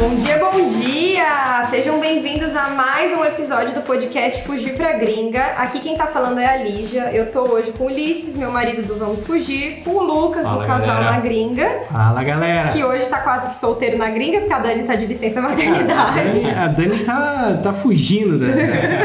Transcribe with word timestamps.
Bom 0.00 0.14
dia, 0.16 0.38
bom 0.38 0.66
dia! 0.66 1.66
Sejam 1.68 2.00
bem-vindos 2.00 2.56
a 2.56 2.70
mais 2.70 3.12
um 3.12 3.22
episódio 3.22 3.74
do 3.74 3.82
podcast 3.82 4.42
Fugir 4.44 4.74
pra 4.74 4.92
Gringa. 4.94 5.42
Aqui 5.58 5.78
quem 5.78 5.94
tá 5.96 6.06
falando 6.06 6.40
é 6.40 6.46
a 6.46 6.56
Lígia. 6.56 7.10
Eu 7.12 7.30
tô 7.30 7.42
hoje 7.42 7.70
com 7.72 7.84
o 7.84 7.86
Ulisses, 7.88 8.34
meu 8.34 8.50
marido 8.50 8.80
do 8.82 8.96
Vamos 8.96 9.24
Fugir, 9.26 9.82
com 9.84 9.90
o 9.90 10.02
Lucas, 10.02 10.44
Fala, 10.46 10.62
do 10.62 10.66
Casal 10.66 10.86
galera. 10.86 11.10
na 11.12 11.20
Gringa, 11.20 11.68
Fala 11.92 12.22
galera! 12.24 12.68
que 12.72 12.82
hoje 12.82 13.04
tá 13.10 13.18
quase 13.20 13.50
que 13.50 13.56
solteiro 13.56 13.98
na 13.98 14.08
gringa, 14.08 14.38
porque 14.40 14.52
a 14.54 14.58
Dani 14.58 14.84
tá 14.84 14.94
de 14.96 15.04
licença 15.06 15.40
maternidade. 15.42 16.40
A 16.58 16.66
Dani 16.68 17.04
tá, 17.04 17.60
tá 17.62 17.72
fugindo 17.72 18.38
da, 18.38 18.46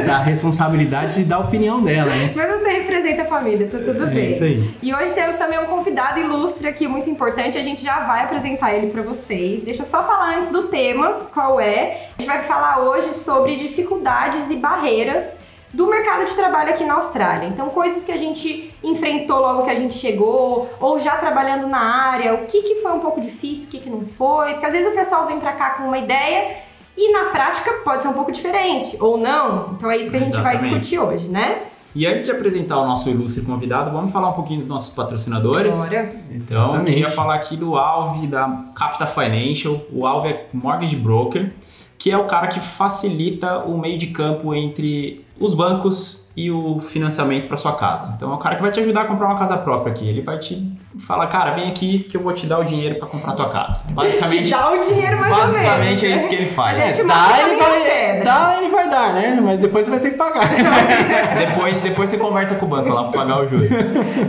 da 0.06 0.24
responsabilidade 0.24 1.16
de 1.16 1.24
dar 1.26 1.36
a 1.38 1.40
opinião 1.40 1.84
dela, 1.84 2.10
né? 2.10 2.32
Mas 2.34 2.62
você 2.62 2.70
representa 2.70 3.24
a 3.24 3.26
família, 3.26 3.68
tá 3.68 3.80
tudo 3.80 4.04
É 4.06 4.08
bem. 4.08 4.28
isso 4.28 4.44
aí. 4.44 4.64
E 4.82 4.94
hoje 4.94 5.14
temos 5.14 5.36
também 5.36 5.60
um 5.60 5.66
convidado 5.66 6.20
ilustre 6.20 6.68
aqui, 6.68 6.88
muito 6.88 7.10
importante. 7.10 7.58
A 7.58 7.64
gente 7.64 7.84
já 7.84 8.00
vai 8.02 8.24
apresentar 8.24 8.74
ele 8.74 8.88
pra 8.88 9.02
vocês. 9.02 9.62
Deixa 9.62 9.82
eu 9.82 9.86
só 9.86 10.02
falar 10.04 10.38
antes 10.38 10.50
do 10.50 10.64
tema, 10.64 10.85
qual 11.34 11.60
é. 11.60 12.10
A 12.18 12.22
gente 12.22 12.28
vai 12.28 12.44
falar 12.44 12.80
hoje 12.82 13.14
sobre 13.14 13.56
dificuldades 13.56 14.50
e 14.50 14.58
barreiras 14.58 15.40
do 15.74 15.88
mercado 15.88 16.26
de 16.26 16.34
trabalho 16.34 16.70
aqui 16.70 16.86
na 16.86 16.96
Austrália. 16.96 17.48
Então, 17.50 17.70
coisas 17.70 18.04
que 18.04 18.12
a 18.12 18.18
gente 18.18 18.74
enfrentou 18.82 19.40
logo 19.42 19.64
que 19.64 19.70
a 19.70 19.76
gente 19.76 19.96
chegou, 19.96 20.70
ou 20.80 20.98
já 20.98 21.18
trabalhando 21.18 21.68
na 21.68 21.80
área, 21.80 22.34
o 22.34 22.46
que, 22.46 22.62
que 22.62 22.76
foi 22.76 22.94
um 22.94 23.00
pouco 23.00 23.20
difícil, 23.20 23.68
o 23.68 23.72
que, 23.72 23.80
que 23.80 23.90
não 23.90 24.06
foi. 24.06 24.54
Porque 24.54 24.66
às 24.66 24.74
vezes 24.74 24.88
o 24.88 24.96
pessoal 24.96 25.28
vem 25.28 25.38
pra 25.38 25.52
cá 25.52 25.72
com 25.72 25.84
uma 25.84 25.98
ideia 25.98 26.56
e 26.98 27.12
na 27.12 27.26
prática 27.26 27.72
pode 27.84 28.02
ser 28.02 28.08
um 28.08 28.14
pouco 28.14 28.32
diferente, 28.32 28.98
ou 29.02 29.18
não. 29.18 29.74
Então 29.74 29.92
é 29.92 29.98
isso 29.98 30.10
que 30.12 30.18
a 30.18 30.22
gente 30.22 30.40
vai 30.40 30.56
Exatamente. 30.56 30.80
discutir 30.80 31.00
hoje, 31.00 31.28
né? 31.28 31.64
E 31.96 32.06
antes 32.06 32.26
de 32.26 32.32
apresentar 32.32 32.78
o 32.78 32.86
nosso 32.86 33.10
ilustre 33.10 33.42
convidado, 33.44 33.90
vamos 33.90 34.12
falar 34.12 34.30
um 34.30 34.34
pouquinho 34.34 34.60
dos 34.60 34.68
nossos 34.68 34.94
patrocinadores. 34.94 35.74
Bora. 35.74 36.16
Então, 36.30 36.58
eu 36.58 36.64
Exatamente. 36.66 36.92
queria 36.92 37.10
falar 37.10 37.36
aqui 37.36 37.56
do 37.56 37.78
Alve, 37.78 38.28
da 38.28 38.66
Capita 38.76 39.08
Financial. 39.08 39.80
O 39.94 40.06
Alve 40.06 40.28
é 40.28 40.50
Mortgage 40.52 40.98
Broker, 40.98 41.54
que 41.98 42.12
é 42.12 42.18
o 42.18 42.26
cara 42.26 42.48
que 42.48 42.60
facilita 42.60 43.60
o 43.60 43.78
meio 43.78 43.98
de 43.98 44.08
campo 44.08 44.54
entre 44.54 45.26
os 45.40 45.54
bancos 45.54 46.26
e 46.36 46.52
o 46.52 46.80
financiamento 46.80 47.48
para 47.48 47.56
sua 47.56 47.78
casa. 47.78 48.14
Então, 48.18 48.30
é 48.30 48.36
o 48.36 48.40
cara 48.40 48.58
que 48.58 48.62
vai 48.62 48.72
te 48.72 48.82
ajudar 48.82 49.04
a 49.04 49.06
comprar 49.06 49.28
uma 49.28 49.40
casa 49.40 49.56
própria 49.56 49.94
aqui. 49.94 50.06
Ele 50.06 50.22
vai 50.22 50.38
te 50.38 50.75
falar, 51.00 51.28
cara, 51.28 51.52
vem 51.52 51.70
aqui 51.70 52.00
que 52.00 52.16
eu 52.16 52.22
vou 52.22 52.34
te 52.34 52.46
dar 52.46 52.60
o 52.60 52.64
dinheiro 52.64 52.96
para 52.96 53.08
comprar 53.08 53.34
tua 53.34 53.50
casa. 53.50 53.84
Te 53.86 53.94
Basicamente, 53.94 54.50
dá 54.50 54.72
o 54.72 54.80
dinheiro 54.80 55.20
mais 55.20 55.32
ou 55.32 55.40
menos. 55.40 55.54
basicamente 55.54 56.06
é 56.06 56.10
né? 56.10 56.16
isso 56.16 56.28
que 56.28 56.36
ele 56.36 56.46
faz. 56.46 56.78
Mas 56.78 57.00
é 57.00 57.04
Dá, 57.04 57.40
ele 57.40 57.58
vai, 57.58 58.24
dá, 58.24 58.58
ele 58.62 58.72
vai 58.72 58.90
dar, 58.90 59.14
né? 59.14 59.40
Mas 59.42 59.60
depois 59.60 59.86
você 59.86 59.92
vai 59.92 60.00
ter 60.00 60.12
que 60.12 60.18
pagar. 60.18 60.44
Depois, 61.38 61.76
depois 61.82 62.10
você 62.10 62.18
conversa 62.18 62.56
com 62.56 62.66
o 62.66 62.70
banco 62.70 62.90
lá 62.90 63.04
pra 63.04 63.22
pagar 63.22 63.44
o 63.44 63.48
juros. 63.48 63.70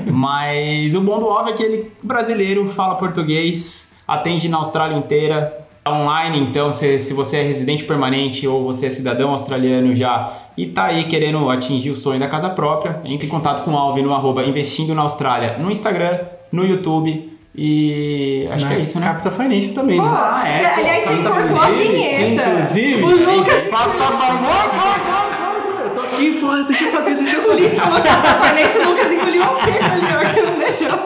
Mas 0.06 0.94
o 0.94 1.00
bom 1.00 1.18
do 1.18 1.26
Alve 1.26 1.52
é 1.52 1.54
que 1.54 1.62
ele 1.62 1.92
brasileiro, 2.02 2.66
fala 2.68 2.96
português, 2.96 3.96
atende 4.06 4.48
na 4.48 4.58
Austrália 4.58 4.96
inteira. 4.96 5.66
tá 5.84 5.92
Online, 5.92 6.40
então, 6.40 6.72
se, 6.72 6.98
se 6.98 7.12
você 7.14 7.38
é 7.38 7.42
residente 7.42 7.84
permanente 7.84 8.46
ou 8.46 8.64
você 8.64 8.86
é 8.86 8.90
cidadão 8.90 9.30
australiano 9.30 9.94
já 9.94 10.32
e 10.56 10.66
tá 10.66 10.86
aí 10.86 11.04
querendo 11.04 11.48
atingir 11.48 11.90
o 11.90 11.94
sonho 11.94 12.18
da 12.18 12.28
casa 12.28 12.50
própria, 12.50 13.00
entre 13.04 13.26
em 13.26 13.30
contato 13.30 13.64
com 13.64 13.72
o 13.72 13.76
Alve 13.76 14.02
no 14.02 14.12
arroba 14.12 14.44
investindo 14.44 14.94
na 14.94 15.02
Austrália 15.02 15.58
no 15.58 15.70
Instagram, 15.70 16.18
no 16.52 16.64
YouTube 16.64 17.32
e 17.58 18.46
acho 18.52 18.68
que 18.68 18.74
é 18.74 18.78
isso, 18.80 19.00
né? 19.00 19.06
Capita 19.06 19.30
Financial 19.30 19.72
também, 19.72 19.96
Pô, 19.98 20.04
né? 20.04 20.12
Ah, 20.14 20.42
é, 20.46 20.68
pô, 20.68 20.80
aliás, 20.80 21.04
você 21.04 21.22
tá 21.22 21.30
cortou 21.30 21.60
a 21.62 21.70
vinheta. 21.70 22.42
Inclusive, 22.50 23.02
O 23.02 23.36
Lucas 23.36 23.68
Fala, 23.68 23.92
fala, 23.94 24.16
fala, 24.18 24.34
não, 24.34 24.50
fala, 24.50 24.98
fala, 24.98 25.30
fala, 25.30 25.84
eu 25.84 25.90
tô 25.90 26.00
aqui, 26.02 26.32
porra, 26.32 26.62
deixa 26.64 26.84
eu 26.84 26.92
fazer, 26.92 27.14
deixa 27.14 27.36
eu 27.36 27.40
O 27.40 27.42
fazer. 27.44 27.54
Ulisses 27.54 27.78
falou 27.78 28.00
que 28.02 28.08
a 28.08 28.34
Finance, 28.42 28.78
o 28.78 28.88
Lucas 28.90 29.12
engoliu 29.12 29.42
um 29.42 29.64
seco 29.64 29.84
ali, 29.84 30.06
ó, 30.14 30.34
que 30.34 30.42
não 30.42 30.58
deixou. 30.58 30.98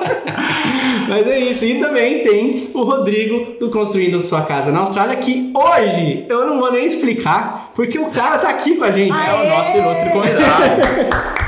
Mas 1.08 1.27
é 1.27 1.38
isso. 1.41 1.64
E 1.64 1.80
também 1.80 2.20
tem 2.20 2.70
o 2.74 2.83
Rodrigo 2.83 3.58
do 3.58 3.70
Construindo 3.70 4.20
Sua 4.20 4.42
Casa 4.42 4.70
na 4.72 4.80
Austrália, 4.80 5.16
que 5.16 5.52
hoje 5.55 6.24
eu 6.28 6.46
não 6.46 6.58
vou 6.58 6.72
nem 6.72 6.86
explicar, 6.86 7.70
porque 7.74 7.98
o 7.98 8.06
cara 8.11 8.38
tá 8.38 8.48
aqui 8.48 8.77
com 8.77 8.84
a 8.84 8.91
gente. 8.91 9.12
Aê! 9.12 9.46
É 9.46 9.52
o 9.52 9.56
nosso 9.56 9.77
ilustre 9.77 10.11
convidado. 10.11 11.39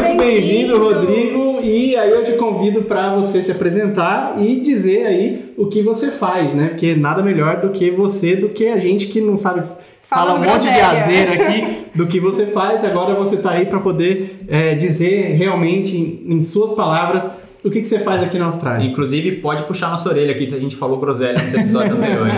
Muito 0.00 0.18
bem-vindo, 0.18 0.78
bem-vindo, 0.78 0.78
Rodrigo. 0.78 1.60
E 1.62 1.96
aí 1.96 2.10
eu 2.10 2.24
te 2.24 2.32
convido 2.32 2.82
para 2.82 3.14
você 3.14 3.40
se 3.42 3.52
apresentar 3.52 4.36
e 4.40 4.60
dizer 4.60 5.06
aí 5.06 5.54
o 5.56 5.66
que 5.66 5.82
você 5.82 6.10
faz, 6.10 6.54
né? 6.54 6.68
Porque 6.68 6.94
nada 6.94 7.22
melhor 7.22 7.60
do 7.60 7.70
que 7.70 7.90
você, 7.90 8.34
do 8.34 8.48
que 8.48 8.66
a 8.68 8.78
gente 8.78 9.06
que 9.06 9.20
não 9.20 9.36
sabe 9.36 9.62
Fala 10.02 10.34
um 10.34 10.38
monte 10.38 10.62
de 10.62 10.80
asneira 10.80 11.32
aqui 11.42 11.86
do 11.94 12.06
que 12.06 12.20
você 12.20 12.46
faz. 12.46 12.84
Agora 12.84 13.14
você 13.14 13.38
tá 13.38 13.52
aí 13.52 13.66
para 13.66 13.80
poder 13.80 14.44
é, 14.48 14.74
dizer 14.74 15.34
realmente, 15.36 15.96
em, 15.96 16.34
em 16.34 16.42
suas 16.42 16.72
palavras, 16.72 17.42
o 17.64 17.70
que, 17.70 17.80
que 17.80 17.88
você 17.88 17.98
faz 18.00 18.22
aqui 18.22 18.38
na 18.38 18.46
Austrália. 18.46 18.86
Inclusive, 18.86 19.36
pode 19.36 19.62
puxar 19.64 19.90
nossa 19.90 20.08
orelha 20.08 20.32
aqui 20.32 20.46
se 20.46 20.54
a 20.54 20.60
gente 20.60 20.76
falou 20.76 20.98
groselha 20.98 21.42
nos 21.42 21.54
episódios 21.54 21.92
anteriores. 21.96 22.34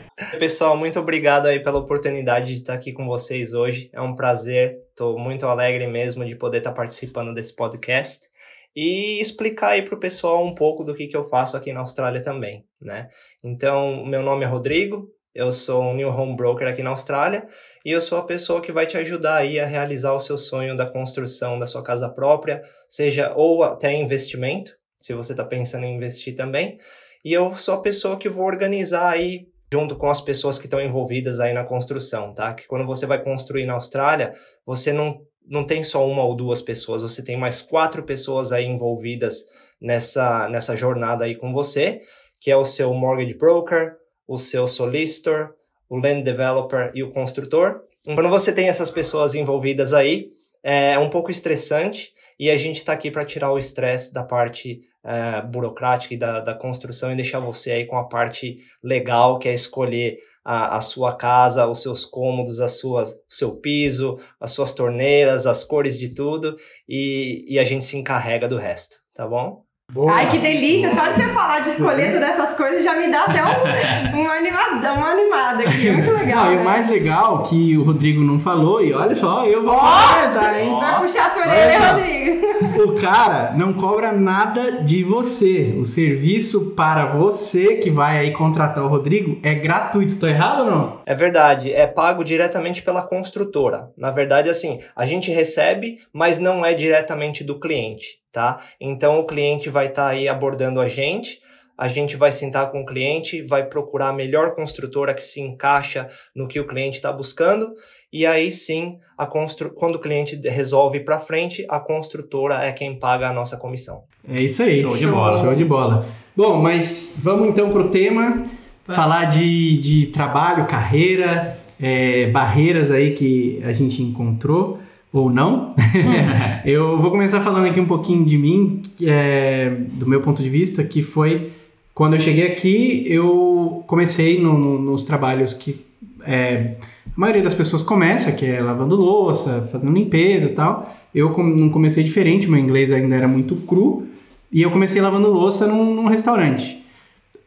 Pessoal, 0.32 0.76
muito 0.76 0.98
obrigado 0.98 1.46
aí 1.46 1.60
pela 1.60 1.78
oportunidade 1.78 2.48
de 2.48 2.54
estar 2.54 2.74
aqui 2.74 2.92
com 2.92 3.06
vocês 3.06 3.54
hoje. 3.54 3.88
É 3.92 4.00
um 4.00 4.14
prazer, 4.14 4.82
estou 4.90 5.18
muito 5.18 5.46
alegre 5.46 5.86
mesmo 5.86 6.24
de 6.24 6.34
poder 6.34 6.58
estar 6.58 6.72
participando 6.72 7.32
desse 7.32 7.54
podcast 7.54 8.28
e 8.74 9.18
explicar 9.20 9.70
aí 9.70 9.82
para 9.82 9.94
o 9.94 10.00
pessoal 10.00 10.44
um 10.44 10.54
pouco 10.54 10.84
do 10.84 10.94
que, 10.94 11.06
que 11.06 11.16
eu 11.16 11.24
faço 11.24 11.56
aqui 11.56 11.72
na 11.72 11.80
Austrália 11.80 12.20
também, 12.20 12.66
né? 12.80 13.08
Então, 13.42 14.04
meu 14.04 14.22
nome 14.22 14.44
é 14.44 14.48
Rodrigo, 14.48 15.08
eu 15.34 15.50
sou 15.50 15.82
um 15.82 15.94
New 15.94 16.08
Home 16.08 16.36
Broker 16.36 16.68
aqui 16.68 16.82
na 16.82 16.90
Austrália 16.90 17.46
e 17.84 17.92
eu 17.92 18.00
sou 18.00 18.18
a 18.18 18.24
pessoa 18.24 18.60
que 18.60 18.72
vai 18.72 18.84
te 18.84 18.98
ajudar 18.98 19.36
aí 19.36 19.58
a 19.58 19.64
realizar 19.64 20.12
o 20.12 20.20
seu 20.20 20.36
sonho 20.36 20.76
da 20.76 20.86
construção 20.86 21.58
da 21.58 21.66
sua 21.66 21.82
casa 21.82 22.08
própria, 22.08 22.62
seja 22.88 23.32
ou 23.34 23.62
até 23.62 23.94
investimento, 23.94 24.76
se 24.98 25.14
você 25.14 25.32
está 25.32 25.44
pensando 25.44 25.84
em 25.84 25.94
investir 25.94 26.34
também. 26.34 26.76
E 27.24 27.32
eu 27.32 27.50
sou 27.52 27.74
a 27.74 27.82
pessoa 27.82 28.18
que 28.18 28.28
vou 28.28 28.44
organizar 28.44 29.08
aí 29.08 29.46
junto 29.72 29.96
com 29.96 30.08
as 30.08 30.20
pessoas 30.20 30.58
que 30.58 30.66
estão 30.66 30.80
envolvidas 30.80 31.40
aí 31.40 31.52
na 31.52 31.64
construção, 31.64 32.32
tá? 32.32 32.54
Que 32.54 32.66
quando 32.66 32.86
você 32.86 33.06
vai 33.06 33.22
construir 33.22 33.66
na 33.66 33.74
Austrália, 33.74 34.32
você 34.64 34.92
não, 34.92 35.20
não 35.46 35.64
tem 35.64 35.82
só 35.82 36.06
uma 36.06 36.22
ou 36.22 36.34
duas 36.34 36.62
pessoas, 36.62 37.02
você 37.02 37.22
tem 37.22 37.36
mais 37.36 37.62
quatro 37.62 38.02
pessoas 38.02 38.52
aí 38.52 38.64
envolvidas 38.64 39.44
nessa, 39.80 40.48
nessa 40.48 40.76
jornada 40.76 41.24
aí 41.24 41.34
com 41.34 41.52
você, 41.52 42.00
que 42.40 42.50
é 42.50 42.56
o 42.56 42.64
seu 42.64 42.92
mortgage 42.94 43.34
broker, 43.34 43.96
o 44.26 44.38
seu 44.38 44.66
solicitor, 44.66 45.54
o 45.88 45.96
land 45.96 46.22
developer 46.22 46.90
e 46.94 47.02
o 47.02 47.10
construtor. 47.10 47.82
Quando 48.04 48.28
você 48.28 48.52
tem 48.52 48.68
essas 48.68 48.90
pessoas 48.90 49.34
envolvidas 49.34 49.92
aí, 49.92 50.30
é 50.62 50.98
um 50.98 51.08
pouco 51.08 51.30
estressante 51.30 52.12
e 52.38 52.50
a 52.50 52.56
gente 52.56 52.76
está 52.76 52.92
aqui 52.92 53.10
para 53.10 53.24
tirar 53.24 53.52
o 53.52 53.58
estresse 53.58 54.12
da 54.12 54.22
parte 54.22 54.82
eh, 55.06 55.42
burocrática 55.42 56.14
e 56.14 56.16
da, 56.16 56.40
da 56.40 56.54
construção 56.54 57.12
e 57.12 57.16
deixar 57.16 57.40
você 57.40 57.70
aí 57.72 57.86
com 57.86 57.96
a 57.96 58.08
parte 58.08 58.58
legal, 58.82 59.38
que 59.38 59.48
é 59.48 59.54
escolher 59.54 60.18
a, 60.44 60.76
a 60.76 60.80
sua 60.80 61.14
casa, 61.14 61.66
os 61.66 61.82
seus 61.82 62.04
cômodos, 62.04 62.60
as 62.60 62.78
suas, 62.78 63.12
o 63.12 63.18
seu 63.28 63.60
piso, 63.60 64.16
as 64.40 64.52
suas 64.52 64.72
torneiras, 64.72 65.46
as 65.46 65.64
cores 65.64 65.98
de 65.98 66.08
tudo 66.14 66.56
e, 66.88 67.44
e 67.48 67.58
a 67.58 67.64
gente 67.64 67.84
se 67.84 67.96
encarrega 67.96 68.48
do 68.48 68.56
resto, 68.56 68.96
tá 69.14 69.26
bom? 69.26 69.65
Boa. 69.92 70.12
Ai, 70.12 70.30
que 70.30 70.38
delícia! 70.38 70.90
Só 70.90 71.06
de 71.08 71.14
você 71.14 71.28
falar 71.28 71.60
de 71.60 71.68
escolher 71.68 72.12
todas 72.12 72.28
essas 72.30 72.56
coisas 72.56 72.84
já 72.84 72.96
me 72.96 73.08
dá 73.08 73.22
até 73.22 73.40
um, 73.44 74.18
um 74.20 74.30
animada, 74.30 74.92
uma 74.92 75.10
animada 75.10 75.62
aqui. 75.62 75.92
Muito 75.92 76.10
legal. 76.10 76.46
Não, 76.46 76.52
e 76.52 76.56
né? 76.56 76.62
o 76.62 76.64
mais 76.64 76.88
legal 76.88 77.44
que 77.44 77.78
o 77.78 77.84
Rodrigo 77.84 78.20
não 78.20 78.38
falou, 78.38 78.82
e 78.82 78.92
olha 78.92 79.14
só, 79.14 79.46
eu 79.46 79.62
vou 79.62 79.74
Ó! 79.74 79.78
comentar, 79.78 80.60
hein? 80.60 80.76
Vai 80.80 81.00
puxar 81.00 81.26
a 81.26 81.30
sua 81.30 81.42
orelha. 81.42 81.92
Rodrigo. 81.92 82.46
O 82.82 83.00
cara 83.00 83.52
não 83.56 83.72
cobra 83.72 84.12
nada 84.12 84.82
de 84.82 85.04
você. 85.04 85.76
O 85.78 85.84
serviço 85.84 86.74
para 86.74 87.06
você 87.06 87.76
que 87.76 87.90
vai 87.90 88.18
aí 88.18 88.32
contratar 88.32 88.84
o 88.84 88.88
Rodrigo 88.88 89.38
é 89.42 89.54
gratuito. 89.54 90.18
Tô 90.18 90.26
errado 90.26 90.64
ou 90.64 90.70
não? 90.70 91.00
É 91.06 91.14
verdade, 91.14 91.72
é 91.72 91.86
pago 91.86 92.24
diretamente 92.24 92.82
pela 92.82 93.02
construtora. 93.02 93.90
Na 93.96 94.10
verdade, 94.10 94.48
assim, 94.48 94.80
a 94.96 95.06
gente 95.06 95.30
recebe, 95.30 95.98
mas 96.12 96.40
não 96.40 96.66
é 96.66 96.74
diretamente 96.74 97.44
do 97.44 97.58
cliente, 97.58 98.18
tá? 98.36 98.58
Então 98.78 99.18
o 99.18 99.24
cliente 99.24 99.70
vai 99.70 99.86
estar 99.86 100.08
aí 100.08 100.28
abordando 100.28 100.78
a 100.78 100.86
gente, 100.86 101.40
a 101.78 101.88
gente 101.88 102.18
vai 102.18 102.30
sentar 102.30 102.70
com 102.70 102.82
o 102.82 102.84
cliente, 102.84 103.40
vai 103.48 103.64
procurar 103.64 104.08
a 104.08 104.12
melhor 104.12 104.54
construtora 104.54 105.14
que 105.14 105.22
se 105.22 105.40
encaixa 105.40 106.06
no 106.34 106.46
que 106.46 106.60
o 106.60 106.66
cliente 106.66 106.96
está 106.96 107.10
buscando, 107.10 107.72
e 108.12 108.26
aí 108.26 108.52
sim, 108.52 108.98
a 109.16 109.24
constru... 109.24 109.70
quando 109.70 109.96
o 109.96 109.98
cliente 109.98 110.38
resolve 110.46 110.98
ir 110.98 111.04
para 111.06 111.18
frente, 111.18 111.64
a 111.70 111.80
construtora 111.80 112.56
é 112.62 112.72
quem 112.72 112.98
paga 112.98 113.30
a 113.30 113.32
nossa 113.32 113.56
comissão. 113.56 114.02
É 114.28 114.42
isso 114.42 114.62
aí. 114.62 114.82
Show 114.82 114.98
de 114.98 115.06
bola. 115.06 115.40
Show 115.42 115.54
de 115.54 115.64
bola. 115.64 116.06
Bom, 116.36 116.60
mas 116.60 117.18
vamos 117.22 117.48
então 117.48 117.70
pro 117.70 117.88
tema. 117.88 118.44
Falar 118.84 119.30
de, 119.30 119.78
de 119.78 120.06
trabalho, 120.08 120.66
carreira, 120.66 121.58
é, 121.80 122.26
barreiras 122.26 122.90
aí 122.90 123.14
que 123.14 123.62
a 123.64 123.72
gente 123.72 124.02
encontrou 124.02 124.78
ou 125.20 125.30
não. 125.30 125.74
Eu 126.64 126.98
vou 126.98 127.10
começar 127.10 127.40
falando 127.40 127.66
aqui 127.66 127.80
um 127.80 127.86
pouquinho 127.86 128.24
de 128.24 128.36
mim, 128.38 128.82
é, 129.02 129.70
do 129.92 130.06
meu 130.06 130.20
ponto 130.20 130.42
de 130.42 130.48
vista, 130.50 130.82
que 130.84 131.02
foi 131.02 131.50
quando 131.94 132.12
eu 132.14 132.20
cheguei 132.20 132.46
aqui, 132.46 133.04
eu 133.08 133.82
comecei 133.86 134.38
no- 134.40 134.58
no- 134.58 134.78
nos 134.78 135.04
trabalhos 135.06 135.54
que 135.54 135.80
é, 136.26 136.74
a 137.06 137.18
maioria 137.18 137.42
das 137.42 137.54
pessoas 137.54 137.82
começa, 137.82 138.32
que 138.32 138.44
é 138.44 138.60
lavando 138.60 138.96
louça, 138.96 139.66
fazendo 139.72 139.94
limpeza 139.94 140.46
e 140.46 140.50
tal. 140.52 140.94
Eu 141.14 141.30
não 141.38 141.70
comecei 141.70 142.04
diferente, 142.04 142.48
meu 142.50 142.58
inglês 142.60 142.92
ainda 142.92 143.14
era 143.14 143.26
muito 143.26 143.56
cru, 143.56 144.06
e 144.52 144.60
eu 144.60 144.70
comecei 144.70 145.00
lavando 145.00 145.30
louça 145.30 145.66
num, 145.66 145.94
num 145.94 146.06
restaurante. 146.06 146.82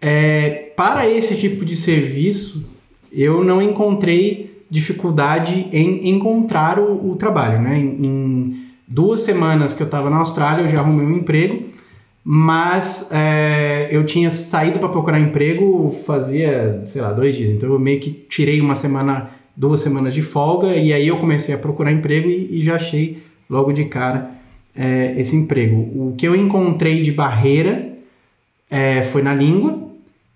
é, 0.01 0.71
para 0.75 1.07
esse 1.09 1.35
tipo 1.37 1.63
de 1.65 1.75
serviço, 1.75 2.73
eu 3.11 3.43
não 3.43 3.61
encontrei 3.61 4.48
dificuldade 4.69 5.67
em 5.71 6.09
encontrar 6.09 6.79
o, 6.79 7.11
o 7.11 7.15
trabalho, 7.15 7.61
né? 7.61 7.77
Em, 7.77 8.05
em, 8.05 8.69
duas 8.87 9.21
semanas 9.21 9.73
que 9.73 9.83
eu 9.83 9.85
estava 9.85 10.09
na 10.09 10.17
Austrália, 10.17 10.63
eu 10.63 10.67
já 10.67 10.79
arrumei 10.79 11.05
um 11.05 11.17
emprego, 11.17 11.65
mas 12.23 13.09
é, 13.11 13.87
eu 13.91 14.03
tinha 14.03 14.29
saído 14.29 14.79
para 14.79 14.89
procurar 14.89 15.19
emprego 15.19 15.91
fazia, 16.05 16.81
sei 16.85 17.01
lá, 17.01 17.11
dois 17.11 17.35
dias. 17.35 17.51
Então 17.51 17.71
eu 17.71 17.79
meio 17.79 17.99
que 17.99 18.09
tirei 18.09 18.59
uma 18.59 18.75
semana, 18.75 19.29
duas 19.55 19.79
semanas 19.79 20.13
de 20.13 20.21
folga 20.21 20.75
e 20.75 20.91
aí 20.91 21.07
eu 21.07 21.17
comecei 21.17 21.53
a 21.53 21.57
procurar 21.57 21.91
emprego 21.91 22.27
e, 22.27 22.57
e 22.57 22.61
já 22.61 22.75
achei 22.75 23.21
logo 23.49 23.71
de 23.71 23.85
cara 23.85 24.31
é, 24.75 25.13
esse 25.17 25.35
emprego. 25.35 25.75
O 25.75 26.15
que 26.17 26.27
eu 26.27 26.35
encontrei 26.35 27.01
de 27.01 27.11
barreira 27.11 27.89
é, 28.69 29.01
foi 29.01 29.21
na 29.21 29.33
língua 29.33 29.79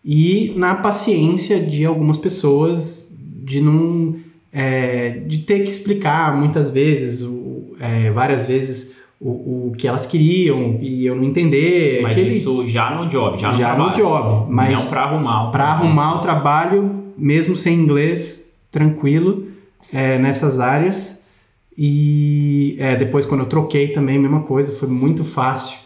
e 0.05 0.53
na 0.55 0.75
paciência 0.75 1.59
de 1.59 1.85
algumas 1.85 2.17
pessoas 2.17 3.17
de 3.43 3.61
não 3.61 4.15
é, 4.53 5.21
de 5.25 5.39
ter 5.39 5.63
que 5.63 5.69
explicar 5.69 6.37
muitas 6.37 6.69
vezes, 6.69 7.21
o, 7.27 7.75
é, 7.79 8.11
várias 8.11 8.47
vezes 8.47 8.97
o, 9.19 9.69
o 9.69 9.71
que 9.77 9.87
elas 9.87 10.05
queriam 10.05 10.77
e 10.79 11.05
eu 11.05 11.15
não 11.15 11.23
entender. 11.23 12.01
Mas 12.03 12.11
aquele, 12.11 12.37
isso 12.37 12.65
já 12.65 12.95
no 12.95 13.09
job, 13.09 13.39
já 13.39 13.51
no 13.51 13.57
já 13.57 13.65
trabalho. 13.65 13.89
no 13.89 13.95
job, 13.95 14.45
mas 14.51 14.83
não 14.83 14.89
para 14.89 15.01
arrumar 15.01 15.43
o 15.47 15.51
para 15.51 15.65
arrumar 15.65 16.15
o 16.15 16.19
trabalho 16.19 17.03
mesmo 17.17 17.55
sem 17.55 17.75
inglês 17.75 18.61
tranquilo 18.69 19.47
é, 19.91 20.17
nessas 20.17 20.59
áreas 20.59 21.31
e 21.77 22.75
é, 22.79 22.95
depois 22.95 23.25
quando 23.25 23.41
eu 23.41 23.47
troquei 23.47 23.89
também 23.89 24.19
mesma 24.19 24.41
coisa 24.41 24.71
foi 24.71 24.87
muito 24.87 25.23
fácil 25.23 25.77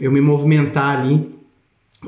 eu 0.00 0.10
me 0.10 0.20
movimentar 0.20 1.00
ali 1.00 1.28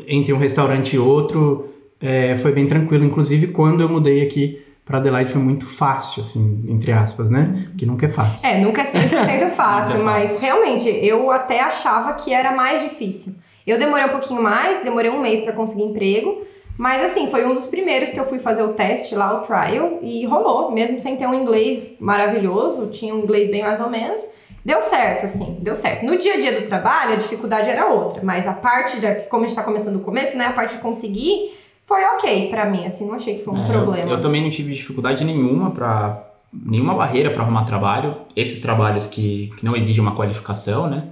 entre 0.06 0.32
um 0.32 0.38
restaurante 0.38 0.94
e 0.94 0.98
outro 0.98 1.68
é, 2.00 2.34
foi 2.34 2.52
bem 2.52 2.66
tranquilo. 2.66 3.04
Inclusive, 3.04 3.48
quando 3.48 3.80
eu 3.80 3.88
mudei 3.88 4.22
aqui 4.22 4.60
para 4.88 4.96
Adelaide 4.96 5.30
foi 5.30 5.42
muito 5.42 5.66
fácil, 5.66 6.22
assim, 6.22 6.64
entre 6.66 6.92
aspas, 6.92 7.28
né? 7.28 7.68
Que 7.76 7.84
nunca 7.84 8.06
é 8.06 8.08
fácil. 8.08 8.48
É, 8.48 8.58
nunca 8.58 8.80
é 8.80 8.84
100% 8.84 9.50
fácil, 9.52 10.00
é 10.00 10.02
mas 10.02 10.30
fácil. 10.30 10.40
realmente 10.40 10.88
eu 10.88 11.30
até 11.30 11.60
achava 11.60 12.14
que 12.14 12.32
era 12.32 12.52
mais 12.52 12.82
difícil. 12.82 13.34
Eu 13.66 13.78
demorei 13.78 14.06
um 14.06 14.08
pouquinho 14.08 14.42
mais, 14.42 14.82
demorei 14.82 15.10
um 15.10 15.20
mês 15.20 15.42
para 15.42 15.52
conseguir 15.52 15.82
emprego, 15.82 16.42
mas 16.78 17.02
assim, 17.02 17.30
foi 17.30 17.44
um 17.44 17.54
dos 17.54 17.66
primeiros 17.66 18.12
que 18.12 18.18
eu 18.18 18.24
fui 18.24 18.38
fazer 18.38 18.62
o 18.62 18.68
teste 18.68 19.14
lá, 19.14 19.34
o 19.34 19.42
trial, 19.42 19.98
e 20.00 20.24
rolou, 20.24 20.72
mesmo 20.72 20.98
sem 20.98 21.16
ter 21.18 21.26
um 21.26 21.34
inglês 21.34 21.96
maravilhoso, 22.00 22.86
tinha 22.86 23.14
um 23.14 23.18
inglês 23.18 23.50
bem 23.50 23.60
mais 23.62 23.78
ou 23.80 23.90
menos. 23.90 24.26
Deu 24.64 24.82
certo, 24.82 25.26
assim, 25.26 25.58
deu 25.60 25.76
certo. 25.76 26.06
No 26.06 26.16
dia 26.16 26.32
a 26.32 26.40
dia 26.40 26.58
do 26.58 26.66
trabalho, 26.66 27.12
a 27.12 27.16
dificuldade 27.16 27.68
era 27.68 27.88
outra, 27.88 28.22
mas 28.22 28.48
a 28.48 28.54
parte, 28.54 28.98
da, 29.00 29.16
como 29.16 29.44
a 29.44 29.46
gente 29.46 29.54
tá 29.54 29.62
começando 29.62 29.98
do 29.98 30.00
começo, 30.04 30.34
né, 30.38 30.46
a 30.46 30.52
parte 30.54 30.76
de 30.76 30.80
conseguir 30.80 31.57
foi 31.88 32.04
ok 32.04 32.50
pra 32.50 32.66
mim, 32.66 32.84
assim, 32.84 33.06
não 33.06 33.14
achei 33.14 33.38
que 33.38 33.44
foi 33.44 33.54
um 33.54 33.64
É, 33.64 33.66
problema. 33.66 34.10
Eu, 34.10 34.16
eu 34.16 34.20
também 34.20 34.42
não 34.42 34.50
tive 34.50 34.74
dificuldade 34.74 35.24
nenhuma 35.24 35.70
para 35.70 36.22
nenhuma 36.52 36.94
barreira 36.94 37.30
para 37.30 37.42
arrumar 37.42 37.64
trabalho. 37.64 38.14
Esses 38.36 38.60
trabalhos 38.60 39.06
que, 39.06 39.50
que 39.56 39.64
não 39.64 39.74
exigem 39.74 40.02
uma 40.02 40.14
qualificação, 40.14 40.86
né? 40.88 41.04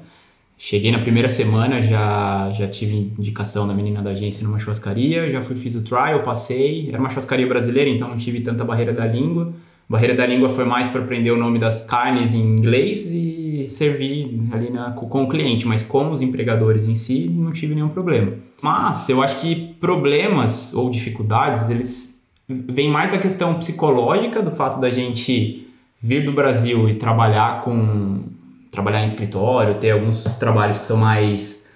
Cheguei 0.59 0.91
na 0.91 0.99
primeira 0.99 1.29
semana, 1.29 1.83
já, 1.83 2.51
já 2.51 2.69
tive 2.69 3.13
indicação 3.19 3.67
da 3.67 3.75
menina 3.75 4.03
da 4.03 4.11
agência 4.11 4.47
numa 4.47 4.59
churrascaria, 4.59 5.31
já 5.31 5.43
fui, 5.43 5.57
fiz 5.57 5.75
o 5.75 5.83
trial, 5.83 6.23
passei. 6.23 6.89
Era 6.89 6.99
uma 6.99 7.09
churrascaria 7.11 7.47
brasileira, 7.47 7.89
então 7.91 8.09
não 8.09 8.17
tive 8.17 8.41
tanta 8.41 8.65
barreira 8.65 8.93
da 8.93 9.07
língua. 9.07 9.53
Barreira 9.89 10.15
da 10.15 10.27
língua 10.27 10.49
foi 10.49 10.65
mais 10.65 10.89
para 10.89 11.01
aprender 11.01 11.31
o 11.31 11.37
nome 11.37 11.59
das 11.59 11.83
carnes 11.83 12.35
em 12.35 12.41
inglês 12.41 13.07
e 13.11 13.67
servir 13.69 14.43
ali 14.53 14.69
na, 14.69 14.91
com 14.91 15.23
o 15.23 15.29
cliente, 15.29 15.67
mas 15.67 15.81
com 15.83 16.11
os 16.11 16.21
empregadores 16.21 16.89
em 16.89 16.95
si 16.95 17.29
não 17.29 17.53
tive 17.53 17.75
nenhum 17.75 17.89
problema. 17.89 18.33
Mas 18.61 19.09
eu 19.09 19.23
acho 19.23 19.37
que 19.41 19.75
problemas 19.81 20.75
ou 20.75 20.91
dificuldades, 20.91 21.71
eles 21.71 22.27
vêm 22.49 22.91
mais 22.91 23.13
da 23.13 23.19
questão 23.19 23.55
psicológica, 23.55 24.43
do 24.43 24.51
fato 24.51 24.81
da 24.81 24.91
gente 24.91 25.69
vir 26.03 26.25
do 26.25 26.33
Brasil 26.33 26.89
e 26.89 26.95
trabalhar 26.95 27.63
com 27.63 28.25
trabalhar 28.71 29.01
em 29.01 29.05
escritório, 29.05 29.75
ter 29.75 29.93
alguns 29.93 30.37
trabalhos 30.37 30.79
que 30.79 30.85
são 30.85 30.97
mais 30.97 31.71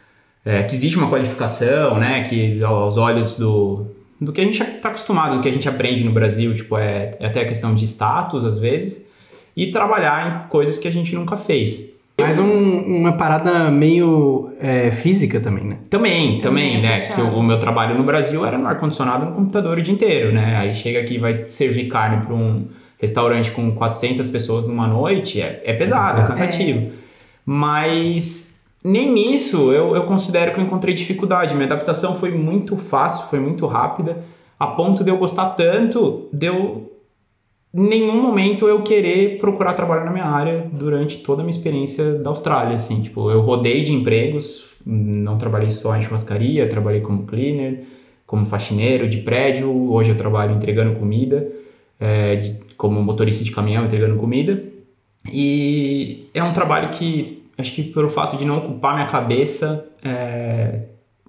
é, 0.45 0.63
que 0.63 0.75
existe 0.75 0.99
uma 0.99 1.09
qualificação, 1.09 1.99
né, 1.99 2.25
que 2.25 2.63
aos 2.63 2.97
olhos 2.97 3.37
do 3.37 3.87
do 4.21 4.33
que 4.33 4.41
a 4.41 4.45
gente 4.45 4.63
está 4.63 4.89
acostumado, 4.89 5.37
do 5.37 5.43
que 5.43 5.49
a 5.49 5.53
gente 5.53 5.69
aprende 5.69 6.05
no 6.05 6.13
Brasil, 6.13 6.55
tipo, 6.55 6.77
é, 6.77 7.13
é 7.19 7.27
até 7.27 7.41
a 7.41 7.47
questão 7.47 7.75
de 7.75 7.85
status, 7.87 8.45
às 8.45 8.59
vezes, 8.59 9.05
e 9.57 9.69
trabalhar 9.71 10.45
em 10.45 10.49
coisas 10.49 10.77
que 10.79 10.87
a 10.87 10.91
gente 10.93 11.15
nunca 11.15 11.37
fez. 11.37 11.91
Mas 12.21 12.39
um- 12.39 12.99
uma 12.99 13.13
parada 13.15 13.71
meio 13.71 14.53
é, 14.61 14.91
física 14.91 15.41
também, 15.41 15.65
né? 15.65 15.79
Também, 15.89 16.39
também, 16.39 16.75
Também 16.75 16.77
é 16.77 16.81
né? 16.83 17.01
puxado. 17.01 17.15
Que 17.31 17.35
o, 17.35 17.39
o 17.39 17.43
meu 17.43 17.59
trabalho 17.59 17.97
no 17.97 18.05
Brasil 18.05 18.45
era 18.45 18.59
no 18.59 18.67
ar-condicionado 18.67 19.25
no 19.25 19.33
computador 19.33 19.79
o 19.79 19.83
dia 19.83 19.95
inteiro, 19.95 20.31
né? 20.31 20.55
Aí 20.59 20.75
chega 20.75 21.01
aqui 21.01 21.15
e 21.15 21.19
vai 21.19 21.47
servir 21.47 21.87
carne 21.89 22.23
para 22.23 22.35
um 22.35 22.67
restaurante 22.99 23.51
com 23.53 23.71
400 23.73 24.27
pessoas 24.27 24.67
numa 24.67 24.87
noite, 24.87 25.41
é, 25.41 25.63
é 25.65 25.73
pesado, 25.73 26.19
é 26.21 26.25
Exato. 26.25 26.29
cansativo. 26.39 26.91
Mas 27.47 28.50
nem 28.83 29.13
nisso 29.13 29.73
eu, 29.73 29.95
eu 29.95 30.05
considero 30.05 30.53
que 30.55 30.61
eu 30.61 30.65
encontrei 30.65 30.95
dificuldade. 30.95 31.55
Minha 31.55 31.67
adaptação 31.67 32.17
foi 32.19 32.31
muito 32.31 32.77
fácil, 32.77 33.27
foi 33.29 33.39
muito 33.41 33.67
rápida, 33.67 34.25
a 34.59 34.67
ponto 34.69 35.03
de 35.05 35.11
eu 35.11 35.17
gostar 35.19 35.51
tanto, 35.51 36.29
de 36.33 36.47
eu 36.47 36.87
em 37.73 37.83
nenhum 37.89 38.21
momento 38.21 38.67
eu 38.67 38.83
querer 38.83 39.39
procurar 39.39 39.75
trabalho 39.75 40.05
na 40.05 40.11
minha 40.11 40.25
área 40.25 40.69
durante 40.73 41.19
toda 41.19 41.43
a 41.43 41.45
minha 41.45 41.57
experiência 41.57 42.15
da 42.15 42.31
Austrália, 42.31 42.75
assim, 42.75 43.01
tipo, 43.01 43.31
eu 43.31 43.41
rodei 43.43 43.85
de 43.85 43.93
empregos, 43.93 44.75
não 44.85 45.39
trabalhei 45.39 45.71
só 45.71 45.95
em 45.97 46.03
churrascaria, 46.03 46.69
trabalhei 46.69 47.01
como 47.01 47.23
cleaner, 47.27 47.85
como 48.27 48.45
faxineiro 48.45 49.09
de 49.09 49.19
prédio, 49.19 49.71
hoje 49.93 50.11
eu 50.11 50.17
trabalho 50.17 50.57
entregando 50.57 50.99
comida, 50.99 51.49
é, 52.01 52.37
de- 52.37 52.59
como 52.77 53.01
motorista 53.03 53.45
de 53.45 53.53
caminhão 53.53 53.85
entregando 53.85 54.17
comida, 54.17 54.65
e 55.33 56.29
é 56.35 56.43
um 56.43 56.53
trabalho 56.53 56.89
que, 56.91 57.40
acho 57.61 57.73
que 57.73 57.83
pelo 57.83 58.09
fato 58.09 58.37
de 58.37 58.45
não 58.45 58.59
ocupar 58.59 58.95
minha 58.95 59.07
cabeça, 59.07 59.89
é, 60.05 60.83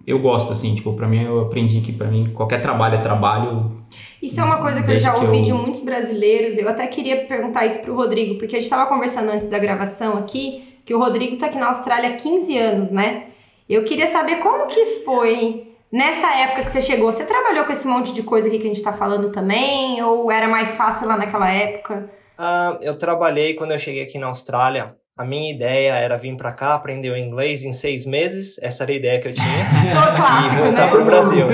eu 0.05 0.19
gosto, 0.19 0.53
assim, 0.53 0.73
tipo, 0.75 0.93
pra 0.93 1.07
mim 1.07 1.23
eu 1.23 1.41
aprendi 1.41 1.81
que 1.81 1.91
pra 1.91 2.07
mim 2.07 2.31
qualquer 2.33 2.61
trabalho 2.61 2.95
é 2.95 2.97
trabalho, 2.99 3.81
Isso 4.21 4.39
é 4.39 4.43
uma 4.43 4.57
coisa 4.57 4.81
que 4.83 4.91
eu 4.91 4.97
já 4.97 5.11
que 5.13 5.25
ouvi 5.25 5.37
eu- 5.39 5.43
de 5.43 5.53
muitos 5.53 5.81
brasileiros. 5.81 6.57
Eu 6.57 6.69
até 6.69 6.87
queria 6.87 7.25
perguntar 7.25 7.65
isso 7.65 7.79
pro 7.79 7.95
Rodrigo, 7.95 8.35
porque 8.37 8.55
a 8.55 8.59
gente 8.59 8.63
estava 8.71 8.87
conversando 8.89 9.29
antes 9.31 9.47
da 9.47 9.59
gravação 9.59 10.17
aqui, 10.17 10.63
que 10.85 10.93
o 10.93 10.99
Rodrigo 10.99 11.37
tá 11.37 11.47
aqui 11.47 11.57
na 11.57 11.67
Austrália 11.69 12.09
há 12.11 12.13
15 12.13 12.57
anos, 12.57 12.89
né? 12.91 13.25
Eu 13.69 13.83
queria 13.83 14.07
saber 14.07 14.37
como 14.37 14.67
que 14.67 14.85
foi 15.05 15.67
nessa 15.91 16.27
época 16.37 16.61
que 16.63 16.71
você 16.71 16.81
chegou. 16.81 17.11
Você 17.11 17.25
trabalhou 17.25 17.65
com 17.65 17.71
esse 17.71 17.87
monte 17.87 18.13
de 18.13 18.23
coisa 18.23 18.47
aqui 18.47 18.57
que 18.59 18.65
a 18.65 18.73
gente 18.73 18.81
tá 18.83 18.93
falando 18.93 19.31
também? 19.31 20.01
Ou 20.03 20.31
era 20.31 20.47
mais 20.47 20.75
fácil 20.75 21.07
lá 21.07 21.17
naquela 21.17 21.49
época? 21.51 22.09
Ah, 22.37 22.77
eu 22.81 22.95
trabalhei 22.95 23.53
quando 23.53 23.71
eu 23.71 23.79
cheguei 23.79 24.03
aqui 24.03 24.17
na 24.17 24.27
Austrália. 24.27 24.95
A 25.21 25.23
minha 25.23 25.53
ideia 25.53 25.93
era 25.93 26.17
vir 26.17 26.35
pra 26.35 26.51
cá, 26.51 26.73
aprender 26.73 27.11
o 27.11 27.17
inglês 27.17 27.63
em 27.63 27.71
seis 27.73 28.07
meses. 28.07 28.57
Essa 28.59 28.85
era 28.85 28.91
a 28.91 28.95
ideia 28.95 29.21
que 29.21 29.27
eu 29.27 29.33
tinha. 29.35 29.45
Clássico, 30.17 30.55
e 30.55 30.63
voltar 30.63 30.85
né? 30.85 30.89
pro 30.89 31.05
Brasil. 31.05 31.45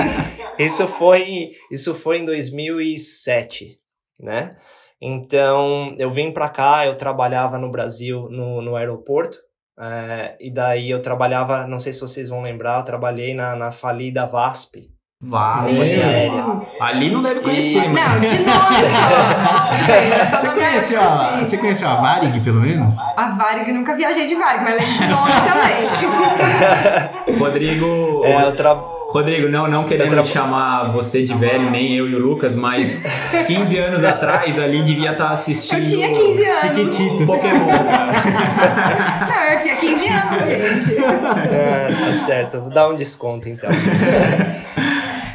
isso 0.58 0.86
foi 0.86 1.50
isso 1.70 1.94
foi 1.94 2.18
em 2.18 2.26
2007, 2.26 3.78
né? 4.20 4.54
Então 5.00 5.96
eu 5.98 6.10
vim 6.10 6.30
pra 6.30 6.50
cá, 6.50 6.84
eu 6.84 6.94
trabalhava 6.94 7.56
no 7.56 7.70
Brasil 7.70 8.28
no, 8.28 8.60
no 8.60 8.76
aeroporto. 8.76 9.38
é, 9.80 10.36
e 10.38 10.50
daí 10.50 10.90
eu 10.90 11.00
trabalhava, 11.00 11.66
não 11.66 11.78
sei 11.78 11.94
se 11.94 12.00
vocês 12.02 12.28
vão 12.28 12.42
lembrar, 12.42 12.80
eu 12.80 12.84
trabalhei 12.84 13.34
na, 13.34 13.56
na 13.56 13.70
falida 13.70 14.26
VASP. 14.26 14.90
Vaso, 15.20 15.70
Sim. 15.70 16.00
ali, 16.80 17.10
não 17.10 17.22
deve 17.22 17.40
conhecer, 17.40 17.84
E- 17.84 17.88
mas... 17.88 18.12
Não, 18.12 18.20
de 18.20 18.26
nome 18.44 18.76
só. 20.30 20.38
Você 20.38 20.48
conheceu 20.48 21.00
a, 21.00 21.38
você 21.42 21.56
conheceu 21.56 21.88
a 21.88 21.94
Varig, 21.94 22.38
pelo 22.40 22.60
menos? 22.60 22.94
A 23.16 23.30
Varig, 23.30 23.72
nunca 23.72 23.94
viajei 23.96 24.26
de 24.26 24.34
Varig, 24.34 24.62
mas 24.62 24.74
lembro 24.76 24.94
de 24.94 25.06
nome 25.06 25.32
também. 27.26 27.38
Rodrigo, 27.38 28.22
É, 28.24 28.42
eu 28.44 28.54
tra... 28.54 28.74
Rodrigo, 29.08 29.48
não, 29.48 29.68
não 29.68 29.84
querendo 29.86 30.10
tra- 30.10 30.24
chamar 30.26 30.92
você 30.92 31.24
de 31.24 31.32
velho, 31.32 31.70
nem 31.70 31.94
eu 31.94 32.08
e 32.10 32.14
o 32.14 32.18
Lucas, 32.18 32.54
mas 32.56 33.02
15 33.46 33.78
anos 33.78 34.04
atrás 34.04 34.58
ali 34.58 34.82
devia 34.82 35.12
estar 35.12 35.30
assistindo 35.30 35.78
Eu 35.78 35.84
tinha 35.84 36.08
15 36.12 36.44
anos. 36.44 36.96
Chiquitito. 36.96 37.24
Pokémon, 37.24 37.66
cara. 37.68 38.12
Não, 39.28 39.44
eu 39.54 39.58
tinha 39.60 39.76
15 39.76 40.08
anos, 40.08 40.44
gente. 40.46 40.96
É, 41.54 41.88
tá 42.06 42.12
certo, 42.14 42.60
vou 42.60 42.70
dar 42.70 42.88
um 42.88 42.96
desconto 42.96 43.48
então. 43.48 43.70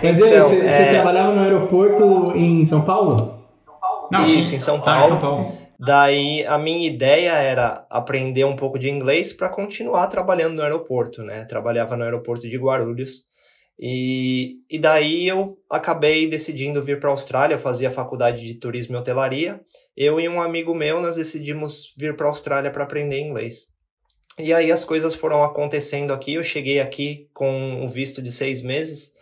Mas 0.03 0.19
e 0.19 0.23
aí, 0.23 0.29
Então, 0.33 0.45
você, 0.45 0.55
você 0.61 0.81
é- 0.83 0.89
trabalhava 0.93 1.31
no 1.33 1.41
aeroporto 1.41 2.31
em 2.35 2.65
São 2.65 2.83
Paulo? 2.83 3.39
Não, 4.11 4.25
Isso, 4.27 4.53
em 4.55 4.59
São 4.59 4.77
Ah, 4.77 4.81
Paulo. 4.81 5.05
em 5.05 5.09
São 5.09 5.19
Paulo. 5.19 5.61
Daí 5.79 6.45
a 6.45 6.57
minha 6.57 6.87
ideia 6.87 7.31
era 7.31 7.85
aprender 7.89 8.43
um 8.43 8.55
pouco 8.55 8.77
de 8.77 8.89
inglês 8.89 9.33
para 9.33 9.49
continuar 9.49 10.05
trabalhando 10.07 10.55
no 10.57 10.61
aeroporto, 10.61 11.23
né? 11.23 11.43
Trabalhava 11.45 11.97
no 11.97 12.03
aeroporto 12.03 12.47
de 12.47 12.57
Guarulhos. 12.57 13.29
E, 13.79 14.57
e 14.69 14.77
daí 14.77 15.27
eu 15.27 15.57
acabei 15.67 16.27
decidindo 16.29 16.83
vir 16.83 16.99
para 16.99 17.09
a 17.09 17.13
Austrália, 17.13 17.55
eu 17.55 17.59
fazia 17.59 17.89
faculdade 17.89 18.43
de 18.45 18.53
turismo 18.53 18.95
e 18.95 18.99
hotelaria. 18.99 19.59
Eu 19.97 20.19
e 20.19 20.29
um 20.29 20.39
amigo 20.39 20.75
meu, 20.75 21.01
nós 21.01 21.15
decidimos 21.15 21.91
vir 21.97 22.15
para 22.15 22.27
a 22.27 22.29
Austrália 22.29 22.69
para 22.69 22.83
aprender 22.83 23.19
inglês. 23.19 23.69
E 24.37 24.53
aí 24.53 24.71
as 24.71 24.83
coisas 24.83 25.15
foram 25.15 25.43
acontecendo 25.43 26.13
aqui. 26.13 26.35
Eu 26.35 26.43
cheguei 26.43 26.79
aqui 26.79 27.27
com 27.33 27.49
um 27.51 27.87
visto 27.87 28.21
de 28.21 28.31
seis 28.31 28.61
meses. 28.61 29.13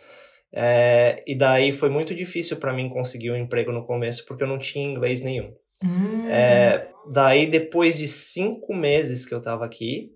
É, 0.52 1.22
e 1.26 1.34
daí 1.34 1.72
foi 1.72 1.88
muito 1.88 2.14
difícil 2.14 2.56
para 2.56 2.72
mim 2.72 2.88
conseguir 2.88 3.30
um 3.30 3.36
emprego 3.36 3.72
no 3.72 3.84
começo, 3.84 4.24
porque 4.26 4.42
eu 4.42 4.48
não 4.48 4.58
tinha 4.58 4.84
inglês 4.84 5.20
nenhum. 5.20 5.52
Hum. 5.82 6.26
É, 6.28 6.88
daí, 7.12 7.46
depois 7.46 7.96
de 7.96 8.08
cinco 8.08 8.74
meses 8.74 9.24
que 9.24 9.34
eu 9.34 9.40
tava 9.40 9.64
aqui, 9.64 10.10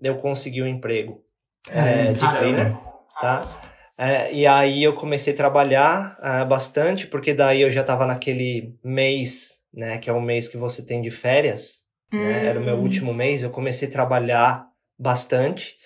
eu 0.00 0.16
consegui 0.16 0.62
um 0.62 0.66
emprego 0.66 1.22
é, 1.70 2.12
de 2.12 2.20
Caramba. 2.20 2.38
cleaner, 2.38 2.78
tá? 3.20 3.60
É, 3.98 4.32
e 4.32 4.46
aí 4.46 4.82
eu 4.82 4.94
comecei 4.94 5.32
a 5.32 5.36
trabalhar 5.36 6.16
ah, 6.20 6.44
bastante, 6.44 7.06
porque 7.06 7.34
daí 7.34 7.60
eu 7.60 7.70
já 7.70 7.84
tava 7.84 8.06
naquele 8.06 8.74
mês, 8.82 9.62
né, 9.72 9.98
que 9.98 10.10
é 10.10 10.12
o 10.12 10.20
mês 10.20 10.48
que 10.48 10.56
você 10.56 10.84
tem 10.84 11.00
de 11.00 11.10
férias, 11.10 11.82
né? 12.12 12.46
Era 12.46 12.60
o 12.60 12.62
meu 12.62 12.76
Hum. 12.76 12.82
último 12.82 13.14
mês, 13.14 13.42
eu 13.42 13.50
comecei 13.50 13.88
a 13.88 13.92
trabalhar 13.92 14.66
bastante. 14.98 15.76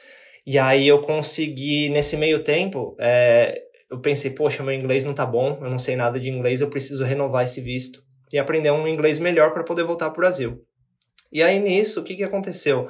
E 0.47 0.59
aí 0.59 0.87
eu 0.87 1.01
consegui, 1.01 1.89
nesse 1.89 2.17
meio 2.17 2.39
tempo, 2.43 2.97
é, 3.01 3.66
eu 3.91 4.01
pensei, 4.01 4.31
poxa, 4.31 4.63
meu 4.63 4.75
inglês 4.75 5.05
não 5.05 5.15
tá 5.15 5.25
bom, 5.25 5.59
eu 5.61 5.71
não 5.71 5.79
sei 5.79 5.97
nada 5.97 6.19
de 6.19 6.29
inglês, 6.29 6.61
eu 6.61 6.69
preciso 6.69 7.05
renovar 7.05 7.45
esse 7.45 7.61
visto 7.61 8.03
e 8.33 8.39
aprender 8.39 8.71
um 8.71 8.89
inglês 8.89 9.19
melhor 9.19 9.53
para 9.53 9.63
poder 9.63 9.85
voltar 9.85 10.11
pro 10.11 10.21
Brasil. 10.21 10.65
E 11.31 11.43
aí 11.43 11.59
nisso, 11.59 12.01
o 12.01 12.05
que 12.05 12.17
que 12.17 12.25
aconteceu? 12.25 12.89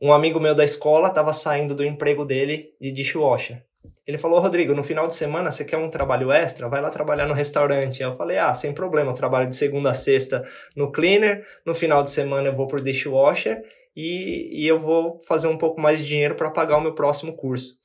Um 0.00 0.12
amigo 0.12 0.38
meu 0.38 0.54
da 0.54 0.64
escola 0.64 1.08
estava 1.08 1.32
saindo 1.32 1.74
do 1.74 1.84
emprego 1.84 2.24
dele 2.24 2.70
de 2.80 2.92
dishwasher. 2.92 3.64
Ele 4.06 4.18
falou, 4.18 4.40
Rodrigo, 4.40 4.74
no 4.74 4.84
final 4.84 5.06
de 5.06 5.14
semana 5.14 5.50
você 5.50 5.64
quer 5.64 5.76
um 5.76 5.90
trabalho 5.90 6.30
extra? 6.30 6.68
Vai 6.68 6.80
lá 6.80 6.88
trabalhar 6.88 7.26
no 7.26 7.34
restaurante. 7.34 8.02
Eu 8.02 8.16
falei, 8.16 8.38
ah, 8.38 8.54
sem 8.54 8.72
problema, 8.72 9.10
eu 9.10 9.14
trabalho 9.14 9.48
de 9.48 9.56
segunda 9.56 9.90
a 9.90 9.94
sexta 9.94 10.44
no 10.76 10.92
cleaner, 10.92 11.44
no 11.64 11.74
final 11.74 12.02
de 12.02 12.10
semana 12.10 12.48
eu 12.48 12.56
vou 12.56 12.66
pro 12.66 12.80
dishwasher 12.80 13.60
e, 13.96 14.62
e 14.62 14.66
eu 14.66 14.78
vou 14.78 15.18
fazer 15.26 15.48
um 15.48 15.58
pouco 15.58 15.80
mais 15.80 15.98
de 15.98 16.06
dinheiro 16.06 16.36
para 16.36 16.50
pagar 16.50 16.76
o 16.76 16.80
meu 16.80 16.94
próximo 16.94 17.34
curso. 17.34 17.77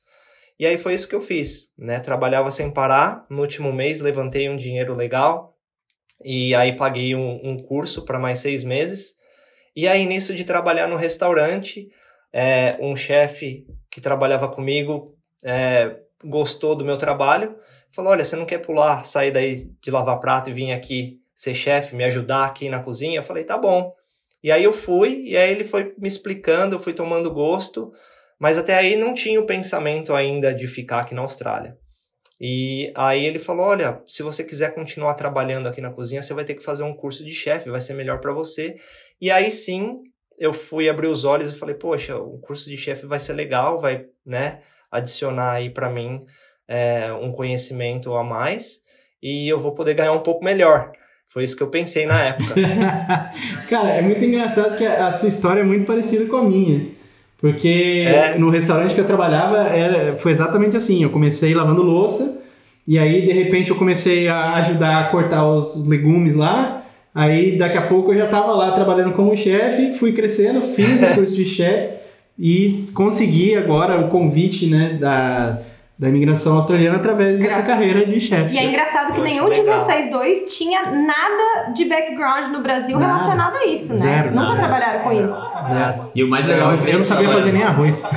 E 0.58 0.66
aí 0.66 0.78
foi 0.78 0.94
isso 0.94 1.08
que 1.08 1.14
eu 1.14 1.20
fiz, 1.20 1.72
né? 1.76 1.98
Trabalhava 2.00 2.50
sem 2.50 2.70
parar. 2.70 3.26
No 3.28 3.42
último 3.42 3.72
mês 3.72 4.00
levantei 4.00 4.48
um 4.48 4.56
dinheiro 4.56 4.94
legal 4.94 5.56
e 6.24 6.54
aí 6.54 6.76
paguei 6.76 7.14
um, 7.14 7.40
um 7.42 7.58
curso 7.58 8.04
para 8.04 8.18
mais 8.18 8.38
seis 8.38 8.62
meses. 8.62 9.16
E 9.74 9.88
aí 9.88 10.06
nisso 10.06 10.34
de 10.34 10.44
trabalhar 10.44 10.86
no 10.86 10.96
restaurante, 10.96 11.88
é, 12.32 12.78
um 12.80 12.94
chefe 12.94 13.66
que 13.90 14.00
trabalhava 14.00 14.48
comigo 14.48 15.16
é, 15.44 15.96
gostou 16.24 16.74
do 16.74 16.84
meu 16.84 16.96
trabalho, 16.96 17.56
falou: 17.92 18.12
olha, 18.12 18.24
você 18.24 18.36
não 18.36 18.46
quer 18.46 18.58
pular, 18.58 19.04
sair 19.04 19.30
daí 19.30 19.70
de 19.80 19.90
lavar 19.90 20.18
prato 20.20 20.50
e 20.50 20.52
vir 20.52 20.72
aqui 20.72 21.20
ser 21.34 21.54
chefe, 21.54 21.96
me 21.96 22.04
ajudar 22.04 22.46
aqui 22.46 22.68
na 22.68 22.80
cozinha? 22.80 23.18
Eu 23.18 23.24
falei: 23.24 23.44
tá 23.44 23.58
bom. 23.58 23.92
E 24.42 24.52
aí 24.52 24.62
eu 24.62 24.72
fui, 24.72 25.22
e 25.24 25.36
aí 25.36 25.50
ele 25.50 25.64
foi 25.64 25.94
me 25.98 26.06
explicando, 26.06 26.76
eu 26.76 26.80
fui 26.80 26.92
tomando 26.92 27.32
gosto, 27.32 27.92
mas 28.38 28.58
até 28.58 28.74
aí 28.74 28.96
não 28.96 29.14
tinha 29.14 29.40
o 29.40 29.46
pensamento 29.46 30.14
ainda 30.14 30.54
de 30.54 30.66
ficar 30.66 31.00
aqui 31.00 31.14
na 31.14 31.22
Austrália. 31.22 31.76
E 32.40 32.92
aí 32.94 33.24
ele 33.24 33.38
falou: 33.38 33.66
olha, 33.66 34.02
se 34.06 34.22
você 34.22 34.44
quiser 34.44 34.74
continuar 34.74 35.14
trabalhando 35.14 35.68
aqui 35.68 35.80
na 35.80 35.90
cozinha, 35.90 36.20
você 36.20 36.34
vai 36.34 36.44
ter 36.44 36.54
que 36.54 36.62
fazer 36.62 36.82
um 36.82 36.94
curso 36.94 37.24
de 37.24 37.32
chefe, 37.32 37.70
vai 37.70 37.80
ser 37.80 37.94
melhor 37.94 38.20
para 38.20 38.32
você. 38.32 38.74
E 39.20 39.30
aí 39.30 39.50
sim, 39.50 40.02
eu 40.38 40.52
fui 40.52 40.88
abrir 40.88 41.06
os 41.06 41.24
olhos 41.24 41.52
e 41.52 41.58
falei: 41.58 41.74
poxa, 41.74 42.16
o 42.16 42.38
curso 42.38 42.68
de 42.68 42.76
chefe 42.76 43.06
vai 43.06 43.20
ser 43.20 43.34
legal, 43.34 43.78
vai, 43.78 44.06
né, 44.26 44.60
adicionar 44.90 45.52
aí 45.52 45.70
para 45.70 45.88
mim 45.88 46.20
é, 46.68 47.12
um 47.12 47.32
conhecimento 47.32 48.14
a 48.14 48.24
mais 48.24 48.80
e 49.22 49.48
eu 49.48 49.58
vou 49.58 49.72
poder 49.72 49.94
ganhar 49.94 50.12
um 50.12 50.20
pouco 50.20 50.44
melhor. 50.44 50.92
Foi 51.28 51.42
isso 51.42 51.56
que 51.56 51.62
eu 51.62 51.70
pensei 51.70 52.06
na 52.06 52.20
época. 52.22 52.54
Cara, 53.68 53.90
é 53.90 54.02
muito 54.02 54.22
engraçado 54.22 54.76
que 54.76 54.84
a 54.84 55.08
a 55.08 55.12
sua 55.12 55.28
história 55.28 55.60
é 55.60 55.64
muito 55.64 55.86
parecida 55.86 56.26
com 56.26 56.36
a 56.36 56.44
minha. 56.44 56.93
Porque 57.44 58.04
É. 58.06 58.38
no 58.38 58.48
restaurante 58.48 58.94
que 58.94 59.00
eu 59.02 59.04
trabalhava 59.04 59.58
era, 59.68 60.16
foi 60.16 60.32
exatamente 60.32 60.78
assim. 60.78 61.02
Eu 61.02 61.10
comecei 61.10 61.52
lavando 61.52 61.82
louça, 61.82 62.42
e 62.88 62.98
aí 62.98 63.20
de 63.20 63.32
repente 63.34 63.68
eu 63.68 63.76
comecei 63.76 64.28
a 64.28 64.54
ajudar 64.54 65.00
a 65.00 65.04
cortar 65.10 65.46
os 65.46 65.86
legumes 65.86 66.34
lá. 66.34 66.82
Aí 67.14 67.58
daqui 67.58 67.76
a 67.76 67.82
pouco 67.82 68.12
eu 68.14 68.16
já 68.16 68.24
estava 68.24 68.52
lá 68.52 68.72
trabalhando 68.72 69.12
como 69.12 69.36
chefe, 69.36 69.92
fui 69.92 70.12
crescendo, 70.12 70.62
fiz 70.62 71.02
o 71.02 71.06
curso 71.14 71.34
de 71.34 71.44
chefe 71.44 71.96
e 72.38 72.86
consegui 72.94 73.54
agora 73.54 74.00
o 74.00 74.08
convite 74.08 74.64
né, 74.64 74.96
da, 74.98 75.58
da 75.96 76.08
imigração 76.08 76.56
australiana 76.56 76.96
através 76.96 77.38
dessa 77.38 77.48
Graças- 77.50 77.66
carreira 77.66 78.04
de 78.04 78.18
chefe. 78.20 78.52
E 78.54 78.58
é 78.58 78.64
engraçado 78.64 79.12
que 79.12 79.20
nenhum 79.20 79.48
de 79.48 79.60
legal. 79.60 79.78
vocês 79.78 80.10
dois 80.10 80.56
tinha 80.56 80.82
nada 80.90 81.72
de 81.72 81.84
background 81.84 82.46
no 82.52 82.60
Brasil 82.60 82.98
Nada. 82.98 83.12
relacionado 83.12 83.54
a 83.56 83.66
isso, 83.66 83.92
né? 83.94 84.00
Zero, 84.00 84.30
Nunca 84.30 84.42
nada. 84.42 84.56
trabalharam 84.56 85.00
com 85.04 85.12
isso. 85.12 85.34
Zero. 85.68 86.10
E 86.12 86.24
o 86.24 86.28
mais 86.28 86.46
legal 86.46 86.72
é 86.72 86.76
que 86.76 86.90
eu 86.90 86.96
não 86.98 87.04
sabia 87.04 87.28
fazer 87.28 87.52
nem 87.52 87.62
arroz. 87.62 88.02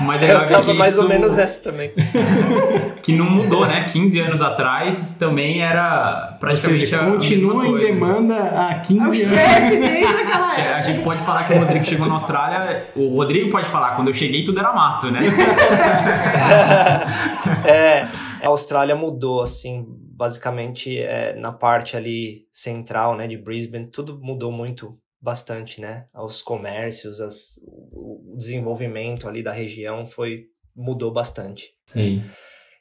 O 0.00 0.04
mais 0.04 0.20
legal 0.20 0.38
eu 0.38 0.42
é 0.42 0.46
que 0.46 0.52
tava 0.52 0.74
mais 0.74 0.96
ou 0.98 1.04
isso- 1.04 1.08
menos 1.12 1.34
nessa 1.36 1.60
também. 1.62 1.92
que 3.02 3.12
não 3.12 3.24
mudou, 3.30 3.66
né? 3.66 3.84
15 3.92 4.18
anos 4.20 4.40
atrás 4.42 5.14
também 5.14 5.62
era 5.62 6.30
Ou 6.32 6.38
praticamente 6.38 6.80
seja, 6.80 6.96
a 6.96 7.04
continua 7.06 7.66
em 7.68 7.78
demanda 7.78 8.34
há 8.36 8.74
15 8.80 8.98
É 8.98 9.02
o 9.02 9.04
anos. 9.06 9.18
chefe 9.28 9.76
desde 9.76 10.04
aquela 10.22 10.56
É, 10.56 10.60
época. 10.60 10.76
A 10.76 10.80
gente 10.82 11.00
pode 11.02 11.22
falar 11.22 11.44
que 11.44 11.52
o 11.54 11.58
Rodrigo 11.58 11.84
chegou 11.84 12.08
na 12.08 12.14
Austrália. 12.14 12.86
O 12.96 13.16
Rodrigo 13.16 13.48
pode 13.50 13.66
falar, 13.68 13.94
quando 13.94 14.08
eu 14.08 14.14
cheguei 14.14 14.44
tudo 14.44 14.58
era 14.58 14.72
mato, 14.72 15.10
né? 15.12 15.20
É, 17.66 18.02
a 18.44 18.48
Austrália 18.48 18.96
mudou, 18.96 19.40
assim, 19.40 19.84
basicamente 19.88 20.98
é, 20.98 21.34
na 21.34 21.52
parte 21.52 21.96
ali 21.96 22.46
central, 22.52 23.16
né, 23.16 23.28
de 23.28 23.36
Brisbane, 23.36 23.86
tudo 23.86 24.20
mudou 24.20 24.50
muito, 24.50 24.98
bastante, 25.22 25.80
né? 25.80 26.06
Os 26.12 26.42
comércios, 26.42 27.20
as, 27.20 27.60
o 27.64 28.34
desenvolvimento 28.36 29.28
ali 29.28 29.40
da 29.40 29.52
região 29.52 30.04
foi 30.04 30.46
mudou 30.74 31.12
bastante. 31.12 31.70
Sim. 31.86 32.24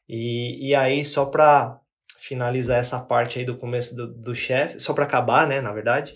E, 0.10 0.70
e 0.70 0.76
aí, 0.76 1.06
só 1.06 1.26
para 1.26 1.80
finalizar 2.18 2.80
essa 2.80 3.00
parte 3.00 3.38
aí 3.38 3.46
do 3.46 3.58
começo 3.58 3.96
do, 3.96 4.08
do 4.08 4.34
chefe, 4.34 4.80
só 4.80 4.94
para 4.94 5.04
acabar, 5.04 5.46
né, 5.48 5.62
na 5.62 5.72
verdade, 5.72 6.16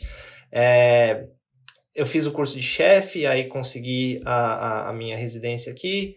é, 0.52 1.28
eu 1.94 2.06
fiz 2.06 2.26
o 2.26 2.32
curso 2.32 2.58
de 2.58 2.64
chefe, 2.64 3.28
aí 3.28 3.46
consegui 3.46 4.22
a, 4.26 4.36
a, 4.36 4.90
a 4.90 4.94
minha 4.94 5.16
residência 5.16 5.72
aqui, 5.72 6.16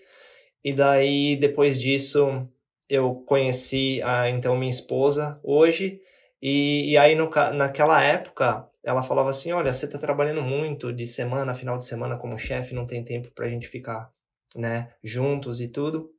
e 0.69 0.73
daí, 0.73 1.37
depois 1.37 1.81
disso, 1.81 2.49
eu 2.89 3.15
conheci 3.27 4.03
a, 4.03 4.29
então, 4.31 4.57
minha 4.57 4.71
esposa 4.71 5.41
hoje, 5.43 6.01
e, 6.41 6.91
e 6.93 6.99
aí, 6.99 7.15
no, 7.15 7.31
naquela 7.55 8.03
época, 8.03 8.67
ela 8.85 9.03
falava 9.03 9.31
assim, 9.31 9.53
olha, 9.53 9.73
você 9.73 9.89
tá 9.89 9.99
trabalhando 9.99 10.43
muito 10.43 10.93
de 10.93 11.07
semana, 11.07 11.55
final 11.55 11.77
de 11.77 11.85
semana 11.85 12.17
como 12.17 12.39
chefe, 12.39 12.75
não 12.75 12.87
tem 12.87 13.03
tempo 13.03 13.31
pra 13.35 13.49
gente 13.49 13.69
ficar, 13.69 14.11
né, 14.57 14.91
juntos 15.03 15.61
e 15.61 15.69
tudo 15.69 16.11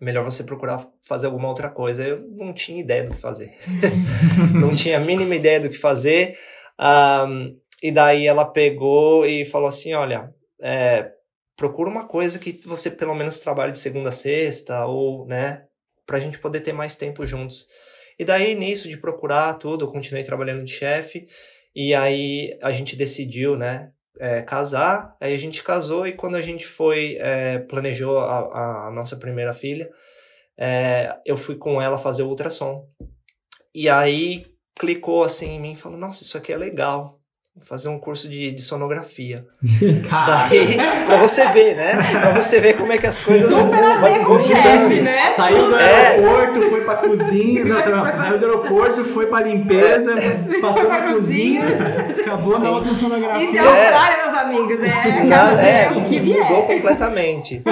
melhor 0.00 0.24
você 0.24 0.44
procurar 0.44 0.86
fazer 1.06 1.26
alguma 1.26 1.48
outra 1.48 1.68
coisa. 1.68 2.04
Eu 2.06 2.20
não 2.38 2.52
tinha 2.52 2.80
ideia 2.80 3.04
do 3.04 3.12
que 3.12 3.20
fazer. 3.20 3.54
não 4.54 4.74
tinha 4.74 4.98
a 4.98 5.00
mínima 5.00 5.34
ideia 5.34 5.60
do 5.60 5.70
que 5.70 5.78
fazer. 5.78 6.36
Ahm, 6.78 7.56
e 7.82 7.90
daí 7.90 8.26
ela 8.26 8.44
pegou 8.44 9.24
e 9.26 9.44
falou 9.44 9.68
assim: 9.68 9.94
olha, 9.94 10.32
é, 10.60 11.10
procura 11.56 11.88
uma 11.88 12.06
coisa 12.06 12.38
que 12.38 12.60
você 12.66 12.90
pelo 12.90 13.14
menos 13.14 13.40
trabalhe 13.40 13.72
de 13.72 13.78
segunda 13.78 14.08
a 14.08 14.12
sexta, 14.12 14.84
ou, 14.86 15.26
né, 15.26 15.64
pra 16.06 16.20
gente 16.20 16.38
poder 16.38 16.60
ter 16.60 16.72
mais 16.72 16.94
tempo 16.94 17.24
juntos. 17.26 17.66
E 18.18 18.24
daí, 18.24 18.54
nisso 18.54 18.88
de 18.88 18.96
procurar 18.96 19.54
tudo, 19.54 19.84
eu 19.84 19.90
continuei 19.90 20.22
trabalhando 20.24 20.64
de 20.64 20.72
chefe. 20.72 21.26
E 21.74 21.94
aí 21.94 22.56
a 22.62 22.70
gente 22.70 22.94
decidiu, 22.96 23.56
né, 23.56 23.92
é, 24.18 24.42
casar. 24.42 25.16
Aí 25.20 25.34
a 25.34 25.38
gente 25.38 25.62
casou 25.62 26.06
e 26.06 26.12
quando 26.12 26.36
a 26.36 26.42
gente 26.42 26.66
foi, 26.66 27.16
é, 27.18 27.58
planejou 27.58 28.18
a, 28.18 28.86
a 28.88 28.90
nossa 28.90 29.16
primeira 29.16 29.52
filha, 29.52 29.90
é, 30.56 31.16
eu 31.26 31.36
fui 31.36 31.56
com 31.56 31.80
ela 31.80 31.98
fazer 31.98 32.22
o 32.22 32.28
ultrassom. 32.28 32.88
E 33.74 33.88
aí 33.88 34.46
clicou 34.78 35.24
assim 35.24 35.56
em 35.56 35.60
mim 35.60 35.72
e 35.72 35.76
falou: 35.76 35.98
Nossa, 35.98 36.22
isso 36.22 36.38
aqui 36.38 36.52
é 36.52 36.56
legal. 36.56 37.20
Fazer 37.62 37.88
um 37.88 37.98
curso 38.00 38.28
de, 38.28 38.52
de 38.52 38.60
sonografia. 38.60 39.46
Cara, 40.10 40.48
Daí, 40.48 40.76
pra 41.06 41.16
você 41.18 41.46
ver, 41.46 41.76
né? 41.76 41.92
Pra 42.10 42.32
você 42.32 42.58
ver 42.58 42.76
como 42.76 42.92
é 42.92 42.98
que 42.98 43.06
as 43.06 43.18
coisas. 43.18 43.46
Super 43.48 43.82
a 43.82 43.96
vai- 43.98 44.12
ver 44.18 44.24
com 44.26 44.32
o 44.32 44.38
vão 44.38 44.46
chefe, 44.46 44.88
mudando. 44.96 45.02
né? 45.04 45.32
Saiu 45.32 45.68
do 45.68 45.76
É. 45.76 46.06
aeroporto, 46.08 46.62
foi 46.62 46.80
pra 46.84 46.96
cozinha, 46.96 47.64
não, 47.64 47.76
não, 47.96 48.04
saiu 48.04 48.38
do 48.38 48.46
aeroporto, 48.46 49.04
foi 49.04 49.26
pra 49.28 49.40
limpeza, 49.40 50.14
passou 50.60 50.86
pra 50.86 51.00
na 51.06 51.12
cozinha, 51.12 51.62
acabou 52.20 52.58
na 52.58 52.66
Sim. 52.66 52.74
ultrassonografia. 52.74 53.44
Isso 53.44 53.56
é 53.56 53.60
Austrália, 53.60 54.24
meus 54.24 54.36
amigos. 54.38 54.82
É, 54.82 55.24
Na- 55.24 55.62
é, 55.62 55.84
é, 55.84 55.90
o 55.92 56.04
que 56.04 56.20
mudou 56.20 56.34
vier. 56.34 56.66
completamente. 56.66 57.62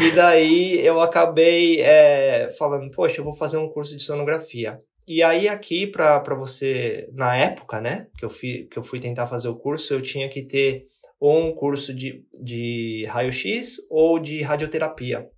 e 0.00 0.10
daí 0.12 0.86
eu 0.86 1.00
acabei 1.00 1.80
é, 1.82 2.48
falando, 2.56 2.88
poxa, 2.92 3.20
eu 3.20 3.24
vou 3.24 3.34
fazer 3.34 3.58
um 3.58 3.68
curso 3.68 3.96
de 3.96 4.02
sonografia. 4.04 4.78
E 5.06 5.22
aí 5.22 5.48
aqui, 5.48 5.86
pra 5.86 6.20
você, 6.34 7.08
na 7.12 7.36
época, 7.36 7.80
né, 7.80 8.08
que 8.16 8.24
eu, 8.24 8.30
fi, 8.30 8.66
que 8.70 8.78
eu 8.78 8.82
fui 8.82 8.98
tentar 8.98 9.26
fazer 9.26 9.48
o 9.48 9.56
curso, 9.56 9.92
eu 9.92 10.00
tinha 10.00 10.28
que 10.28 10.42
ter 10.42 10.86
ou 11.20 11.38
um 11.38 11.54
curso 11.54 11.94
de, 11.94 12.24
de 12.42 13.04
raio-x 13.08 13.78
ou 13.90 14.18
de 14.18 14.42
radioterapia. 14.42 15.28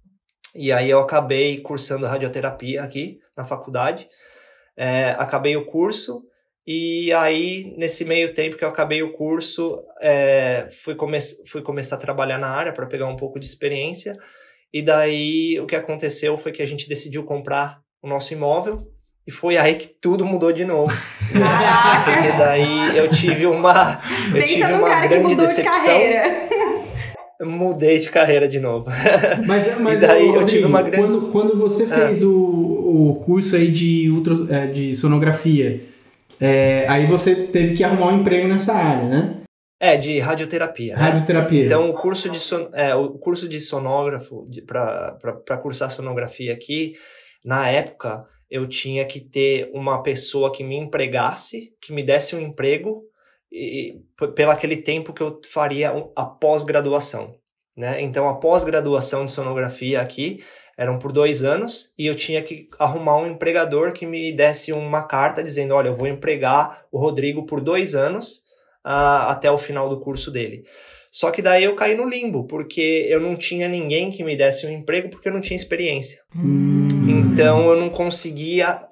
E 0.54 0.73
aí 0.73 0.90
eu 0.90 1.00
acabei 1.00 1.61
cursando 1.61 2.06
radioterapia 2.06 2.82
aqui 2.82 3.20
na 3.37 3.44
faculdade. 3.44 4.08
É, 4.76 5.11
acabei 5.18 5.56
o 5.56 5.64
curso 5.64 6.25
E 6.66 7.12
aí, 7.12 7.75
nesse 7.78 8.04
meio 8.04 8.35
tempo 8.35 8.56
que 8.56 8.64
eu 8.64 8.68
acabei 8.68 9.02
o 9.02 9.12
curso, 9.12 9.85
é, 10.00 10.68
fui, 10.82 10.96
come 10.96 11.18
fui 11.49 11.62
começar 11.62 11.94
a 11.96 11.99
trabalhar 11.99 12.38
na 12.38 12.49
área 12.49 12.73
para 12.73 12.87
pegar 12.87 13.06
um 13.06 13.16
pouco 13.16 13.38
de 13.38 13.46
experiência. 13.46 14.18
E 14.73 14.82
daí, 14.82 15.61
o 15.61 15.66
que 15.66 15.76
aconteceu 15.76 16.37
foi 16.37 16.52
que 16.52 16.62
a 16.62 16.66
gente 16.66 16.88
decidiu 16.88 17.25
comprar 17.25 17.80
o 18.02 18.08
nosso 18.08 18.32
imóvel. 18.32 18.92
E 19.26 19.33
foi 19.33 19.56
aí 19.56 19.75
que 19.75 19.88
tudo 19.88 20.25
mudou 20.25 20.52
de 20.52 20.64
novo. 20.64 20.92
Caraca. 21.33 22.12
Porque 22.12 22.33
daí 22.38 22.97
eu 22.97 23.09
tive 23.11 23.47
uma. 23.47 24.00
Eu 24.28 24.33
Pensa 24.35 24.47
tive 24.47 24.68
num 24.68 24.78
uma 24.78 24.88
cara 24.88 25.02
que 25.02 25.09
grande 25.09 25.28
mudou 25.28 25.47
decepção. 25.47 25.75
de 25.75 25.80
carreira. 25.88 26.47
Mudei 27.45 27.99
de 27.99 28.09
carreira 28.11 28.49
de 28.49 28.59
novo. 28.59 28.87
Mas, 29.47 29.76
mas 29.80 30.02
E 30.02 30.06
daí 30.06 30.30
ô, 30.30 30.37
eu 30.37 30.47
tive 30.47 30.64
uma 30.64 30.80
grande- 30.83 30.97
quando, 30.99 31.28
quando 31.33 31.59
você 31.59 31.83
Ah. 31.85 32.06
fez 32.06 32.23
o, 32.23 32.33
o 32.33 33.21
curso 33.25 33.56
aí 33.56 33.71
de, 33.71 34.09
ultra, 34.11 34.35
é, 34.56 34.66
de 34.68 34.95
sonografia, 34.95 35.83
é, 36.40 36.87
aí 36.88 37.04
você 37.06 37.35
teve 37.35 37.75
que 37.75 37.85
arrumar 37.85 38.09
um 38.12 38.21
emprego 38.21 38.49
nessa 38.49 38.73
área, 38.75 39.09
né? 39.09 39.37
É, 39.78 39.97
de 39.99 40.18
radioterapia. 40.18 40.97
né? 40.97 41.02
Radioterapia. 41.02 41.64
Então, 41.66 41.90
o 41.90 41.92
curso 41.95 42.30
de, 42.30 42.38
son... 42.38 42.71
é, 42.73 42.95
o 42.95 43.11
curso 43.11 43.47
de 43.47 43.61
sonógrafo, 43.61 44.49
para 44.66 45.56
cursar 45.61 45.90
sonografia 45.90 46.52
aqui, 46.54 46.92
na 47.45 47.68
época, 47.68 48.25
eu 48.50 48.66
tinha 48.66 49.04
que 49.04 49.20
ter 49.20 49.70
uma 49.72 50.02
pessoa 50.02 50.52
que 50.52 50.62
me 50.62 50.76
empregasse, 50.76 51.72
que 51.80 51.92
me 51.92 52.02
desse 52.02 52.36
um 52.36 52.40
emprego, 52.40 53.02
e, 53.50 54.00
p- 54.18 54.28
pelo 54.28 54.50
aquele 54.50 54.76
tempo 54.76 55.12
que 55.12 55.22
eu 55.22 55.40
faria 55.50 55.92
a 56.14 56.24
pós-graduação. 56.24 57.34
Né? 57.76 58.02
Então, 58.02 58.28
a 58.28 58.34
pós-graduação 58.34 59.24
de 59.24 59.32
sonografia 59.32 60.00
aqui 60.00 60.42
eram 60.78 60.98
por 60.98 61.10
dois 61.10 61.42
anos, 61.42 61.92
e 61.98 62.06
eu 62.06 62.14
tinha 62.14 62.42
que 62.42 62.68
arrumar 62.78 63.16
um 63.18 63.26
empregador 63.26 63.92
que 63.92 64.04
me 64.04 64.32
desse 64.32 64.72
uma 64.72 65.02
carta 65.02 65.42
dizendo: 65.42 65.74
olha, 65.74 65.88
eu 65.88 65.94
vou 65.94 66.06
empregar 66.06 66.84
o 66.92 66.98
Rodrigo 66.98 67.46
por 67.46 67.60
dois 67.60 67.94
anos 67.94 68.42
ah, 68.84 69.30
até 69.30 69.50
o 69.50 69.58
final 69.58 69.88
do 69.88 70.00
curso 70.00 70.30
dele. 70.30 70.64
Só 71.10 71.30
que 71.30 71.40
daí 71.40 71.64
eu 71.64 71.74
caí 71.74 71.94
no 71.94 72.06
limbo, 72.06 72.46
porque 72.46 73.06
eu 73.08 73.18
não 73.18 73.36
tinha 73.36 73.68
ninguém 73.68 74.10
que 74.10 74.22
me 74.22 74.36
desse 74.36 74.66
um 74.66 74.70
emprego 74.70 75.08
porque 75.08 75.28
eu 75.28 75.32
não 75.32 75.40
tinha 75.40 75.56
experiência. 75.56 76.18
Hum. 76.34 76.75
Então 77.43 77.71
eu 77.71 77.81
não 77.81 77.90
conseguia 77.90 78.83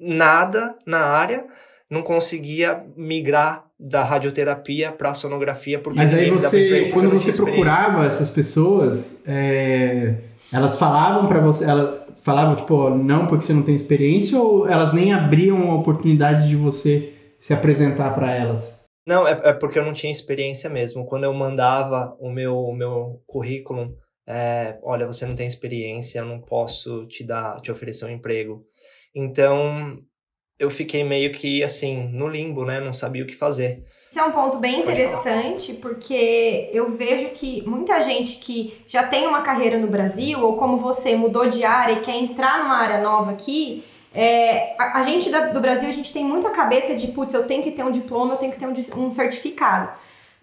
nada 0.00 0.76
na 0.86 0.98
área, 0.98 1.46
não 1.90 2.02
conseguia 2.02 2.84
migrar 2.96 3.64
da 3.78 4.02
radioterapia 4.02 4.92
para 4.92 5.14
sonografia 5.14 5.78
porque 5.78 6.00
Mas 6.00 6.14
aí 6.14 6.30
você, 6.30 6.90
quando 6.92 7.10
você 7.10 7.32
procurava 7.32 8.06
essas 8.06 8.30
pessoas, 8.30 9.22
é, 9.26 10.14
elas 10.52 10.78
falavam 10.78 11.26
pra 11.26 11.40
você, 11.40 11.64
elas 11.64 12.00
falavam 12.20 12.56
tipo, 12.56 12.74
ó, 12.74 12.90
não 12.90 13.26
porque 13.26 13.44
você 13.44 13.52
não 13.52 13.62
tem 13.62 13.74
experiência 13.74 14.38
ou 14.38 14.66
elas 14.66 14.92
nem 14.92 15.12
abriam 15.12 15.70
a 15.70 15.74
oportunidade 15.74 16.48
de 16.48 16.56
você 16.56 17.12
se 17.38 17.52
apresentar 17.52 18.14
pra 18.14 18.32
elas? 18.32 18.84
Não, 19.06 19.28
é, 19.28 19.38
é 19.44 19.52
porque 19.52 19.78
eu 19.78 19.84
não 19.84 19.92
tinha 19.92 20.10
experiência 20.10 20.70
mesmo. 20.70 21.04
Quando 21.04 21.24
eu 21.24 21.34
mandava 21.34 22.16
o 22.18 22.30
meu, 22.30 22.56
o 22.56 22.74
meu 22.74 23.20
currículo, 23.26 23.94
é, 24.26 24.78
olha, 24.82 25.06
você 25.06 25.26
não 25.26 25.34
tem 25.34 25.46
experiência, 25.46 26.18
eu 26.20 26.24
não 26.24 26.40
posso 26.40 27.06
te 27.06 27.24
dar, 27.24 27.60
te 27.60 27.70
oferecer 27.70 28.04
um 28.06 28.10
emprego. 28.10 28.64
Então, 29.14 29.98
eu 30.58 30.70
fiquei 30.70 31.04
meio 31.04 31.32
que 31.32 31.62
assim, 31.62 32.08
no 32.12 32.28
limbo, 32.28 32.64
né? 32.64 32.80
Não 32.80 32.92
sabia 32.92 33.22
o 33.24 33.26
que 33.26 33.34
fazer. 33.34 33.84
Isso 34.10 34.20
é 34.20 34.24
um 34.24 34.30
ponto 34.32 34.58
bem 34.58 34.80
interessante, 34.80 35.72
porque 35.74 36.70
eu 36.72 36.92
vejo 36.96 37.30
que 37.30 37.62
muita 37.68 38.00
gente 38.00 38.36
que 38.36 38.72
já 38.86 39.06
tem 39.06 39.26
uma 39.26 39.42
carreira 39.42 39.76
no 39.78 39.88
Brasil, 39.88 40.40
ou 40.40 40.56
como 40.56 40.78
você 40.78 41.16
mudou 41.16 41.50
de 41.50 41.64
área 41.64 41.94
e 41.94 42.00
quer 42.00 42.16
entrar 42.16 42.62
numa 42.62 42.76
área 42.76 43.02
nova 43.02 43.32
aqui, 43.32 43.82
é, 44.14 44.76
a, 44.80 45.00
a 45.00 45.02
gente 45.02 45.28
da- 45.30 45.46
do 45.48 45.60
Brasil, 45.60 45.88
a 45.88 45.92
gente 45.92 46.12
tem 46.12 46.24
muito 46.24 46.46
a 46.46 46.50
cabeça 46.50 46.94
de, 46.94 47.08
putz, 47.08 47.34
eu 47.34 47.46
tenho 47.48 47.64
que 47.64 47.72
ter 47.72 47.82
um 47.82 47.90
diploma, 47.90 48.34
eu 48.34 48.38
tenho 48.38 48.52
que 48.52 48.58
ter 48.58 48.66
um, 48.68 49.06
um 49.06 49.10
certificado. 49.10 49.90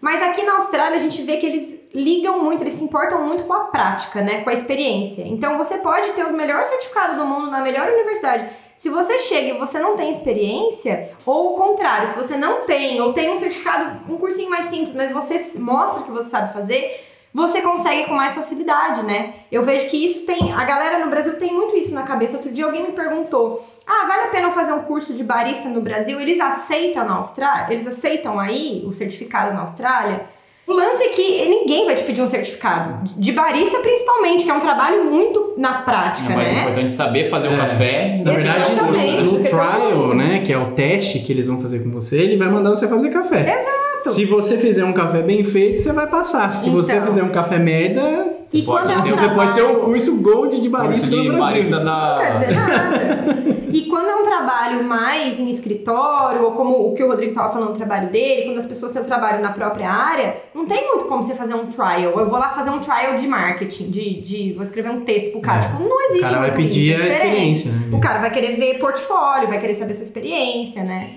Mas 0.02 0.20
aqui 0.20 0.42
na 0.42 0.56
Austrália, 0.56 0.96
a 0.96 1.00
gente 1.00 1.22
vê 1.22 1.36
que 1.36 1.46
eles 1.46 1.78
ligam 1.94 2.42
muito, 2.42 2.64
eles 2.64 2.74
se 2.74 2.82
importam 2.82 3.24
muito 3.24 3.44
com 3.44 3.52
a 3.52 3.66
prática, 3.66 4.20
né? 4.20 4.42
Com 4.42 4.50
a 4.50 4.52
experiência. 4.52 5.22
Então, 5.22 5.56
você 5.56 5.78
pode 5.78 6.10
ter 6.10 6.24
o 6.24 6.32
melhor 6.32 6.64
certificado 6.64 7.16
do 7.16 7.24
mundo 7.24 7.48
na 7.48 7.60
melhor 7.60 7.86
universidade. 7.86 8.44
Se 8.76 8.90
você 8.90 9.16
chega 9.20 9.54
e 9.54 9.58
você 9.58 9.78
não 9.78 9.96
tem 9.96 10.10
experiência, 10.10 11.12
ou 11.24 11.52
o 11.52 11.54
contrário, 11.54 12.08
se 12.08 12.16
você 12.16 12.36
não 12.36 12.66
tem, 12.66 13.00
ou 13.00 13.12
tem 13.12 13.30
um 13.30 13.38
certificado, 13.38 14.12
um 14.12 14.16
cursinho 14.16 14.50
mais 14.50 14.64
simples, 14.64 14.92
mas 14.92 15.12
você 15.12 15.60
mostra 15.60 16.02
que 16.02 16.10
você 16.10 16.30
sabe 16.30 16.52
fazer, 16.52 17.11
você 17.34 17.62
consegue 17.62 18.04
com 18.04 18.14
mais 18.14 18.34
facilidade, 18.34 19.02
né? 19.04 19.34
Eu 19.50 19.62
vejo 19.62 19.88
que 19.88 20.04
isso 20.04 20.26
tem. 20.26 20.52
A 20.52 20.64
galera 20.64 20.98
no 21.04 21.10
Brasil 21.10 21.38
tem 21.38 21.52
muito 21.52 21.74
isso 21.76 21.94
na 21.94 22.02
cabeça. 22.02 22.36
Outro 22.36 22.52
dia 22.52 22.64
alguém 22.66 22.82
me 22.82 22.92
perguntou: 22.92 23.66
ah, 23.86 24.06
vale 24.06 24.24
a 24.24 24.28
pena 24.28 24.48
eu 24.48 24.52
fazer 24.52 24.72
um 24.72 24.82
curso 24.82 25.14
de 25.14 25.24
barista 25.24 25.68
no 25.68 25.80
Brasil? 25.80 26.20
Eles 26.20 26.38
aceitam 26.40 27.06
na 27.06 27.14
Austrália? 27.14 27.72
Eles 27.72 27.86
aceitam 27.86 28.38
aí 28.38 28.84
o 28.86 28.92
certificado 28.92 29.54
na 29.54 29.62
Austrália? 29.62 30.26
O 30.64 30.72
lance 30.74 31.02
é 31.02 31.08
que 31.08 31.44
ninguém 31.48 31.86
vai 31.86 31.96
te 31.96 32.04
pedir 32.04 32.22
um 32.22 32.26
certificado. 32.26 33.00
De 33.16 33.32
barista, 33.32 33.78
principalmente, 33.80 34.44
que 34.44 34.50
é 34.50 34.54
um 34.54 34.60
trabalho 34.60 35.04
muito 35.06 35.54
na 35.56 35.82
prática, 35.82 36.32
É 36.32 36.36
mais 36.36 36.52
né? 36.52 36.60
importante 36.60 36.92
saber 36.92 37.28
fazer 37.28 37.48
o 37.48 37.54
É. 37.54 37.56
café. 37.56 38.22
Na 38.24 38.30
verdade, 38.32 38.72
Exatamente, 38.72 39.16
no, 39.16 39.24
no 39.24 39.30
porque 39.38 39.48
trial, 39.48 40.14
né, 40.14 40.42
que 40.46 40.52
é 40.52 40.56
o 40.58 40.70
teste 40.70 41.18
que 41.18 41.32
eles 41.32 41.48
vão 41.48 41.60
fazer 41.60 41.82
com 41.82 41.90
você, 41.90 42.20
ele 42.22 42.36
vai 42.36 42.48
mandar 42.48 42.70
você 42.70 42.86
fazer 42.86 43.10
café. 43.10 43.40
Exato. 43.40 43.91
Se 44.10 44.24
você 44.26 44.56
fizer 44.58 44.84
um 44.84 44.92
café 44.92 45.22
bem 45.22 45.42
feito, 45.44 45.80
você 45.80 45.92
vai 45.92 46.06
passar. 46.06 46.50
Se 46.50 46.70
você 46.70 46.94
Então. 46.96 47.06
fizer 47.08 47.22
um 47.22 47.28
café 47.30 47.58
merda, 47.58 48.28
E 48.54 48.60
Pode 48.62 48.84
quando 48.84 48.92
é 48.92 48.98
um 48.98 49.02
ter- 49.02 49.10
você 49.12 49.34
pode 49.34 49.52
ter 49.52 49.60
trabalho- 49.62 49.78
o 49.78 49.80
curso 49.84 50.20
Gold 50.22 50.60
de 50.60 50.68
barista 50.68 51.06
Curso 51.08 51.22
de 51.22 51.28
no 51.28 51.34
Brasil. 51.38 51.40
barista 51.54 51.80
da. 51.80 52.10
Não 52.10 52.18
quer 52.22 52.32
dizer 52.34 52.52
nada. 52.52 53.42
E 53.72 53.80
quando 53.86 54.06
é 54.06 54.14
um 54.16 54.24
trabalho 54.24 54.84
mais 54.84 55.40
em 55.40 55.48
escritório, 55.48 56.42
ou 56.44 56.50
como 56.52 56.88
o 56.90 56.94
que 56.94 57.02
o 57.02 57.08
Rodrigo 57.08 57.32
tava 57.32 57.50
falando, 57.50 57.70
o 57.70 57.72
trabalho 57.72 58.10
dele, 58.10 58.42
quando 58.42 58.58
as 58.58 58.66
pessoas 58.66 58.92
têm 58.92 59.00
o 59.00 59.04
trabalho 59.06 59.40
na 59.40 59.52
própria 59.52 59.88
área, 59.88 60.36
não 60.54 60.66
tem 60.66 60.86
muito 60.86 61.06
como 61.06 61.22
você 61.22 61.34
fazer 61.34 61.54
um 61.54 61.64
trial. 61.68 62.12
Eu 62.18 62.28
vou 62.28 62.38
lá 62.38 62.50
fazer 62.50 62.68
um 62.68 62.78
trial 62.78 63.16
de 63.16 63.26
marketing, 63.26 63.90
de, 63.90 64.20
de 64.20 64.52
vou 64.52 64.62
escrever 64.62 64.90
um 64.90 65.00
texto 65.00 65.30
pro 65.32 65.40
cara. 65.40 65.60
É. 65.60 65.62
Tipo, 65.62 65.82
não 65.84 65.96
O 65.96 66.00
existe 66.10 66.20
cara 66.20 66.38
vai 66.40 66.50
muito 66.50 66.62
pedir 66.62 66.80
isso, 66.80 66.90
é 66.90 66.94
a 66.94 67.08
diferente. 67.08 67.24
experiência, 67.54 67.72
né? 67.72 67.96
O 67.96 68.00
cara 68.00 68.18
vai 68.20 68.30
querer 68.30 68.56
ver 68.56 68.78
portfólio, 68.78 69.48
vai 69.48 69.58
querer 69.58 69.74
saber 69.74 69.94
sua 69.94 70.04
experiência, 70.04 70.84
né? 70.84 71.08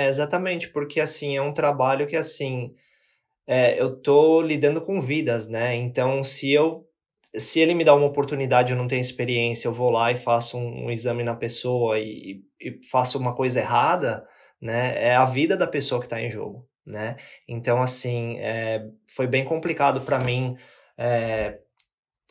É, 0.00 0.08
exatamente, 0.08 0.68
porque 0.70 1.00
assim, 1.00 1.36
é 1.36 1.42
um 1.42 1.52
trabalho 1.52 2.06
que 2.06 2.16
assim, 2.16 2.74
é, 3.46 3.80
eu 3.80 3.96
tô 4.02 4.42
lidando 4.42 4.80
com 4.82 5.00
vidas, 5.00 5.48
né? 5.48 5.76
Então, 5.76 6.24
se 6.24 6.50
eu 6.52 6.86
se 7.36 7.60
ele 7.60 7.74
me 7.74 7.84
dá 7.84 7.94
uma 7.94 8.06
oportunidade, 8.06 8.72
eu 8.72 8.78
não 8.78 8.88
tenho 8.88 9.00
experiência, 9.02 9.68
eu 9.68 9.74
vou 9.74 9.90
lá 9.90 10.12
e 10.12 10.16
faço 10.18 10.58
um, 10.58 10.86
um 10.86 10.90
exame 10.92 11.24
na 11.24 11.36
pessoa 11.36 11.98
e, 12.00 12.42
e 12.60 12.80
faço 12.90 13.18
uma 13.18 13.34
coisa 13.34 13.60
errada, 13.60 14.26
né? 14.60 14.96
É 15.08 15.16
a 15.16 15.24
vida 15.26 15.56
da 15.56 15.66
pessoa 15.66 16.00
que 16.00 16.06
está 16.06 16.20
em 16.22 16.30
jogo, 16.30 16.68
né? 16.86 17.16
Então, 17.48 17.82
assim, 17.82 18.38
é, 18.40 18.86
foi 19.14 19.26
bem 19.28 19.44
complicado 19.44 20.02
para 20.02 20.18
mim 20.20 20.56
é, 20.98 21.60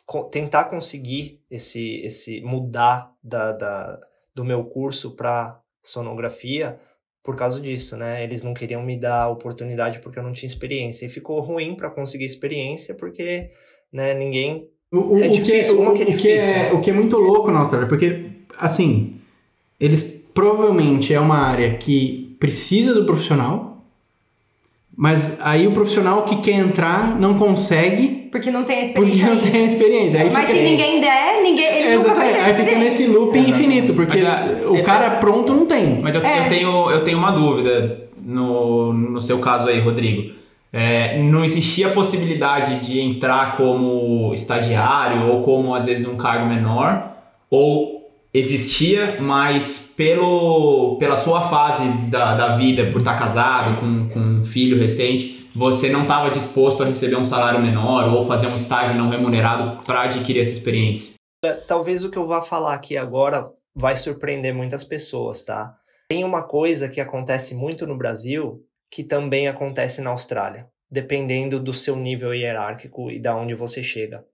co- 0.06 0.26
tentar 0.30 0.66
conseguir 0.66 1.42
esse, 1.50 2.02
esse 2.02 2.42
mudar 2.42 3.14
da, 3.24 3.52
da, 3.52 4.00
do 4.34 4.44
meu 4.46 4.66
curso 4.66 5.16
para 5.16 5.60
sonografia 5.84 6.80
por 7.30 7.36
causa 7.36 7.62
disso, 7.62 7.96
né? 7.96 8.24
Eles 8.24 8.42
não 8.42 8.56
queriam 8.56 8.82
me 8.82 8.98
dar 8.98 9.30
oportunidade 9.30 10.00
porque 10.00 10.18
eu 10.18 10.24
não 10.24 10.34
tinha 10.34 10.48
experiência. 10.48 11.06
E 11.06 11.10
ficou 11.10 11.40
ruim 11.40 11.76
para 11.76 11.88
conseguir 11.88 12.26
experiência 12.26 12.96
porque, 12.96 13.52
né, 13.94 14.16
ninguém 14.16 14.68
O, 14.92 15.14
o, 15.14 15.20
É 15.20 15.28
o 15.28 15.32
que, 15.32 15.40
difícil, 15.42 15.80
o, 15.80 15.94
que 15.94 16.02
é 16.02 16.06
o 16.08 16.18
que 16.18 16.28
é, 16.28 16.48
né? 16.48 16.74
o 16.74 16.82
que 16.82 16.90
é 16.90 16.94
muito 16.94 17.20
louco 17.20 17.52
na 17.52 17.60
Austrália, 17.60 17.88
porque, 17.88 18.32
assim, 18.58 19.22
eles 19.80 20.32
provavelmente 20.34 21.14
é 21.14 21.20
uma 21.20 21.38
área 21.38 21.78
que 21.78 22.36
precisa 22.40 22.96
do 22.96 23.06
profissional, 23.06 23.86
mas 24.98 25.40
aí 25.42 25.68
o 25.68 25.72
profissional 25.72 26.26
que 26.26 26.42
quer 26.42 26.54
entrar 26.54 27.20
não 27.20 27.38
consegue 27.38 28.19
Porque 28.32 28.52
não 28.52 28.64
tem 28.64 28.78
a 28.78 28.94
porque 28.94 29.12
experiência. 29.12 29.26
não 29.26 29.32
ainda. 29.34 29.48
tem 29.52 29.62
a 29.62 29.66
experiência. 29.66 30.20
Aí 30.22 30.30
Mas 30.32 30.46
fica, 30.48 30.58
se 30.60 30.64
ninguém 30.70 31.02
der, 31.02 31.42
ninguém, 31.42 31.66
ele 31.66 31.98
nunca 31.98 32.14
vai 32.14 32.32
ter 32.34 32.40
a 32.40 32.46
aí 32.46 32.54
fica 32.54 32.76
nesse 32.78 33.08
loop 33.08 33.38
Exatamente. 33.38 33.50
infinito, 33.50 33.94
porque 33.94 34.20
a- 34.20 34.48
o 34.70 34.76
é- 34.76 34.82
cara 34.82 35.10
pronto 35.12 35.54
não 35.54 35.66
tem. 35.66 36.00
Mas 36.02 36.16
eu, 36.16 36.24
É. 36.24 36.46
eu 36.46 36.50
tenho, 36.50 36.90
eu 36.92 37.04
tenho 37.04 37.18
uma 37.18 37.32
dúvida 37.32 38.08
no, 38.24 38.94
no 38.94 39.22
seu 39.22 39.40
caso 39.40 39.68
aí, 39.68 39.80
Rodrigo. 39.80 40.34
É, 40.72 41.18
não 41.24 41.44
existia 41.44 41.88
a 41.88 41.92
possibilidade 41.92 42.80
de 42.88 43.00
entrar 43.00 43.58
como 43.58 44.32
estagiário 44.36 45.28
ou 45.32 45.42
como 45.42 45.74
às 45.74 45.88
vezes 45.88 46.08
um 46.08 46.16
cargo 46.16 46.46
menor? 46.46 47.12
Ou 47.50 48.08
existia, 48.32 49.18
mas 49.20 49.94
pelo, 49.98 50.98
pela 51.00 51.16
sua 51.16 51.42
fase 51.42 51.88
da, 52.10 52.36
da 52.36 52.56
vida, 52.56 52.86
por 52.92 53.00
estar 53.00 53.18
casado, 53.18 53.80
com, 53.80 54.10
com 54.10 54.20
um 54.20 54.46
filho 54.46 54.78
recente, 54.80 55.39
você 55.56 55.90
não 55.90 56.04
estava 56.04 56.30
disposto 56.30 56.84
a 56.84 56.86
receber 56.86 57.16
um 57.16 57.26
salário 57.26 57.62
menor 57.62 58.14
ou 58.14 58.26
fazer 58.26 58.48
um 58.48 58.56
estágio 58.56 58.96
não 58.96 59.10
remunerado 59.10 59.84
para 59.84 60.04
adquirir 60.04 60.42
essa 60.42 60.52
experiência? 60.52 61.14
Talvez 61.68 62.04
o 62.04 62.10
que 62.10 62.18
eu 62.18 62.28
vá 62.28 62.42
falar 62.42 62.74
aqui 62.74 62.98
agora 62.98 63.50
vai 63.74 63.96
surpreender 63.96 64.54
muitas 64.54 64.84
pessoas, 64.84 65.44
tá? 65.44 65.76
Tem 66.10 66.24
uma 66.24 66.44
coisa 66.44 66.90
que 66.90 67.00
acontece 67.00 67.56
muito 67.56 67.86
no 67.88 67.98
Brasil 67.98 68.66
que 68.92 69.04
também 69.04 69.48
acontece 69.48 70.02
na 70.02 70.10
Austrália, 70.10 70.68
dependendo 70.90 71.60
do 71.60 71.74
seu 71.74 71.96
nível 71.96 72.34
hierárquico 72.34 73.12
e 73.12 73.20
da 73.20 73.36
onde 73.36 73.54
você 73.54 73.84
chega. 73.84 74.26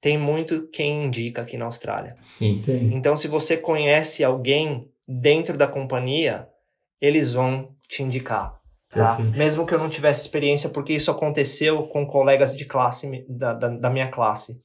Tem 0.00 0.18
muito 0.18 0.68
quem 0.72 1.04
indica 1.04 1.42
aqui 1.42 1.56
na 1.56 1.66
Austrália. 1.66 2.16
Sim. 2.20 2.62
Tem. 2.64 2.94
Então, 2.94 3.16
se 3.16 3.28
você 3.28 3.56
conhece 3.56 4.24
alguém 4.24 4.90
dentro 5.06 5.56
da 5.56 5.66
companhia, 5.66 6.48
eles 7.00 7.34
vão 7.34 7.74
te 7.88 8.02
indicar. 8.02 8.58
Tá? 8.94 9.16
Perfeito. 9.16 9.36
Mesmo 9.36 9.66
que 9.66 9.74
eu 9.74 9.78
não 9.78 9.88
tivesse 9.88 10.22
experiência, 10.22 10.70
porque 10.70 10.92
isso 10.92 11.10
aconteceu 11.10 11.84
com 11.88 12.06
colegas 12.06 12.56
de 12.56 12.64
classe 12.64 13.24
da, 13.28 13.52
da, 13.52 13.68
da 13.68 13.90
minha 13.90 14.08
classe. 14.08 14.60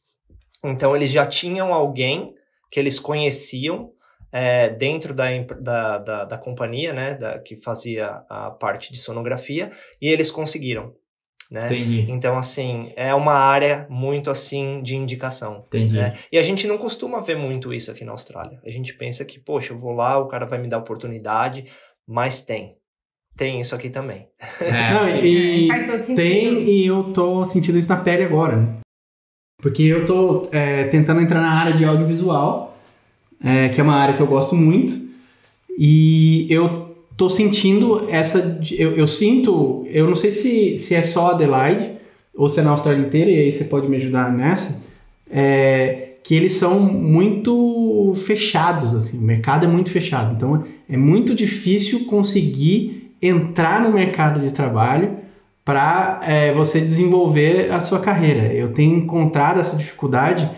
Então 0.63 0.95
eles 0.95 1.09
já 1.09 1.25
tinham 1.25 1.73
alguém 1.73 2.33
que 2.71 2.79
eles 2.79 2.99
conheciam 2.99 3.91
é, 4.31 4.69
dentro 4.69 5.13
da, 5.13 5.25
da, 5.59 5.97
da, 5.97 6.25
da 6.25 6.37
companhia, 6.37 6.93
né, 6.93 7.15
da, 7.15 7.39
que 7.39 7.55
fazia 7.55 8.23
a 8.29 8.51
parte 8.51 8.91
de 8.91 8.99
sonografia, 8.99 9.71
e 10.01 10.07
eles 10.07 10.29
conseguiram. 10.29 10.93
Né? 11.49 11.65
Entendi, 11.65 12.05
Então, 12.11 12.37
assim, 12.37 12.93
é 12.95 13.11
uma 13.15 13.33
área 13.33 13.87
muito 13.89 14.29
assim 14.29 14.83
de 14.83 14.95
indicação. 14.95 15.65
entendi. 15.65 15.95
né? 15.95 16.13
E 16.31 16.37
a 16.37 16.43
gente 16.43 16.67
não 16.67 16.77
costuma 16.77 17.21
ver 17.21 17.35
muito 17.35 17.73
isso 17.73 17.89
aqui 17.89 18.05
na 18.05 18.11
Austrália. 18.11 18.61
A 18.63 18.69
gente 18.69 18.93
pensa 18.93 19.25
que, 19.25 19.39
poxa, 19.39 19.73
eu 19.73 19.79
vou 19.79 19.93
lá, 19.93 20.19
o 20.19 20.27
cara 20.27 20.45
vai 20.45 20.59
me 20.59 20.67
dar 20.67 20.77
oportunidade, 20.77 21.65
mas 22.07 22.45
tem. 22.45 22.77
Tem 23.39 23.57
isso 23.61 23.73
aqui 23.73 23.89
também. 23.89 24.27
É. 24.59 24.91
Não, 24.93 25.09
e, 25.09 25.65
Faz 25.69 25.85
todo 25.85 26.01
sentido. 26.01 26.17
tem 26.17 26.61
e 26.61 26.85
eu 26.85 27.05
tô 27.05 27.45
sentindo 27.45 27.79
isso 27.79 27.87
na 27.87 27.95
pele 27.95 28.25
agora, 28.25 28.57
né? 28.57 28.67
Porque 29.61 29.83
eu 29.83 30.05
tô 30.05 30.49
é, 30.51 30.83
tentando 30.85 31.21
entrar 31.21 31.39
na 31.39 31.51
área 31.51 31.73
de 31.73 31.85
audiovisual, 31.85 32.77
é, 33.41 33.69
que 33.69 33.79
é 33.79 33.83
uma 33.83 33.95
área 33.95 34.15
que 34.15 34.21
eu 34.21 34.27
gosto 34.27 34.55
muito, 34.55 34.93
e 35.77 36.47
eu 36.49 36.97
tô 37.15 37.29
sentindo 37.29 38.09
essa. 38.09 38.61
Eu, 38.77 38.97
eu 38.97 39.07
sinto, 39.07 39.85
eu 39.87 40.05
não 40.05 40.17
sei 40.17 40.33
se, 40.33 40.77
se 40.77 40.93
é 40.93 41.01
só 41.01 41.31
Adelaide 41.31 41.93
ou 42.35 42.49
se 42.49 42.59
é 42.59 42.63
na 42.63 42.71
Austrália 42.71 43.01
inteira, 43.01 43.31
e 43.31 43.39
aí 43.39 43.51
você 43.51 43.65
pode 43.65 43.87
me 43.87 43.95
ajudar 43.97 44.33
nessa, 44.33 44.85
é, 45.31 46.09
que 46.23 46.35
eles 46.35 46.53
são 46.53 46.77
muito 46.77 48.13
fechados, 48.25 48.93
assim, 48.93 49.19
o 49.19 49.21
mercado 49.21 49.65
é 49.65 49.69
muito 49.69 49.89
fechado. 49.89 50.35
Então 50.35 50.65
é 50.89 50.97
muito 50.97 51.33
difícil 51.33 52.05
conseguir 52.05 52.98
entrar 53.21 53.81
no 53.81 53.91
mercado 53.91 54.39
de 54.39 54.53
trabalho 54.53 55.17
para 55.63 56.21
você 56.55 56.79
desenvolver 56.79 57.71
a 57.71 57.79
sua 57.79 57.99
carreira. 57.99 58.51
Eu 58.53 58.73
tenho 58.73 58.97
encontrado 58.97 59.59
essa 59.59 59.77
dificuldade 59.77 60.49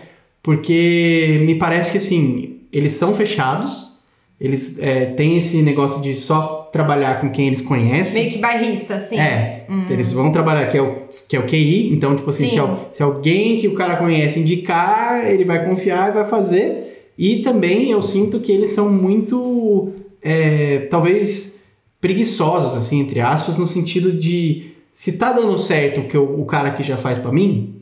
porque 0.42 1.42
me 1.46 1.54
parece 1.56 1.92
que 1.92 1.98
assim 1.98 2.60
eles 2.72 2.92
são 2.92 3.14
fechados, 3.14 3.92
eles 4.40 4.78
é, 4.80 5.06
têm 5.06 5.36
esse 5.36 5.62
negócio 5.62 6.02
de 6.02 6.14
só 6.14 6.68
trabalhar 6.72 7.20
com 7.20 7.30
quem 7.30 7.46
eles 7.46 7.60
conhecem. 7.60 8.22
Meio 8.22 8.34
que 8.34 8.40
bairrista, 8.40 8.96
assim. 8.96 9.20
É, 9.20 9.66
eles 9.90 10.10
vão 10.10 10.32
trabalhar, 10.32 10.66
que 10.68 10.78
é 10.78 10.82
o, 10.82 11.02
que 11.28 11.36
é 11.36 11.38
o 11.38 11.46
QI, 11.46 11.92
então, 11.92 12.16
tipo 12.16 12.30
assim, 12.30 12.48
Sim. 12.48 12.56
se, 12.56 12.96
se 12.96 13.02
alguém 13.02 13.60
que 13.60 13.68
o 13.68 13.74
cara 13.74 13.96
conhece 13.96 14.40
indicar, 14.40 15.30
ele 15.30 15.44
vai 15.44 15.64
confiar 15.64 16.08
e 16.08 16.12
vai 16.12 16.24
fazer. 16.24 17.12
E 17.16 17.36
também 17.42 17.90
eu 17.90 18.00
sinto 18.00 18.40
que 18.40 18.50
eles 18.50 18.70
são 18.70 18.90
muito, 18.90 19.92
é, 20.22 20.88
talvez, 20.90 21.61
preguiçosos, 22.02 22.76
assim, 22.76 23.00
entre 23.00 23.20
aspas, 23.20 23.56
no 23.56 23.64
sentido 23.64 24.12
de 24.12 24.72
se 24.92 25.16
tá 25.16 25.32
dando 25.32 25.56
certo 25.56 26.00
o 26.02 26.04
que 26.04 26.18
o, 26.18 26.40
o 26.40 26.44
cara 26.44 26.68
aqui 26.70 26.82
já 26.82 26.96
faz 26.96 27.16
pra 27.18 27.30
mim, 27.32 27.78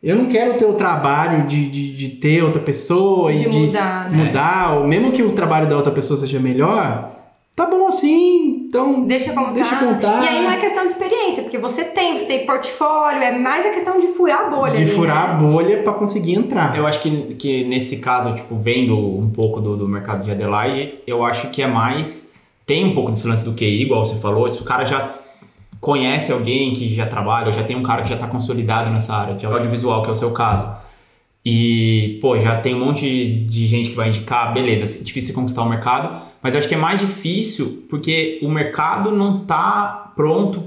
eu 0.00 0.14
não 0.14 0.26
quero 0.26 0.58
ter 0.58 0.66
o 0.66 0.74
trabalho 0.74 1.46
de, 1.48 1.68
de, 1.68 1.96
de 1.96 2.08
ter 2.10 2.44
outra 2.44 2.60
pessoa 2.62 3.32
De 3.32 3.46
e 3.46 3.48
de 3.48 3.58
mudar, 3.58 4.10
né? 4.10 4.24
mudar, 4.26 4.74
ou 4.78 4.86
mesmo 4.86 5.10
que 5.12 5.22
o 5.22 5.32
trabalho 5.32 5.68
da 5.68 5.76
outra 5.76 5.90
pessoa 5.90 6.20
seja 6.20 6.38
melhor, 6.38 7.16
tá 7.56 7.66
bom 7.66 7.88
assim, 7.88 8.66
então 8.68 9.04
Deixa 9.06 9.32
como 9.32 9.52
Deixa 9.54 9.74
tá. 9.74 9.84
contar. 9.84 10.22
E 10.22 10.28
aí 10.28 10.42
não 10.44 10.50
é 10.52 10.58
questão 10.58 10.84
de 10.84 10.92
experiência, 10.92 11.42
porque 11.42 11.58
você 11.58 11.84
tem, 11.84 12.16
você 12.16 12.26
tem 12.26 12.44
portfólio, 12.46 13.22
é 13.22 13.36
mais 13.36 13.64
a 13.66 13.70
questão 13.70 13.98
de 13.98 14.08
furar 14.08 14.46
a 14.46 14.50
bolha. 14.50 14.74
de 14.74 14.82
ali, 14.82 14.90
furar 14.90 15.30
a 15.30 15.34
né? 15.34 15.40
bolha 15.40 15.82
pra 15.82 15.94
conseguir 15.94 16.34
entrar. 16.34 16.76
Eu 16.76 16.86
acho 16.86 17.00
que, 17.00 17.34
que 17.34 17.64
nesse 17.64 17.96
caso, 17.96 18.34
tipo, 18.34 18.54
vendo 18.56 18.94
um 18.96 19.30
pouco 19.30 19.58
do, 19.60 19.74
do 19.76 19.88
mercado 19.88 20.22
de 20.22 20.30
Adelaide, 20.30 20.98
eu 21.06 21.24
acho 21.24 21.48
que 21.48 21.62
é 21.62 21.66
mais. 21.66 22.27
Tem 22.68 22.84
um 22.84 22.94
pouco 22.94 23.10
desse 23.10 23.26
lance 23.26 23.42
do 23.44 23.54
QI, 23.54 23.80
igual 23.82 24.04
você 24.04 24.16
falou. 24.20 24.48
Se 24.50 24.60
o 24.60 24.64
cara 24.64 24.84
já 24.84 25.14
conhece 25.80 26.30
alguém 26.30 26.74
que 26.74 26.94
já 26.94 27.06
trabalha, 27.06 27.46
ou 27.46 27.52
já 27.52 27.62
tem 27.64 27.74
um 27.74 27.82
cara 27.82 28.02
que 28.02 28.08
já 28.10 28.14
está 28.16 28.26
consolidado 28.26 28.90
nessa 28.90 29.14
área 29.14 29.34
de 29.34 29.46
audiovisual, 29.46 30.02
que 30.02 30.08
é 30.10 30.12
o 30.12 30.14
seu 30.14 30.30
caso. 30.32 30.68
E, 31.44 32.18
pô, 32.20 32.38
já 32.38 32.60
tem 32.60 32.74
um 32.74 32.84
monte 32.84 33.46
de 33.48 33.66
gente 33.66 33.88
que 33.90 33.96
vai 33.96 34.08
indicar, 34.08 34.52
beleza, 34.52 35.00
é 35.00 35.02
difícil 35.02 35.34
conquistar 35.34 35.62
o 35.62 35.68
mercado, 35.68 36.20
mas 36.42 36.54
eu 36.54 36.58
acho 36.58 36.68
que 36.68 36.74
é 36.74 36.78
mais 36.78 37.00
difícil 37.00 37.86
porque 37.88 38.38
o 38.42 38.50
mercado 38.50 39.10
não 39.12 39.40
tá 39.46 40.12
pronto 40.14 40.64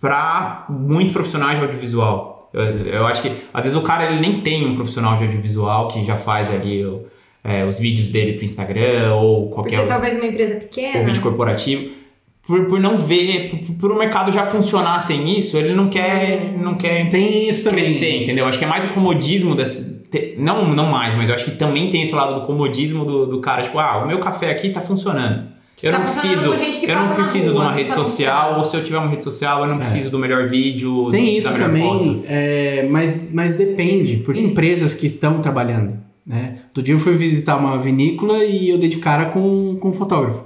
para 0.00 0.66
muitos 0.68 1.12
profissionais 1.12 1.58
de 1.58 1.64
audiovisual. 1.64 2.48
Eu, 2.52 2.62
eu 2.86 3.06
acho 3.06 3.22
que 3.22 3.32
às 3.52 3.64
vezes 3.64 3.76
o 3.76 3.82
cara 3.82 4.10
ele 4.12 4.20
nem 4.20 4.40
tem 4.40 4.64
um 4.66 4.74
profissional 4.76 5.16
de 5.16 5.24
audiovisual 5.24 5.88
que 5.88 6.04
já 6.04 6.16
faz 6.16 6.48
ali 6.50 6.84
o- 6.84 7.06
é, 7.42 7.64
os 7.64 7.78
vídeos 7.78 8.08
dele 8.08 8.34
pro 8.34 8.44
Instagram 8.44 9.14
ou 9.14 9.46
Por 9.48 9.54
qualquer 9.54 9.70
ser 9.70 9.76
outro 9.78 9.92
talvez 9.92 10.16
uma 10.16 10.26
empresa 10.26 10.54
ou 10.54 10.60
pequena. 10.60 11.04
vídeo 11.04 11.22
corporativo. 11.22 12.00
Por, 12.46 12.64
por 12.66 12.80
não 12.80 12.96
ver, 12.98 13.50
por, 13.50 13.74
por 13.74 13.92
o 13.92 13.98
mercado 13.98 14.32
já 14.32 14.44
funcionar 14.44 14.98
sem 15.00 15.38
isso, 15.38 15.56
ele 15.56 15.72
não 15.72 15.88
quer, 15.88 16.52
não 16.60 16.74
quer 16.74 17.08
Tem 17.08 17.48
isso 17.48 17.62
também. 17.64 17.84
crescer, 17.84 18.22
entendeu? 18.24 18.44
Acho 18.46 18.58
que 18.58 18.64
é 18.64 18.68
mais 18.68 18.82
o 18.84 18.88
comodismo 18.88 19.54
desse. 19.54 20.02
te- 20.10 20.34
Não, 20.36 20.74
não 20.74 20.86
mais, 20.86 21.14
mas 21.14 21.28
eu 21.28 21.34
acho 21.34 21.44
que 21.44 21.52
também 21.52 21.90
tem 21.90 22.02
esse 22.02 22.14
lado 22.14 22.40
do 22.40 22.46
comodismo 22.46 23.04
do, 23.04 23.26
do 23.26 23.40
cara, 23.40 23.62
tipo, 23.62 23.78
ah, 23.78 24.02
o 24.02 24.06
meu 24.08 24.18
café 24.18 24.50
aqui 24.50 24.70
tá 24.70 24.80
funcionando. 24.80 25.44
Eu 25.82 25.92
Tá 25.92 25.98
não 25.98 26.04
preciso, 26.04 26.52
eu 26.82 26.94
não 26.94 27.14
preciso 27.14 27.50
de 27.52 27.56
uma 27.56 27.72
rede 27.72 27.90
social, 27.94 28.58
ou 28.58 28.64
se 28.66 28.76
eu 28.76 28.84
tiver 28.84 28.98
uma 28.98 29.08
rede 29.08 29.22
social, 29.24 29.62
eu 29.62 29.68
não 29.68 29.78
preciso 29.78 30.10
do 30.10 30.18
melhor 30.18 30.46
vídeo, 30.48 31.08
É. 31.08 31.10
Tem 31.12 31.38
isso 31.38 31.56
também, 31.56 31.82
foto. 31.82 32.22
é, 32.28 32.86
mas, 32.90 33.32
mas 33.32 33.54
depende, 33.54 34.16
porque 34.16 34.40
tem 34.42 34.50
empresas 34.50 34.92
que 34.92 35.06
estão 35.06 35.40
trabalhando. 35.40 35.94
Né? 36.26 36.56
Outro 36.70 36.82
dia 36.82 36.94
eu 36.94 36.98
fui 36.98 37.14
visitar 37.16 37.56
uma 37.56 37.78
vinícola 37.78 38.44
e 38.44 38.70
eu 38.70 38.78
dei 38.78 38.88
de 38.88 38.98
cara 38.98 39.26
com, 39.26 39.76
com 39.80 39.88
um 39.88 39.92
fotógrafo. 39.92 40.44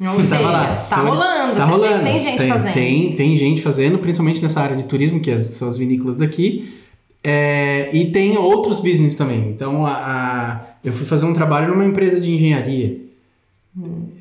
Ou 0.00 0.06
Tava 0.06 0.22
seja, 0.22 0.40
lá. 0.40 0.86
tá 0.88 0.96
Então, 1.00 1.08
rolando, 1.14 1.56
tá 1.56 1.64
rolando. 1.64 2.04
Tem, 2.04 2.12
tem 2.14 2.20
gente 2.20 2.38
tem, 2.38 2.48
fazendo. 2.48 2.72
Tem, 2.72 3.12
tem 3.12 3.36
gente 3.36 3.62
fazendo, 3.62 3.98
principalmente 3.98 4.42
nessa 4.42 4.60
área 4.62 4.76
de 4.76 4.84
turismo, 4.84 5.20
que 5.20 5.30
as- 5.30 5.44
são 5.44 5.68
as 5.68 5.76
vinícolas 5.76 6.16
daqui. 6.16 6.72
É, 7.22 7.90
e 7.92 8.06
tem 8.10 8.36
outros 8.38 8.80
business 8.80 9.14
também. 9.14 9.50
Então, 9.50 9.86
a, 9.86 9.92
a- 9.92 10.60
eu 10.82 10.92
fui 10.92 11.04
fazer 11.06 11.26
um 11.26 11.34
trabalho 11.34 11.68
numa 11.68 11.84
empresa 11.84 12.18
de 12.18 12.32
engenharia. 12.32 12.96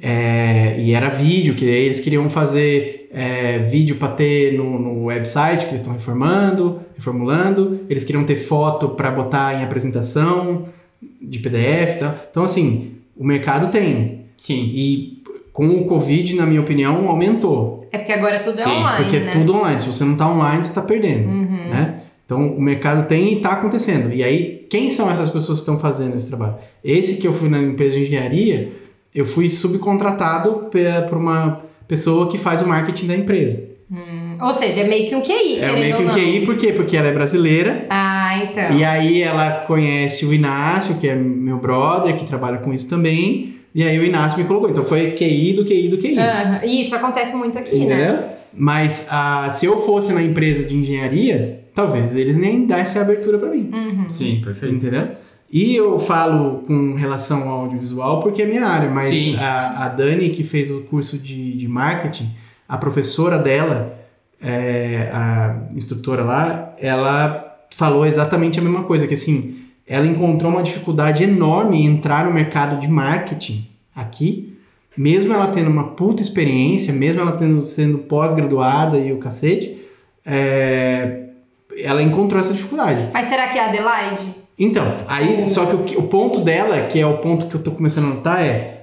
É, 0.02 0.76
e 0.80 0.92
era 0.94 1.10
vídeo, 1.10 1.56
que 1.56 1.66
eles 1.66 2.00
queriam 2.00 2.30
fazer 2.30 3.10
é, 3.12 3.58
vídeo 3.60 3.96
para 3.96 4.10
ter 4.10 4.54
no, 4.58 4.78
no 4.80 5.06
website 5.06 5.64
que 5.66 5.72
eles 5.72 5.82
estão 5.82 5.94
reformando, 5.94 6.80
reformulando. 6.96 7.82
Eles 7.90 8.04
queriam 8.04 8.24
ter 8.24 8.36
foto 8.36 8.90
para 8.90 9.10
botar 9.12 9.60
em 9.60 9.64
apresentação 9.64 10.66
de 11.22 11.40
PDF. 11.40 11.96
e 11.96 12.00
tal. 12.00 12.16
Então, 12.30 12.44
assim, 12.44 12.96
o 13.18 13.24
mercado 13.26 13.72
tem. 13.72 14.26
Sim. 14.38 14.72
E 14.74 15.24
com 15.52 15.68
o 15.68 15.86
Covid, 15.86 16.36
na 16.36 16.46
minha 16.46 16.62
opinião, 16.62 17.10
aumentou. 17.10 17.88
É 17.92 17.98
porque 17.98 18.14
agora 18.14 18.40
tudo 18.40 18.60
é 18.60 18.64
Sim, 18.64 18.70
online, 18.70 19.04
Porque 19.04 19.20
né? 19.20 19.32
é 19.32 19.34
tudo 19.34 19.56
online. 19.56 19.80
Se 19.80 19.88
você 19.88 20.04
não 20.06 20.14
está 20.14 20.32
online, 20.32 20.64
você 20.64 20.70
está 20.70 20.82
perdendo. 20.82 21.28
Né? 21.28 22.02
Então 22.26 22.48
o 22.48 22.62
mercado 22.62 23.08
tem 23.08 23.34
e 23.34 23.38
está 23.38 23.54
acontecendo. 23.54 24.14
E 24.14 24.24
aí, 24.24 24.68
quem 24.70 24.92
são 24.92 25.10
essas 25.10 25.30
pessoas 25.30 25.60
que 25.60 25.64
estão 25.64 25.80
fazendo 25.80 26.16
esse 26.16 26.28
trabalho? 26.28 26.56
Esse 26.84 27.20
que 27.20 27.28
eu 27.28 27.34
fui 27.34 27.50
na 27.50 27.60
empresa 27.60 27.98
de 27.98 28.04
engenharia, 28.06 28.72
eu 29.14 29.26
fui 29.26 29.50
subcontratado 29.50 30.70
por 31.10 31.18
uma 31.18 31.64
pessoa 31.88 32.30
que 32.30 32.38
faz 32.38 32.62
o 32.62 32.68
marketing 32.68 33.08
da 33.08 33.16
empresa. 33.16 33.69
Ou 34.42 34.54
seja, 34.54 34.82
é 34.82 34.84
meio 34.88 35.08
que 35.08 35.16
um 35.16 35.22
QI, 35.22 35.60
É 35.60 35.72
meio 35.74 35.96
que 35.96 36.04
um 36.04 36.06
não. 36.06 36.14
QI, 36.14 36.46
por 36.46 36.58
quê? 36.58 36.72
Porque 36.72 36.96
ela 36.96 37.08
é 37.08 37.12
brasileira. 37.12 37.88
Ah, 37.90 38.38
então. 38.44 38.78
E 38.78 38.84
aí 38.84 39.22
ela 39.22 39.62
conhece 39.66 40.26
o 40.26 40.34
Inácio, 40.34 40.96
que 41.00 41.08
é 41.08 41.16
meu 41.16 41.58
brother, 41.58 42.16
que 42.16 42.26
trabalha 42.26 42.60
com 42.60 42.74
isso 42.74 42.90
também. 42.90 43.56
E 43.74 43.84
aí 43.84 43.98
o 44.00 44.04
Inácio 44.04 44.38
me 44.38 44.46
colocou. 44.46 44.70
Então 44.70 44.84
foi 44.84 45.12
QI 45.12 45.54
do 45.54 45.66
QI 45.66 45.88
do 45.90 45.98
QI. 45.98 46.16
E 46.66 46.82
isso 46.82 46.96
acontece 46.96 47.36
muito 47.36 47.58
aqui, 47.58 47.78
né? 47.86 47.86
Entendeu? 47.86 48.24
Mas 48.54 49.08
ah, 49.12 49.48
se 49.50 49.66
eu 49.66 49.78
fosse 49.78 50.14
na 50.14 50.22
empresa 50.22 50.64
de 50.64 50.76
engenharia, 50.76 51.62
talvez 51.74 52.16
eles 52.16 52.38
nem 52.38 52.66
dessem 52.66 53.02
abertura 53.02 53.38
pra 53.38 53.50
mim. 53.50 53.72
Sim, 54.08 54.42
perfeito. 54.44 54.76
Entendeu? 54.76 55.10
E 55.52 55.76
eu 55.76 55.98
falo 55.98 56.64
com 56.68 56.94
relação 56.94 57.50
ao 57.50 57.62
audiovisual 57.62 58.22
porque 58.22 58.44
é 58.44 58.46
minha 58.46 58.68
área, 58.68 58.90
mas 58.90 59.36
a, 59.40 59.86
a 59.86 59.90
Dani, 59.90 60.30
que 60.30 60.44
fez 60.44 60.70
o 60.70 60.82
curso 60.82 61.18
de, 61.18 61.58
de 61.58 61.68
marketing, 61.68 62.30
a 62.70 62.78
professora 62.78 63.40
dela, 63.40 63.98
é, 64.40 65.10
a 65.12 65.56
instrutora 65.76 66.24
lá, 66.24 66.76
ela 66.78 67.58
falou 67.76 68.06
exatamente 68.06 68.60
a 68.60 68.62
mesma 68.62 68.84
coisa, 68.84 69.08
que 69.08 69.16
assim, 69.16 69.64
ela 69.88 70.06
encontrou 70.06 70.52
uma 70.52 70.62
dificuldade 70.62 71.24
enorme 71.24 71.78
em 71.78 71.88
entrar 71.88 72.26
no 72.26 72.32
mercado 72.32 72.80
de 72.80 72.88
marketing 72.88 73.68
aqui, 73.96 74.56
mesmo 74.96 75.34
ela 75.34 75.48
tendo 75.48 75.72
uma 75.72 75.90
puta 75.96 76.22
experiência, 76.22 76.94
mesmo 76.94 77.22
ela 77.22 77.32
tendo, 77.32 77.66
sendo 77.66 78.00
pós-graduada 78.00 79.00
e 79.00 79.12
o 79.12 79.18
cacete, 79.18 79.82
é, 80.24 81.30
ela 81.82 82.04
encontrou 82.04 82.40
essa 82.40 82.54
dificuldade. 82.54 83.10
Mas 83.12 83.26
será 83.26 83.48
que 83.48 83.58
é 83.58 83.66
Adelaide? 83.66 84.28
Então, 84.60 84.94
aí, 85.08 85.50
só 85.50 85.66
que 85.66 85.96
o, 85.96 86.02
o 86.02 86.04
ponto 86.04 86.42
dela, 86.42 86.88
que 86.88 87.00
é 87.00 87.08
o 87.08 87.18
ponto 87.18 87.48
que 87.48 87.56
eu 87.56 87.64
tô 87.64 87.72
começando 87.72 88.12
a 88.12 88.16
notar, 88.16 88.44
é 88.44 88.76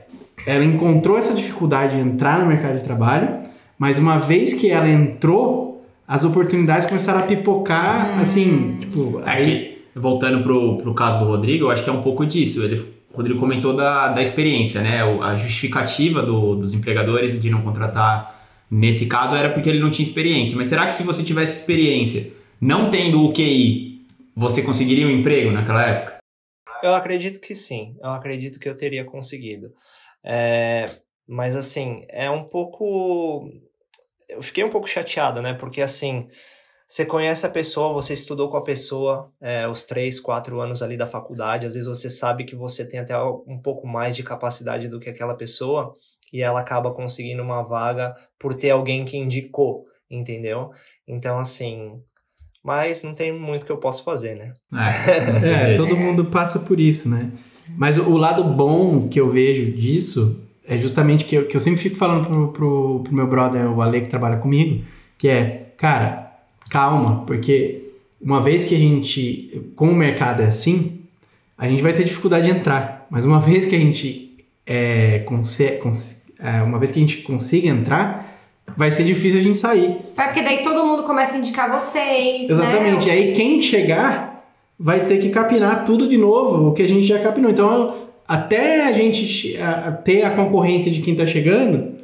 ela 0.46 0.64
encontrou 0.64 1.18
essa 1.18 1.35
dificuldade 1.35 1.96
de 1.96 2.01
entrar 2.01 2.38
no 2.38 2.46
mercado 2.46 2.79
de 2.79 2.85
trabalho, 2.85 3.40
mas 3.79 3.99
uma 3.99 4.19
vez 4.19 4.55
que 4.55 4.71
ela 4.71 4.89
entrou, 4.89 5.85
as 6.07 6.25
oportunidades 6.25 6.87
começaram 6.89 7.21
a 7.21 7.27
pipocar, 7.27 8.19
assim, 8.19 8.79
tipo, 8.81 9.21
aí... 9.25 9.43
Aqui, 9.43 9.79
voltando 9.95 10.43
pro, 10.43 10.77
pro 10.79 10.95
caso 10.95 11.19
do 11.19 11.25
Rodrigo, 11.27 11.65
eu 11.67 11.71
acho 11.71 11.83
que 11.83 11.91
é 11.91 11.93
um 11.93 12.03
pouco 12.03 12.27
disso. 12.27 12.62
Ele, 12.62 12.77
o 13.12 13.17
Rodrigo 13.17 13.41
comentou 13.41 13.75
da, 13.75 14.09
da 14.09 14.23
experiência, 14.23 14.83
né? 14.83 15.01
A 15.23 15.37
justificativa 15.37 16.23
do- 16.23 16.57
dos 16.57 16.75
empregadores 16.75 17.41
de 17.41 17.51
não 17.51 17.62
contratar 17.62 18.37
Nesse 18.71 19.07
caso 19.07 19.37
era 19.37 19.51
porque 19.51 19.69
ele 19.69 19.79
não 19.79 19.91
tinha 19.91 20.07
experiência. 20.07 20.57
Mas 20.57 20.69
será 20.69 20.87
que 20.87 20.95
se 20.95 21.05
você 21.05 21.23
tivesse 21.23 21.61
experiência, 21.61 22.33
não 22.61 22.91
tendo 22.91 23.25
o 23.25 23.33
QI, 23.33 24.05
você 24.35 24.62
conseguiria 24.62 25.07
um 25.07 25.11
emprego 25.11 25.53
naquela 25.53 25.87
época? 25.87 26.19
Eu 26.83 26.95
acredito 26.95 27.41
que 27.41 27.55
sim. 27.55 27.97
Eu 28.03 28.11
acredito 28.11 28.59
que 28.59 28.69
eu 28.69 28.77
teria 28.77 29.05
conseguido. 29.05 29.73
É, 30.25 30.87
mas 31.29 31.55
assim, 31.55 32.05
é 32.09 32.29
um 32.31 32.45
pouco. 32.45 33.49
Eu 34.29 34.43
fiquei 34.43 34.65
um 34.65 34.71
pouco 34.71 34.89
chateado, 34.89 35.41
né? 35.41 35.55
Porque 35.55 35.81
assim, 35.81 36.29
você 36.87 37.05
conhece 37.05 37.45
a 37.45 37.51
pessoa, 37.51 37.93
você 37.93 38.15
estudou 38.15 38.49
com 38.49 38.57
a 38.57 38.62
pessoa 38.62 39.33
é, 39.41 39.67
os 39.67 39.83
três, 39.83 40.21
quatro 40.21 40.61
anos 40.61 40.83
ali 40.83 40.97
da 40.97 41.07
faculdade, 41.07 41.67
às 41.67 41.75
vezes 41.75 41.89
você 41.89 42.09
sabe 42.09 42.45
que 42.45 42.55
você 42.55 42.87
tem 42.87 43.01
até 43.01 43.19
um 43.19 43.59
pouco 43.62 43.89
mais 43.89 44.15
de 44.15 44.23
capacidade 44.23 44.89
do 44.89 45.01
que 45.01 45.11
aquela 45.11 45.35
pessoa 45.35 45.93
e 46.33 46.43
ela 46.43 46.61
acaba 46.61 46.93
conseguindo 46.93 47.43
uma 47.43 47.62
vaga 47.62 48.15
por 48.39 48.55
ter 48.55 48.71
alguém 48.71 49.05
que 49.05 49.17
indicou, 49.17 49.85
entendeu? 50.09 50.71
Então, 51.09 51.39
assim, 51.39 52.01
mas 52.62 53.03
não 53.03 53.15
tem 53.15 53.33
muito 53.33 53.67
que 53.67 53.73
eu 53.73 53.79
possa 53.79 54.03
fazer, 54.05 54.37
né? 54.37 54.55
É, 55.43 55.75
é 55.75 55.77
todo 55.77 55.97
mundo 55.97 56.27
passa 56.27 56.61
por 56.61 56.79
isso, 56.79 57.09
né? 57.09 57.33
Mas 57.77 57.99
o 57.99 58.17
lado 58.17 58.45
bom 58.45 59.09
que 59.09 59.21
eu 59.21 59.29
vejo 59.29 59.73
disso 59.73 60.45
é 60.68 60.76
justamente 60.76 61.24
que 61.24 61.37
eu, 61.37 61.46
que 61.46 61.57
eu 61.57 61.61
sempre 61.61 61.81
fico 61.81 61.96
falando 61.96 62.26
pro, 62.26 62.48
pro, 62.48 63.00
pro 63.05 63.14
meu 63.14 63.26
brother, 63.26 63.70
o 63.70 63.81
Ale, 63.81 64.00
que 64.00 64.09
trabalha 64.09 64.37
comigo, 64.37 64.85
que 65.16 65.29
é, 65.29 65.72
cara, 65.76 66.33
calma, 66.70 67.24
porque 67.26 67.90
uma 68.20 68.40
vez 68.40 68.64
que 68.64 68.74
a 68.74 68.79
gente, 68.79 69.70
como 69.76 69.92
o 69.92 69.96
mercado 69.96 70.42
é 70.42 70.46
assim, 70.46 71.02
a 71.57 71.68
gente 71.68 71.83
vai 71.83 71.92
ter 71.92 72.05
dificuldade 72.05 72.46
de 72.46 72.59
entrar. 72.59 73.07
Mas 73.11 73.24
uma 73.24 73.40
vez 73.40 73.64
que 73.64 73.74
a 73.74 73.79
gente 73.79 74.37
é, 74.66 75.20
consegue, 75.20 75.81
é, 76.38 76.62
uma 76.62 76.79
vez 76.79 76.90
que 76.90 76.98
a 76.98 77.02
gente 77.02 77.18
consiga 77.18 77.68
entrar, 77.68 78.26
vai 78.76 78.90
ser 78.90 79.05
difícil 79.05 79.40
a 79.40 79.42
gente 79.42 79.59
sair. 79.59 79.96
Vai 80.14 80.26
porque 80.26 80.42
daí 80.42 80.62
todo 80.62 80.85
mundo 80.85 81.05
começa 81.05 81.37
a 81.37 81.38
indicar 81.38 81.70
vocês. 81.70 82.50
Exatamente. 82.50 83.07
Né? 83.07 83.12
Aí 83.12 83.33
quem 83.33 83.62
chegar 83.62 84.44
vai 84.79 85.07
ter 85.07 85.18
que 85.18 85.31
capinar 85.31 85.85
tudo 85.85 86.09
de 86.09 86.18
novo, 86.18 86.68
o 86.68 86.72
que 86.72 86.83
a 86.83 86.88
gente 86.88 87.07
já 87.07 87.18
capinou. 87.20 87.50
Então, 87.50 88.06
até 88.27 88.85
a 88.85 88.93
gente 88.93 89.59
ter 90.05 90.25
a 90.25 90.31
concorrência 90.31 90.91
de 90.91 91.01
quem 91.01 91.15
tá 91.15 91.27
chegando, 91.27 91.97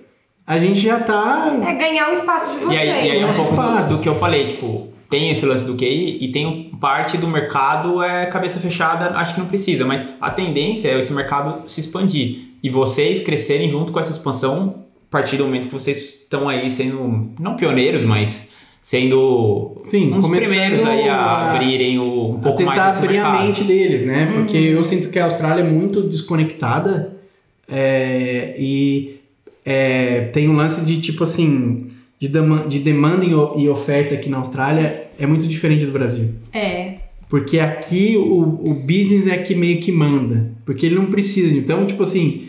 a 0.47 0.59
gente 0.59 0.81
já 0.81 1.01
tá. 1.01 1.59
É 1.67 1.75
ganhar 1.75 2.11
o 2.11 2.13
espaço 2.13 2.53
de 2.53 2.65
vocês. 2.65 2.77
E 2.77 2.91
aí, 2.91 3.09
e 3.09 3.11
aí 3.11 3.21
é 3.21 3.25
um 3.25 3.29
né? 3.29 3.35
pouco 3.35 3.55
do, 3.55 3.97
do 3.97 4.03
que 4.03 4.09
eu 4.09 4.15
falei, 4.15 4.47
tipo, 4.49 4.89
tem 5.09 5.31
esse 5.31 5.45
lance 5.45 5.65
do 5.65 5.77
QI 5.77 6.19
e 6.21 6.33
tem 6.33 6.71
parte 6.81 7.19
do 7.19 7.29
mercado 7.29 8.03
é 8.03 8.27
cabeça 8.27 8.59
fechada, 8.59 9.17
acho 9.19 9.35
que 9.35 9.41
não 9.41 9.47
precisa, 9.47 9.85
mas 9.85 10.05
a 10.19 10.31
tendência 10.31 10.89
é 10.89 10.99
esse 10.99 11.13
mercado 11.13 11.69
se 11.69 11.81
expandir 11.81 12.53
e 12.63 12.71
vocês 12.71 13.19
crescerem 13.19 13.71
junto 13.71 13.93
com 13.93 14.01
essa 14.01 14.11
expansão 14.11 14.85
a 15.09 15.13
partir 15.13 15.37
do 15.37 15.45
momento 15.45 15.67
que 15.67 15.73
vocês 15.73 15.99
estão 15.99 16.49
aí 16.49 16.71
sendo, 16.71 17.31
não 17.39 17.57
pioneiros, 17.57 18.05
mas 18.05 18.55
sendo 18.83 19.77
Sim, 19.81 20.13
um 20.13 20.21
dos 20.21 20.29
primeiros 20.29 20.85
aí 20.85 21.09
a, 21.09 21.15
a 21.15 21.55
abrirem 21.55 21.99
o, 22.01 22.33
um 22.33 22.35
a 22.35 22.39
pouco 22.41 22.59
tentar 22.59 22.75
mais 22.77 22.99
abrir 22.99 23.13
mercado. 23.15 23.37
a 23.39 23.43
mente 23.47 23.63
deles, 23.65 24.03
né? 24.05 24.33
Porque 24.35 24.57
eu 24.57 24.83
sinto 24.83 25.09
que 25.09 25.19
a 25.21 25.25
Austrália 25.25 25.63
é 25.63 25.71
muito 25.71 26.03
desconectada 26.03 27.17
é, 27.69 28.57
e 28.59 29.21
é, 29.65 30.23
tem 30.33 30.49
um 30.49 30.57
lance 30.57 30.85
de 30.85 31.01
tipo 31.01 31.23
assim 31.23 31.87
de, 32.21 32.27
dema- 32.29 32.67
de 32.67 32.81
demanda 32.81 33.25
e 33.25 33.63
e 33.63 33.69
oferta 33.69 34.15
aqui 34.17 34.29
na 34.29 34.39
Austrália 34.39 35.05
é 35.19 35.27
muito 35.27 35.47
diferente 35.47 35.87
do 35.87 35.93
Brasil. 35.93 36.35
É. 36.53 36.95
Porque 37.29 37.61
aqui 37.61 38.17
o, 38.17 38.41
o 38.71 38.75
business 38.75 39.27
é 39.27 39.39
que 39.39 39.55
meio 39.55 39.81
que 39.81 39.91
manda. 39.93 40.51
Porque 40.67 40.85
ele 40.85 40.97
não 40.97 41.07
precisa. 41.07 41.57
Então, 41.57 41.87
tipo 41.87 42.03
assim, 42.03 42.49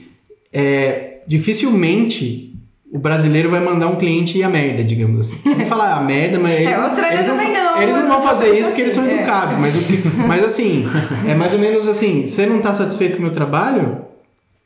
é, 0.51 1.19
dificilmente 1.27 2.52
o 2.93 2.99
brasileiro 2.99 3.49
vai 3.49 3.59
mandar 3.59 3.87
um 3.87 3.95
cliente 3.95 4.37
ir 4.37 4.43
a 4.43 4.49
merda, 4.49 4.83
digamos 4.83 5.19
assim. 5.19 5.41
Vamos 5.49 5.67
falar 5.67 5.95
a 5.97 6.01
merda, 6.01 6.39
mas 6.39 6.53
eles, 6.61 6.71
É, 6.71 6.79
o 6.79 7.05
eles 7.13 7.25
também 7.25 7.51
não, 7.53 7.81
Eles 7.81 7.95
não 7.95 8.07
vão 8.07 8.21
fazer 8.21 8.47
é 8.49 8.59
isso 8.59 8.67
porque 8.69 8.81
eles 8.81 8.93
são 8.93 9.03
assim, 9.03 9.13
é. 9.13 9.17
educados. 9.17 9.57
Mas, 9.57 9.75
o 9.75 9.79
que- 9.79 10.07
mas 10.27 10.43
assim, 10.43 10.85
é 11.27 11.33
mais 11.35 11.53
ou 11.53 11.59
menos 11.59 11.89
assim, 11.89 12.25
você 12.27 12.45
não 12.45 12.61
tá 12.61 12.73
satisfeito 12.73 13.13
com 13.13 13.19
o 13.19 13.25
meu 13.25 13.33
trabalho, 13.33 14.05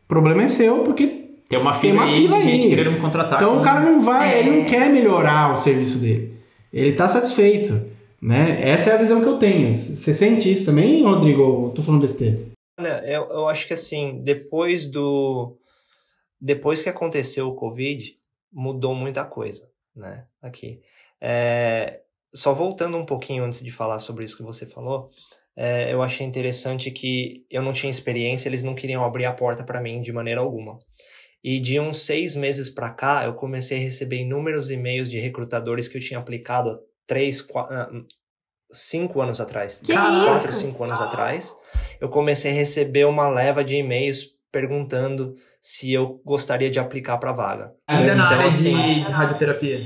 o 0.04 0.08
problema 0.08 0.44
é 0.44 0.48
seu, 0.48 0.84
porque 0.84 1.26
Tem 1.50 1.58
uma 1.58 1.72
Tem 1.72 1.92
fila 1.92 2.04
uma 2.04 2.06
aí 2.06 2.22
fila 2.22 2.36
aí. 2.38 2.70
querendo 2.70 2.92
me 2.92 3.00
contratar. 3.00 3.40
então 3.40 3.54
o 3.54 3.58
com- 3.60 3.64
cara 3.64 3.80
não 3.80 4.02
vai, 4.02 4.34
É. 4.36 4.40
ele 4.40 4.52
não 4.58 4.66
quer 4.66 4.90
melhorar 4.92 5.54
o 5.54 5.58
serviço 5.58 5.98
dele. 6.00 6.34
Ele 6.74 6.92
tá 6.92 7.08
satisfeito, 7.08 7.80
né? 8.22 8.60
Essa 8.62 8.90
é 8.90 8.94
a 8.96 8.98
visão 8.98 9.22
que 9.22 9.28
eu 9.30 9.38
tenho. 9.38 9.80
Você 9.80 10.14
sente 10.14 10.52
isso 10.52 10.66
também, 10.66 11.02
Rodrigo? 11.04 11.42
Ou 11.42 11.70
tô 11.70 11.82
falando 11.82 12.02
besteira? 12.02 12.40
Olha, 12.78 13.02
eu, 13.08 13.24
eu 13.32 13.48
acho 13.48 13.66
que 13.66 13.74
assim, 13.74 14.20
depois 14.22 14.88
do. 14.88 15.54
Depois 16.40 16.82
que 16.82 16.90
aconteceu 16.90 17.48
o 17.48 17.56
Covid, 17.56 18.18
mudou 18.52 18.94
muita 18.94 19.26
coisa, 19.26 19.70
né? 19.96 20.28
Aqui. 20.42 20.82
É, 21.20 22.02
só 22.34 22.54
voltando 22.54 22.98
um 22.98 23.06
pouquinho 23.06 23.44
antes 23.44 23.64
de 23.64 23.72
falar 23.72 24.00
sobre 24.00 24.26
isso 24.26 24.38
que 24.38 24.44
você 24.44 24.66
falou, 24.66 25.10
é, 25.56 25.92
eu 25.92 26.04
achei 26.04 26.26
interessante 26.26 26.92
que 26.92 27.46
eu 27.50 27.64
não 27.64 27.74
tinha 27.74 27.90
experiência, 27.90 28.48
eles 28.48 28.62
não 28.62 28.76
queriam 28.76 29.04
abrir 29.04 29.26
a 29.26 29.34
porta 29.34 29.64
para 29.64 29.82
mim 29.82 30.02
de 30.02 30.14
maneira 30.14 30.40
alguma. 30.40 30.78
E 31.44 31.60
de 31.60 31.80
uns 31.80 32.02
seis 32.02 32.36
meses 32.36 32.70
para 32.70 32.92
cá, 32.92 33.26
eu 33.26 33.34
comecei 33.34 33.78
a 33.80 33.82
receber 33.82 34.18
inúmeros 34.18 34.70
e-mails 34.70 35.10
de 35.10 35.20
recrutadores 35.20 35.88
que 35.88 35.98
eu 35.98 36.02
tinha 36.02 36.20
aplicado 36.20 36.70
há 36.70 36.80
três, 37.08 37.42
quatro, 37.42 38.06
cinco 38.72 39.22
anos 39.22 39.40
atrás. 39.42 39.80
Que 39.80 39.94
quatro, 39.94 40.52
isso? 40.52 40.62
cinco 40.62 40.84
anos 40.84 41.00
atrás. 41.00 41.56
Eu 42.00 42.10
comecei 42.10 42.52
a 42.52 42.56
receber 42.56 43.06
uma 43.06 43.28
leva 43.30 43.64
de 43.64 43.76
e-mails 43.76 44.37
perguntando 44.62 45.36
se 45.62 45.94
eu 45.94 46.20
gostaria 46.26 46.70
de 46.70 46.80
aplicar 46.80 47.18
para 47.18 47.32
vaga. 47.32 47.72
Ainda 47.88 48.16
na 48.16 48.26
Então, 48.26 48.38
área 48.38 48.50
assim- 48.50 49.04
de 49.04 49.12
radioterapia. 49.12 49.80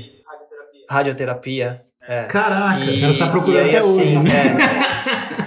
Radioterapia. 0.88 1.82
É. 2.08 2.24
Caraca, 2.24 2.84
E- 2.84 2.98
o 2.98 3.00
cara 3.00 3.18
tá 3.18 3.30
procurando 3.30 3.58
e 3.58 3.62
aí, 3.64 3.68
até 3.70 3.78
assim, 3.78 4.18
hoje. 4.18 4.24
né? 4.24 4.32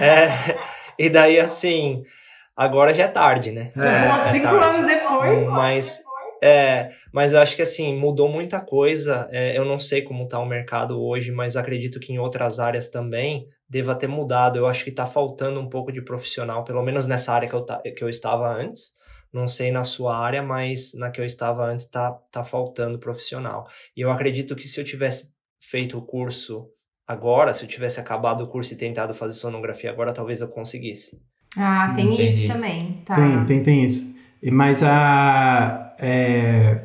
é, 0.54 0.58
e 0.98 1.10
daí, 1.10 1.38
assim, 1.38 2.02
agora 2.56 2.94
já 2.94 3.04
é 3.04 3.08
tarde, 3.08 3.52
né? 3.52 3.72
Pô, 3.74 3.82
É 3.82 4.20
cinco 4.32 4.46
tarde. 4.58 4.64
anos 4.64 4.86
depois. 4.86 5.46
Mas, 5.48 6.00
é, 6.42 6.88
mas 7.12 7.32
eu 7.34 7.40
acho 7.40 7.54
que 7.56 7.62
assim, 7.62 7.94
mudou 7.98 8.28
muita 8.28 8.58
coisa. 8.60 9.28
É, 9.30 9.56
eu 9.56 9.64
não 9.66 9.78
sei 9.78 10.00
como 10.02 10.26
tá 10.26 10.38
o 10.38 10.46
mercado 10.46 10.98
hoje, 11.02 11.30
mas 11.30 11.56
acredito 11.56 12.00
que 12.00 12.12
em 12.12 12.18
outras 12.18 12.58
áreas 12.58 12.88
também 12.88 13.46
deva 13.68 13.94
ter 13.94 14.06
mudado. 14.08 14.56
Eu 14.58 14.66
acho 14.66 14.82
que 14.82 14.90
tá 14.90 15.04
faltando 15.04 15.60
um 15.60 15.68
pouco 15.68 15.92
de 15.92 16.00
profissional, 16.02 16.64
pelo 16.64 16.82
menos 16.82 17.06
nessa 17.06 17.34
área 17.34 17.48
que 17.48 17.54
eu, 17.54 17.64
que 17.94 18.02
eu 18.02 18.08
estava 18.08 18.48
antes. 18.48 18.92
Não 19.36 19.46
sei 19.48 19.70
na 19.70 19.84
sua 19.84 20.16
área, 20.16 20.42
mas 20.42 20.94
na 20.94 21.10
que 21.10 21.20
eu 21.20 21.24
estava 21.24 21.62
antes 21.70 21.84
tá, 21.90 22.10
tá 22.32 22.42
faltando 22.42 22.98
profissional. 22.98 23.68
E 23.94 24.00
eu 24.00 24.10
acredito 24.10 24.56
que 24.56 24.66
se 24.66 24.80
eu 24.80 24.84
tivesse 24.84 25.34
feito 25.62 25.98
o 25.98 26.00
curso 26.00 26.66
agora, 27.06 27.52
se 27.52 27.62
eu 27.62 27.68
tivesse 27.68 28.00
acabado 28.00 28.42
o 28.42 28.46
curso 28.46 28.72
e 28.72 28.78
tentado 28.78 29.12
fazer 29.12 29.34
sonografia 29.34 29.90
agora, 29.90 30.10
talvez 30.10 30.40
eu 30.40 30.48
conseguisse. 30.48 31.20
Ah, 31.54 31.92
tem 31.94 32.06
Entendi. 32.14 32.28
isso 32.28 32.48
também. 32.48 33.02
Tá. 33.04 33.14
Tem, 33.14 33.44
tem, 33.44 33.62
tem 33.62 33.84
isso. 33.84 34.16
E- 34.42 34.50
Mas 34.50 34.82
a. 34.82 35.94
é, 35.98 36.84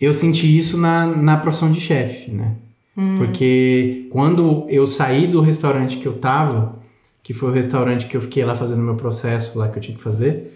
eu 0.00 0.12
senti 0.12 0.58
isso 0.58 0.76
na, 0.76 1.06
na 1.06 1.36
profissão 1.36 1.70
de 1.70 1.80
chefe, 1.80 2.32
né? 2.32 2.56
Hum. 2.96 3.16
Porque 3.18 4.08
quando 4.10 4.66
eu 4.68 4.88
saí 4.88 5.28
do 5.28 5.40
restaurante 5.40 5.98
que 5.98 6.06
eu 6.06 6.18
tava, 6.18 6.80
que 7.22 7.32
foi 7.32 7.50
o 7.50 7.52
restaurante 7.52 8.06
que 8.06 8.16
eu 8.16 8.20
fiquei 8.20 8.44
lá 8.44 8.56
fazendo 8.56 8.82
meu 8.82 8.96
processo 8.96 9.56
lá 9.56 9.68
que 9.68 9.78
eu 9.78 9.82
tinha 9.82 9.96
que 9.96 10.02
fazer, 10.02 10.55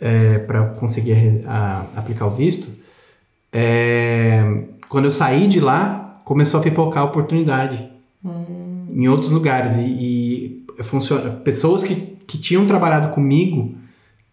é, 0.00 0.38
para 0.38 0.66
conseguir 0.70 1.42
a 1.46 1.50
a- 1.52 1.86
aplicar 2.00 2.26
o 2.26 2.30
visto, 2.30 2.82
é, 3.52 4.64
quando 4.88 5.04
eu 5.04 5.10
saí 5.10 5.46
de 5.46 5.60
lá, 5.60 6.20
começou 6.24 6.60
a 6.60 6.62
pipocar 6.62 7.02
a 7.02 7.06
oportunidade 7.06 7.88
em 8.90 9.08
outros 9.08 9.30
lugares. 9.30 9.76
E, 9.76 10.64
e 10.78 10.82
funciona, 10.82 11.30
pessoas 11.30 11.84
que, 11.84 11.94
que 12.26 12.38
tinham 12.38 12.66
trabalhado 12.66 13.08
comigo, 13.14 13.74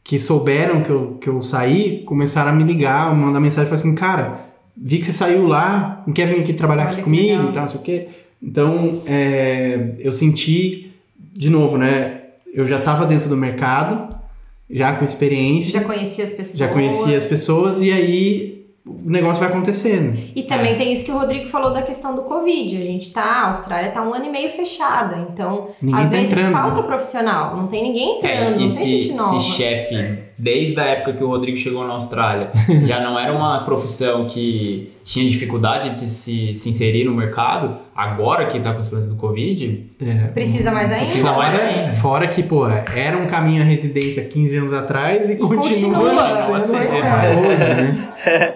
que 0.03 0.17
souberam 0.17 0.81
que 0.81 0.89
eu, 0.89 1.17
que 1.21 1.27
eu 1.29 1.41
saí, 1.41 2.03
começaram 2.05 2.49
a 2.51 2.53
me 2.53 2.63
ligar, 2.63 3.13
mandar 3.15 3.39
mensagem 3.39 3.65
e 3.65 3.69
falar 3.69 3.81
assim, 3.81 3.95
cara, 3.95 4.41
vi 4.75 4.97
que 4.97 5.05
você 5.05 5.13
saiu 5.13 5.45
lá, 5.47 6.03
não 6.07 6.13
quer 6.13 6.25
vir 6.27 6.39
aqui 6.39 6.53
trabalhar 6.53 6.83
Olha 6.85 6.91
aqui 6.93 7.01
comigo 7.03 7.49
e 7.49 7.53
tal, 7.53 7.61
não 7.63 7.67
sei 7.69 7.79
o 7.79 7.83
quê. 7.83 8.07
Então, 8.41 9.03
é, 9.05 9.95
eu 9.99 10.11
senti, 10.11 10.91
de 11.33 11.49
novo, 11.49 11.77
né? 11.77 12.21
Eu 12.51 12.65
já 12.65 12.79
estava 12.79 13.05
dentro 13.05 13.29
do 13.29 13.37
mercado, 13.37 14.15
já 14.71 14.95
com 14.95 15.05
experiência, 15.05 15.79
Já 15.79 15.85
conhecia 15.85 16.23
as 16.23 16.31
pessoas. 16.31 16.57
já 16.57 16.67
conhecia 16.67 17.17
as 17.17 17.25
pessoas, 17.25 17.81
e 17.81 17.91
aí 17.91 18.60
o 18.85 19.09
negócio 19.11 19.39
vai 19.41 19.49
acontecendo. 19.49 20.17
E 20.35 20.41
também 20.43 20.75
tem 20.75 20.91
isso 20.91 21.05
que 21.05 21.11
o 21.11 21.17
Rodrigo 21.17 21.45
falou 21.47 21.71
da 21.71 21.83
questão 21.83 22.15
do 22.15 22.23
Covid. 22.23 22.77
A 22.77 22.83
gente 22.83 23.11
tá, 23.11 23.23
a 23.23 23.49
Austrália 23.49 23.91
tá 23.91 24.01
um 24.01 24.13
ano 24.13 24.25
e 24.25 24.29
meio 24.31 24.49
fechada. 24.49 25.27
Então, 25.31 25.67
Ninguém 25.81 26.01
às 26.01 26.09
tá 26.09 26.15
vezes 26.15 26.31
entrando, 26.31 26.51
falta 26.51 26.81
né? 26.81 26.87
profissional. 26.87 27.57
Não 27.57 27.67
tem 27.67 27.83
ninguém 27.83 28.17
entrando, 28.17 28.33
É, 28.33 28.49
não 28.49 28.55
e 28.55 28.59
tem 28.59 28.69
se, 28.69 29.01
gente 29.03 29.15
nova. 29.17 29.39
se 29.39 29.51
chefe, 29.51 30.17
desde 30.37 30.79
a 30.79 30.83
época 30.85 31.13
que 31.13 31.23
o 31.23 31.27
Rodrigo 31.27 31.57
chegou 31.57 31.85
na 31.85 31.93
Austrália, 31.93 32.49
já 32.85 32.99
não 32.99 33.17
era 33.19 33.31
uma 33.31 33.59
profissão 33.63 34.25
que 34.25 34.91
tinha 35.03 35.27
dificuldade 35.29 35.91
de 35.91 35.99
se, 36.01 36.53
se 36.55 36.69
inserir 36.69 37.03
no 37.03 37.13
mercado, 37.13 37.77
agora 37.95 38.45
que 38.47 38.59
tá 38.59 38.73
com 38.73 38.79
esse 38.81 38.93
lance 38.93 39.07
do 39.09 39.15
Covid, 39.15 39.91
É, 40.01 40.27
Precisa 40.29 40.71
mais 40.71 40.91
ainda? 40.91 41.05
precisa 41.05 41.31
mais 41.33 41.53
ainda. 41.59 41.93
Fora 41.95 42.27
que, 42.27 42.41
pô, 42.41 42.67
era 42.67 43.15
um 43.17 43.27
caminho 43.27 43.61
à 43.61 43.65
residência 43.65 44.25
15 44.25 44.57
anos 44.57 44.73
atrás 44.73 45.29
e, 45.29 45.37
continua, 45.37 45.99
continua, 45.99 46.59
sendo 46.59 46.83
é. 46.83 47.47
hoje, 47.47 47.81
né? 47.81 48.09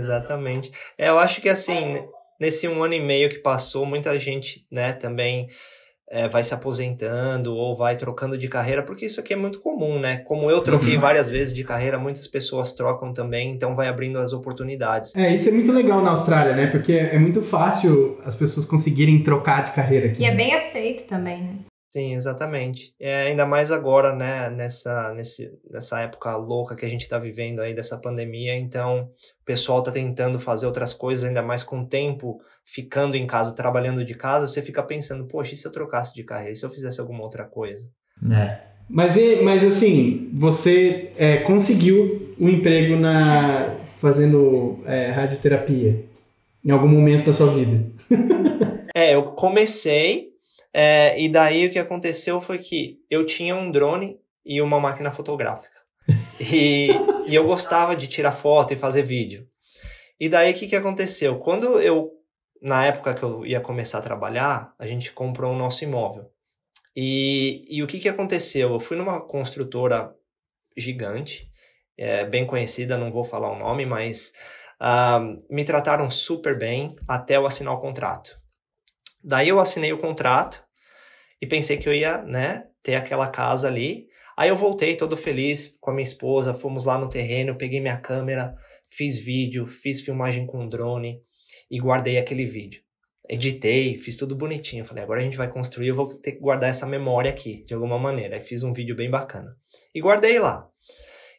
Exatamente. 0.00 0.72
É, 0.96 1.08
eu 1.08 1.18
acho 1.18 1.40
que 1.40 1.48
assim, 1.48 2.02
nesse 2.38 2.66
um 2.66 2.82
ano 2.82 2.94
e 2.94 3.00
meio 3.00 3.28
que 3.28 3.38
passou, 3.38 3.84
muita 3.84 4.18
gente, 4.18 4.66
né, 4.70 4.92
também 4.92 5.46
é, 6.10 6.28
vai 6.28 6.42
se 6.42 6.52
aposentando 6.52 7.54
ou 7.54 7.76
vai 7.76 7.94
trocando 7.94 8.36
de 8.36 8.48
carreira, 8.48 8.82
porque 8.82 9.06
isso 9.06 9.20
aqui 9.20 9.32
é 9.32 9.36
muito 9.36 9.60
comum, 9.60 10.00
né? 10.00 10.18
Como 10.18 10.50
eu 10.50 10.60
troquei 10.60 10.96
uhum. 10.96 11.00
várias 11.00 11.30
vezes 11.30 11.54
de 11.54 11.62
carreira, 11.62 11.98
muitas 12.00 12.26
pessoas 12.26 12.72
trocam 12.72 13.12
também, 13.12 13.52
então 13.52 13.76
vai 13.76 13.86
abrindo 13.86 14.18
as 14.18 14.32
oportunidades. 14.32 15.14
É, 15.14 15.32
isso 15.32 15.48
é 15.48 15.52
muito 15.52 15.70
legal 15.70 16.02
na 16.02 16.10
Austrália, 16.10 16.56
né? 16.56 16.66
Porque 16.66 16.92
é 16.92 17.16
muito 17.16 17.40
fácil 17.40 18.18
as 18.24 18.34
pessoas 18.34 18.66
conseguirem 18.66 19.22
trocar 19.22 19.62
de 19.62 19.70
carreira 19.70 20.08
aqui. 20.08 20.22
E 20.22 20.24
é 20.24 20.34
bem 20.34 20.52
aceito 20.52 21.06
também, 21.06 21.42
né? 21.42 21.54
Sim, 21.90 22.14
exatamente. 22.14 22.94
É, 23.00 23.22
ainda 23.22 23.44
mais 23.44 23.72
agora, 23.72 24.14
né, 24.14 24.48
nessa, 24.48 25.12
nesse, 25.12 25.52
nessa 25.68 26.00
época 26.00 26.36
louca 26.36 26.76
que 26.76 26.86
a 26.86 26.88
gente 26.88 27.00
está 27.00 27.18
vivendo 27.18 27.58
aí 27.58 27.74
dessa 27.74 27.98
pandemia, 27.98 28.56
então 28.56 29.10
o 29.42 29.44
pessoal 29.44 29.80
está 29.80 29.90
tentando 29.90 30.38
fazer 30.38 30.66
outras 30.66 30.94
coisas, 30.94 31.24
ainda 31.24 31.42
mais 31.42 31.64
com 31.64 31.80
o 31.80 31.86
tempo 31.86 32.40
ficando 32.64 33.16
em 33.16 33.26
casa, 33.26 33.56
trabalhando 33.56 34.04
de 34.04 34.14
casa, 34.14 34.46
você 34.46 34.62
fica 34.62 34.84
pensando, 34.84 35.26
poxa, 35.26 35.54
e 35.54 35.56
se 35.56 35.66
eu 35.66 35.72
trocasse 35.72 36.14
de 36.14 36.22
carreira, 36.22 36.52
e 36.52 36.56
se 36.56 36.64
eu 36.64 36.70
fizesse 36.70 37.00
alguma 37.00 37.24
outra 37.24 37.42
coisa? 37.42 37.90
É. 38.32 38.60
Mas, 38.88 39.16
mas 39.42 39.64
assim, 39.64 40.30
você 40.32 41.10
é, 41.16 41.38
conseguiu 41.38 42.34
um 42.38 42.48
emprego 42.48 42.94
na 42.94 43.76
fazendo 44.00 44.78
é, 44.86 45.08
radioterapia 45.08 46.04
em 46.64 46.70
algum 46.70 46.88
momento 46.88 47.26
da 47.26 47.32
sua 47.32 47.52
vida? 47.52 47.84
é, 48.94 49.14
eu 49.14 49.24
comecei 49.32 50.29
é, 50.72 51.20
e 51.20 51.28
daí 51.28 51.66
o 51.66 51.70
que 51.70 51.78
aconteceu 51.78 52.40
foi 52.40 52.58
que 52.58 52.98
eu 53.10 53.26
tinha 53.26 53.54
um 53.56 53.70
drone 53.70 54.20
e 54.44 54.62
uma 54.62 54.80
máquina 54.80 55.10
fotográfica. 55.10 55.80
E, 56.40 56.88
e 57.26 57.34
eu 57.34 57.44
gostava 57.46 57.94
de 57.94 58.08
tirar 58.08 58.32
foto 58.32 58.72
e 58.72 58.76
fazer 58.76 59.02
vídeo. 59.02 59.46
E 60.18 60.26
daí 60.26 60.52
o 60.52 60.54
que, 60.54 60.66
que 60.66 60.74
aconteceu? 60.74 61.38
Quando 61.38 61.78
eu, 61.78 62.10
na 62.62 62.86
época 62.86 63.12
que 63.12 63.22
eu 63.22 63.44
ia 63.44 63.60
começar 63.60 63.98
a 63.98 64.02
trabalhar, 64.02 64.74
a 64.78 64.86
gente 64.86 65.12
comprou 65.12 65.52
o 65.52 65.56
nosso 65.56 65.84
imóvel. 65.84 66.30
E, 66.96 67.62
e 67.68 67.82
o 67.82 67.86
que, 67.86 68.00
que 68.00 68.08
aconteceu? 68.08 68.72
Eu 68.72 68.80
fui 68.80 68.96
numa 68.96 69.20
construtora 69.20 70.14
gigante, 70.74 71.50
é, 71.96 72.24
bem 72.24 72.46
conhecida, 72.46 72.96
não 72.96 73.12
vou 73.12 73.22
falar 73.22 73.52
o 73.52 73.58
nome, 73.58 73.84
mas 73.84 74.32
uh, 74.80 75.44
me 75.54 75.62
trataram 75.62 76.10
super 76.10 76.58
bem 76.58 76.96
até 77.06 77.36
eu 77.36 77.44
assinar 77.44 77.74
o 77.74 77.80
contrato. 77.80 78.39
Daí 79.22 79.48
eu 79.48 79.60
assinei 79.60 79.92
o 79.92 79.98
contrato 79.98 80.62
e 81.40 81.46
pensei 81.46 81.76
que 81.76 81.88
eu 81.88 81.94
ia, 81.94 82.22
né, 82.22 82.64
ter 82.82 82.94
aquela 82.94 83.28
casa 83.28 83.68
ali. 83.68 84.08
Aí 84.36 84.48
eu 84.48 84.56
voltei 84.56 84.96
todo 84.96 85.16
feliz 85.16 85.76
com 85.80 85.90
a 85.90 85.94
minha 85.94 86.02
esposa, 86.02 86.54
fomos 86.54 86.84
lá 86.84 86.96
no 86.98 87.08
terreno, 87.08 87.56
peguei 87.56 87.80
minha 87.80 87.98
câmera, 87.98 88.54
fiz 88.90 89.18
vídeo, 89.18 89.66
fiz 89.66 90.00
filmagem 90.00 90.46
com 90.46 90.68
drone 90.68 91.20
e 91.70 91.78
guardei 91.78 92.18
aquele 92.18 92.46
vídeo. 92.46 92.82
Editei, 93.28 93.96
fiz 93.96 94.16
tudo 94.16 94.34
bonitinho. 94.34 94.84
Falei, 94.84 95.04
agora 95.04 95.20
a 95.20 95.22
gente 95.22 95.36
vai 95.36 95.48
construir, 95.48 95.88
eu 95.88 95.94
vou 95.94 96.08
ter 96.08 96.32
que 96.32 96.40
guardar 96.40 96.70
essa 96.70 96.86
memória 96.86 97.30
aqui, 97.30 97.62
de 97.64 97.74
alguma 97.74 97.98
maneira. 97.98 98.36
Aí 98.36 98.42
fiz 98.42 98.64
um 98.64 98.72
vídeo 98.72 98.96
bem 98.96 99.08
bacana. 99.08 99.56
E 99.94 100.00
guardei 100.00 100.38
lá. 100.38 100.68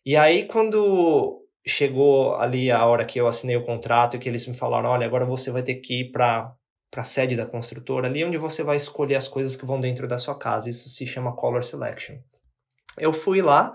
E 0.05 0.15
aí, 0.15 0.45
quando 0.45 1.45
chegou 1.67 2.35
ali 2.35 2.71
a 2.71 2.85
hora 2.85 3.05
que 3.05 3.19
eu 3.19 3.27
assinei 3.27 3.55
o 3.57 3.63
contrato 3.63 4.15
e 4.15 4.19
que 4.19 4.29
eles 4.29 4.47
me 4.47 4.53
falaram, 4.53 4.89
olha, 4.89 5.05
agora 5.05 5.25
você 5.25 5.51
vai 5.51 5.63
ter 5.63 5.75
que 5.75 6.01
ir 6.01 6.11
para 6.11 6.55
para 6.91 7.01
a 7.01 7.05
sede 7.05 7.37
da 7.37 7.45
construtora, 7.45 8.07
ali 8.07 8.23
onde 8.25 8.37
você 8.37 8.63
vai 8.63 8.75
escolher 8.75 9.15
as 9.15 9.29
coisas 9.29 9.55
que 9.55 9.65
vão 9.65 9.79
dentro 9.79 10.07
da 10.07 10.17
sua 10.17 10.37
casa. 10.37 10.69
Isso 10.69 10.89
se 10.89 11.07
chama 11.07 11.33
color 11.33 11.63
selection. 11.63 12.17
Eu 12.97 13.13
fui 13.13 13.41
lá 13.41 13.73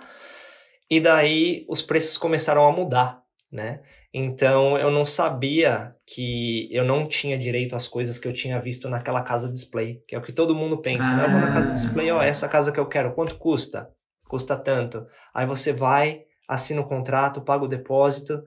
e 0.90 1.00
daí 1.00 1.64
os 1.66 1.80
preços 1.80 2.18
começaram 2.18 2.68
a 2.68 2.72
mudar, 2.72 3.22
né? 3.50 3.80
Então 4.12 4.76
eu 4.76 4.90
não 4.90 5.06
sabia 5.06 5.96
que 6.06 6.68
eu 6.70 6.84
não 6.84 7.06
tinha 7.06 7.38
direito 7.38 7.74
às 7.74 7.88
coisas 7.88 8.18
que 8.18 8.28
eu 8.28 8.32
tinha 8.32 8.60
visto 8.60 8.88
naquela 8.88 9.22
casa 9.22 9.50
display, 9.50 10.02
que 10.06 10.14
é 10.14 10.18
o 10.18 10.22
que 10.22 10.32
todo 10.32 10.54
mundo 10.54 10.78
pensa, 10.82 11.08
ah. 11.08 11.16
né? 11.16 11.24
Eu 11.24 11.30
vou 11.30 11.40
na 11.40 11.52
casa 11.52 11.72
display, 11.72 12.10
ó, 12.10 12.22
essa 12.22 12.48
casa 12.48 12.70
que 12.70 12.78
eu 12.78 12.86
quero, 12.86 13.14
quanto 13.14 13.36
custa? 13.36 13.90
Custa 14.28 14.56
tanto. 14.56 15.06
Aí 15.34 15.46
você 15.46 15.72
vai, 15.72 16.24
assina 16.46 16.82
o 16.82 16.86
contrato, 16.86 17.40
paga 17.40 17.64
o 17.64 17.68
depósito, 17.68 18.44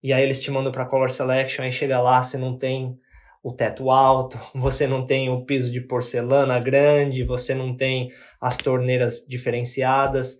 e 0.00 0.12
aí 0.12 0.22
eles 0.22 0.40
te 0.40 0.50
mandam 0.50 0.70
para 0.72 0.86
color 0.86 1.10
selection, 1.10 1.64
aí 1.64 1.72
chega 1.72 2.00
lá, 2.00 2.22
você 2.22 2.38
não 2.38 2.56
tem 2.56 2.98
o 3.42 3.52
teto 3.52 3.90
alto, 3.90 4.38
você 4.54 4.86
não 4.86 5.04
tem 5.04 5.28
o 5.28 5.44
piso 5.44 5.70
de 5.72 5.80
porcelana 5.80 6.58
grande, 6.60 7.24
você 7.24 7.54
não 7.54 7.76
tem 7.76 8.08
as 8.40 8.56
torneiras 8.56 9.24
diferenciadas. 9.28 10.38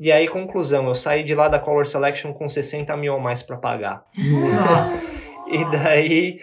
E 0.00 0.12
aí, 0.12 0.28
conclusão, 0.28 0.86
eu 0.86 0.94
saí 0.94 1.24
de 1.24 1.34
lá 1.34 1.48
da 1.48 1.58
Color 1.58 1.86
Selection 1.86 2.32
com 2.32 2.48
60 2.48 2.96
mil 2.96 3.14
a 3.14 3.18
mais 3.18 3.42
para 3.42 3.56
pagar. 3.56 4.04
e 5.50 5.64
daí, 5.72 6.38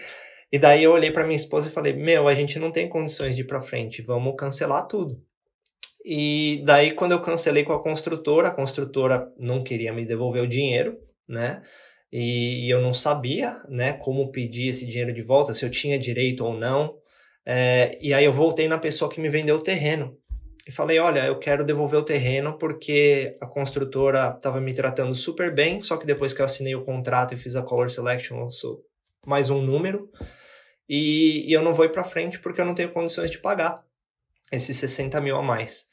e 0.52 0.58
daí 0.58 0.84
eu 0.84 0.92
olhei 0.92 1.10
para 1.10 1.24
minha 1.24 1.36
esposa 1.36 1.68
e 1.68 1.72
falei: 1.72 1.94
Meu, 1.94 2.28
a 2.28 2.34
gente 2.34 2.58
não 2.58 2.70
tem 2.70 2.88
condições 2.88 3.34
de 3.34 3.42
ir 3.42 3.46
para 3.46 3.62
frente, 3.62 4.02
vamos 4.02 4.34
cancelar 4.36 4.86
tudo. 4.86 5.22
E 6.04 6.62
daí, 6.64 6.92
quando 6.92 7.12
eu 7.12 7.20
cancelei 7.20 7.64
com 7.64 7.72
a 7.72 7.82
construtora, 7.82 8.48
a 8.48 8.54
construtora 8.54 9.32
não 9.40 9.64
queria 9.64 9.92
me 9.92 10.04
devolver 10.04 10.42
o 10.42 10.46
dinheiro, 10.46 10.96
né? 11.28 11.62
E, 12.12 12.70
eu 12.70 12.80
não 12.80 12.94
sabia, 12.94 13.62
né, 13.68 13.92
como 13.92 14.30
pedir 14.30 14.68
esse 14.68 14.86
dinheiro 14.86 15.12
de 15.12 15.22
volta, 15.22 15.52
se 15.52 15.64
eu 15.64 15.70
tinha 15.70 15.98
direito 15.98 16.44
ou 16.44 16.54
não. 16.54 16.96
É, 17.44 17.98
e 18.00 18.12
aí 18.14 18.24
eu 18.24 18.32
voltei 18.32 18.68
na 18.68 18.78
pessoa 18.78 19.10
que 19.10 19.20
me 19.20 19.28
vendeu 19.28 19.56
o 19.56 19.62
terreno 19.62 20.16
e 20.66 20.72
falei, 20.72 20.98
olha, 20.98 21.24
eu 21.24 21.38
quero 21.38 21.64
devolver 21.64 22.00
o 22.00 22.04
terreno 22.04 22.58
porque 22.58 23.36
a 23.40 23.46
construtora 23.46 24.32
estava 24.36 24.60
me 24.60 24.72
tratando 24.72 25.14
super 25.14 25.54
bem, 25.54 25.80
só 25.80 25.96
que 25.96 26.06
depois 26.06 26.32
que 26.32 26.40
eu 26.40 26.44
assinei 26.44 26.74
o 26.74 26.82
contrato 26.82 27.34
e 27.34 27.36
fiz 27.36 27.54
a 27.54 27.62
color 27.62 27.88
selection, 27.88 28.40
eu 28.40 28.50
sou 28.50 28.84
mais 29.24 29.48
um 29.48 29.62
número 29.62 30.10
e, 30.88 31.48
e 31.48 31.52
eu 31.52 31.62
não 31.62 31.72
vou 31.72 31.84
ir 31.84 31.92
para 31.92 32.02
frente 32.02 32.40
porque 32.40 32.60
eu 32.60 32.64
não 32.64 32.74
tenho 32.74 32.90
condições 32.90 33.30
de 33.30 33.38
pagar 33.38 33.84
esses 34.50 34.76
60 34.76 35.20
mil 35.20 35.36
a 35.36 35.42
mais. 35.42 35.86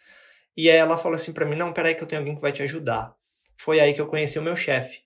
E 0.58 0.70
aí 0.70 0.78
ela 0.78 0.98
falou 0.98 1.16
assim 1.16 1.34
para 1.34 1.46
mim, 1.46 1.56
não, 1.56 1.72
peraí 1.72 1.94
que 1.94 2.04
eu 2.04 2.08
tenho 2.08 2.22
alguém 2.22 2.36
que 2.36 2.42
vai 2.42 2.52
te 2.52 2.64
ajudar. 2.64 3.16
Foi 3.58 3.80
aí 3.80 3.94
que 3.94 4.02
eu 4.02 4.08
conheci 4.08 4.40
o 4.40 4.44
meu 4.44 4.56
chefe. 4.56 5.03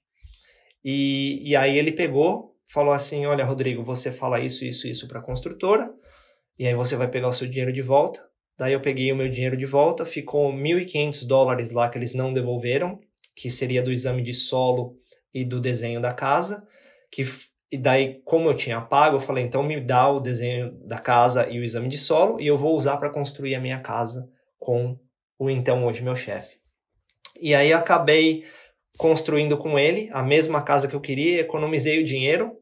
E, 0.83 1.49
e 1.49 1.55
aí 1.55 1.77
ele 1.77 1.91
pegou, 1.91 2.55
falou 2.67 2.93
assim: 2.93 3.25
Olha, 3.25 3.45
Rodrigo, 3.45 3.83
você 3.83 4.11
fala 4.11 4.39
isso, 4.39 4.65
isso, 4.65 4.87
isso 4.87 5.07
para 5.07 5.19
a 5.19 5.23
construtora, 5.23 5.93
e 6.57 6.67
aí 6.67 6.73
você 6.73 6.95
vai 6.95 7.07
pegar 7.07 7.27
o 7.27 7.33
seu 7.33 7.47
dinheiro 7.47 7.73
de 7.73 7.81
volta. 7.81 8.25
Daí 8.57 8.73
eu 8.73 8.81
peguei 8.81 9.11
o 9.11 9.15
meu 9.15 9.29
dinheiro 9.29 9.55
de 9.55 9.65
volta, 9.65 10.05
ficou 10.05 10.51
1.500 10.51 11.27
dólares 11.27 11.71
lá 11.71 11.89
que 11.89 11.97
eles 11.97 12.13
não 12.13 12.33
devolveram, 12.33 12.99
que 13.35 13.51
seria 13.51 13.83
do 13.83 13.91
exame 13.91 14.23
de 14.23 14.33
solo 14.33 14.97
e 15.31 15.45
do 15.45 15.59
desenho 15.59 16.01
da 16.01 16.11
casa, 16.11 16.67
que 17.11 17.23
e 17.69 17.77
daí, 17.77 18.21
como 18.23 18.49
eu 18.49 18.53
tinha 18.53 18.79
pago, 18.79 19.17
eu 19.17 19.19
falei, 19.19 19.43
então 19.43 19.61
me 19.61 19.79
dá 19.81 20.09
o 20.09 20.21
desenho 20.21 20.71
da 20.85 20.97
casa 20.97 21.49
e 21.49 21.59
o 21.59 21.63
exame 21.63 21.89
de 21.89 21.97
solo 21.97 22.39
e 22.39 22.47
eu 22.47 22.57
vou 22.57 22.75
usar 22.75 22.95
para 22.95 23.09
construir 23.09 23.55
a 23.55 23.59
minha 23.59 23.79
casa 23.79 24.29
com 24.57 24.97
o 25.37 25.49
então 25.49 25.85
hoje 25.85 26.01
meu 26.01 26.15
chefe. 26.15 26.57
E 27.39 27.53
aí 27.53 27.73
acabei 27.73 28.45
construindo 28.97 29.57
com 29.57 29.77
ele 29.77 30.09
a 30.11 30.23
mesma 30.23 30.61
casa 30.61 30.87
que 30.87 30.95
eu 30.95 31.01
queria, 31.01 31.41
economizei 31.41 31.99
o 31.99 32.05
dinheiro. 32.05 32.53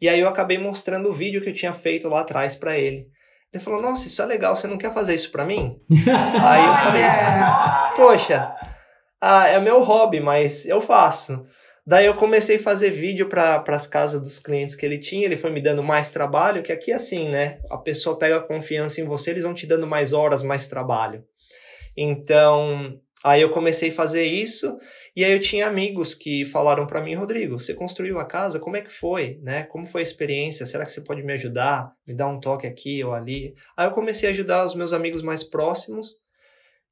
E 0.00 0.08
aí 0.08 0.20
eu 0.20 0.28
acabei 0.28 0.58
mostrando 0.58 1.08
o 1.08 1.12
vídeo 1.12 1.40
que 1.40 1.50
eu 1.50 1.54
tinha 1.54 1.72
feito 1.72 2.08
lá 2.08 2.20
atrás 2.20 2.54
para 2.54 2.76
ele. 2.76 3.06
Ele 3.52 3.62
falou: 3.62 3.80
"Nossa, 3.80 4.06
isso 4.06 4.20
é 4.20 4.26
legal, 4.26 4.56
você 4.56 4.66
não 4.66 4.78
quer 4.78 4.92
fazer 4.92 5.14
isso 5.14 5.30
para 5.30 5.44
mim?" 5.44 5.78
aí 6.42 6.64
eu 6.64 6.74
falei: 6.74 7.04
"Poxa, 7.96 8.54
ah, 9.20 9.46
é 9.48 9.60
meu 9.60 9.82
hobby, 9.82 10.20
mas 10.20 10.66
eu 10.66 10.80
faço." 10.80 11.46
Daí 11.86 12.06
eu 12.06 12.14
comecei 12.14 12.56
a 12.56 12.62
fazer 12.62 12.88
vídeo 12.88 13.28
para 13.28 13.62
as 13.68 13.86
casas 13.86 14.20
dos 14.22 14.38
clientes 14.38 14.74
que 14.74 14.86
ele 14.86 14.98
tinha, 14.98 15.26
ele 15.26 15.36
foi 15.36 15.50
me 15.50 15.60
dando 15.60 15.82
mais 15.82 16.10
trabalho, 16.10 16.62
que 16.62 16.72
aqui 16.72 16.90
é 16.90 16.94
assim, 16.94 17.28
né? 17.28 17.60
A 17.70 17.76
pessoa 17.76 18.18
pega 18.18 18.40
confiança 18.40 19.02
em 19.02 19.04
você, 19.04 19.30
eles 19.30 19.42
vão 19.42 19.52
te 19.52 19.66
dando 19.66 19.86
mais 19.86 20.14
horas, 20.14 20.42
mais 20.42 20.66
trabalho. 20.66 21.22
Então, 21.94 22.98
aí 23.24 23.40
eu 23.40 23.50
comecei 23.50 23.88
a 23.88 23.92
fazer 23.92 24.26
isso 24.26 24.78
e 25.16 25.24
aí 25.24 25.32
eu 25.32 25.40
tinha 25.40 25.66
amigos 25.66 26.12
que 26.12 26.44
falaram 26.44 26.86
para 26.86 27.00
mim, 27.00 27.14
Rodrigo, 27.14 27.58
você 27.58 27.72
construiu 27.72 28.18
a 28.18 28.24
casa, 28.24 28.58
como 28.58 28.76
é 28.76 28.82
que 28.82 28.90
foi, 28.90 29.38
né? 29.42 29.62
Como 29.62 29.86
foi 29.86 30.00
a 30.00 30.02
experiência? 30.02 30.66
Será 30.66 30.84
que 30.84 30.90
você 30.90 31.00
pode 31.00 31.22
me 31.22 31.32
ajudar? 31.32 31.92
Me 32.06 32.12
dar 32.12 32.26
um 32.26 32.40
toque 32.40 32.66
aqui 32.66 33.02
ou 33.02 33.14
ali? 33.14 33.54
Aí 33.76 33.86
eu 33.86 33.92
comecei 33.92 34.28
a 34.28 34.32
ajudar 34.32 34.64
os 34.64 34.74
meus 34.74 34.92
amigos 34.92 35.22
mais 35.22 35.44
próximos 35.44 36.16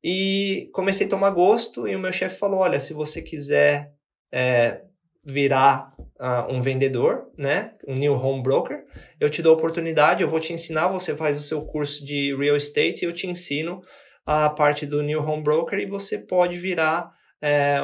e 0.02 0.70
comecei 0.72 1.06
a 1.06 1.11
tomar 1.11 1.30
gosto 1.30 1.86
e 1.86 1.94
o 1.94 1.98
meu 1.98 2.12
chefe 2.12 2.38
falou, 2.38 2.61
olha, 2.61 2.80
se 2.80 2.94
você 2.94 3.20
quiser 3.20 3.92
é, 4.32 4.82
virar 5.24 5.92
uh, 6.20 6.52
um 6.52 6.62
vendedor, 6.62 7.30
né, 7.38 7.74
um 7.86 7.96
new 7.96 8.14
home 8.14 8.42
broker, 8.42 8.84
eu 9.20 9.28
te 9.28 9.42
dou 9.42 9.54
a 9.54 9.56
oportunidade, 9.56 10.22
eu 10.22 10.30
vou 10.30 10.40
te 10.40 10.52
ensinar, 10.52 10.88
você 10.88 11.16
faz 11.16 11.38
o 11.38 11.42
seu 11.42 11.62
curso 11.62 12.04
de 12.04 12.34
real 12.36 12.56
estate 12.56 13.04
e 13.04 13.09
eu 13.09 13.12
te 13.12 13.26
ensino 13.26 13.82
a 14.24 14.48
parte 14.50 14.86
do 14.86 15.02
new 15.02 15.20
home 15.22 15.42
broker 15.42 15.78
e 15.78 15.86
você 15.86 16.18
pode 16.18 16.58
virar 16.58 17.12
é, 17.40 17.80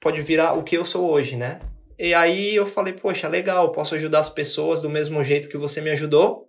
pode 0.00 0.22
virar 0.22 0.54
o 0.54 0.64
que 0.64 0.76
eu 0.76 0.86
sou 0.86 1.10
hoje, 1.10 1.36
né? 1.36 1.60
E 1.98 2.14
aí 2.14 2.56
eu 2.56 2.66
falei, 2.66 2.94
poxa, 2.94 3.28
legal, 3.28 3.70
posso 3.72 3.94
ajudar 3.94 4.20
as 4.20 4.30
pessoas 4.30 4.80
do 4.80 4.88
mesmo 4.88 5.22
jeito 5.22 5.50
que 5.50 5.58
você 5.58 5.82
me 5.82 5.90
ajudou. 5.90 6.48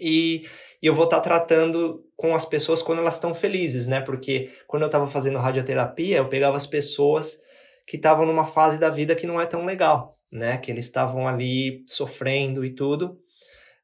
E, 0.00 0.42
e 0.82 0.86
eu 0.86 0.92
vou 0.92 1.04
estar 1.04 1.18
tá 1.18 1.22
tratando 1.22 2.04
com 2.16 2.34
as 2.34 2.44
pessoas 2.44 2.82
quando 2.82 2.98
elas 2.98 3.14
estão 3.14 3.32
felizes, 3.32 3.86
né? 3.86 4.00
Porque 4.00 4.50
quando 4.66 4.82
eu 4.82 4.86
estava 4.86 5.06
fazendo 5.06 5.38
radioterapia, 5.38 6.16
eu 6.16 6.28
pegava 6.28 6.56
as 6.56 6.66
pessoas 6.66 7.38
que 7.86 7.96
estavam 7.96 8.26
numa 8.26 8.44
fase 8.44 8.78
da 8.78 8.90
vida 8.90 9.14
que 9.14 9.26
não 9.26 9.40
é 9.40 9.46
tão 9.46 9.64
legal, 9.64 10.18
né? 10.32 10.58
Que 10.58 10.72
eles 10.72 10.86
estavam 10.86 11.28
ali 11.28 11.84
sofrendo 11.86 12.64
e 12.64 12.74
tudo. 12.74 13.20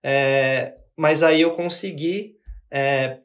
É, 0.02 0.74
mas 0.96 1.22
aí 1.22 1.40
eu 1.40 1.52
consegui 1.52 2.34
é, 2.68 3.18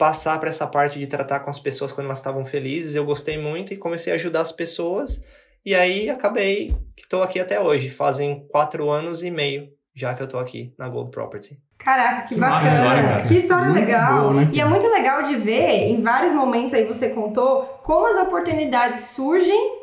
passar 0.00 0.40
para 0.40 0.48
essa 0.48 0.66
parte 0.66 0.98
de 0.98 1.06
tratar 1.06 1.40
com 1.40 1.50
as 1.50 1.58
pessoas 1.58 1.92
quando 1.92 2.06
elas 2.06 2.16
estavam 2.16 2.42
felizes. 2.42 2.94
Eu 2.94 3.04
gostei 3.04 3.36
muito 3.36 3.74
e 3.74 3.76
comecei 3.76 4.10
a 4.10 4.16
ajudar 4.16 4.40
as 4.40 4.50
pessoas. 4.50 5.22
E 5.62 5.74
aí 5.74 6.08
acabei 6.08 6.68
que 6.96 7.02
estou 7.02 7.22
aqui 7.22 7.38
até 7.38 7.60
hoje. 7.60 7.90
Fazem 7.90 8.46
quatro 8.50 8.88
anos 8.88 9.22
e 9.22 9.30
meio 9.30 9.68
já 9.94 10.14
que 10.14 10.22
eu 10.22 10.24
estou 10.24 10.40
aqui 10.40 10.72
na 10.78 10.88
Gold 10.88 11.10
Property. 11.10 11.58
Caraca, 11.76 12.22
que, 12.28 12.34
Que 12.34 12.40
bacana. 12.40 12.70
história, 12.70 13.02
cara. 13.02 13.22
que 13.24 13.34
história 13.34 13.64
Muito 13.66 13.80
legal. 13.80 14.20
boa, 14.30 14.32
né? 14.40 14.50
E 14.54 14.60
é 14.60 14.64
muito 14.64 14.86
legal 14.86 15.22
de 15.22 15.36
ver, 15.36 15.88
em 15.90 16.00
vários 16.00 16.32
momentos 16.32 16.72
aí 16.72 16.84
você 16.86 17.10
contou, 17.10 17.62
como 17.82 18.06
as 18.06 18.26
oportunidades 18.26 19.00
surgem 19.00 19.78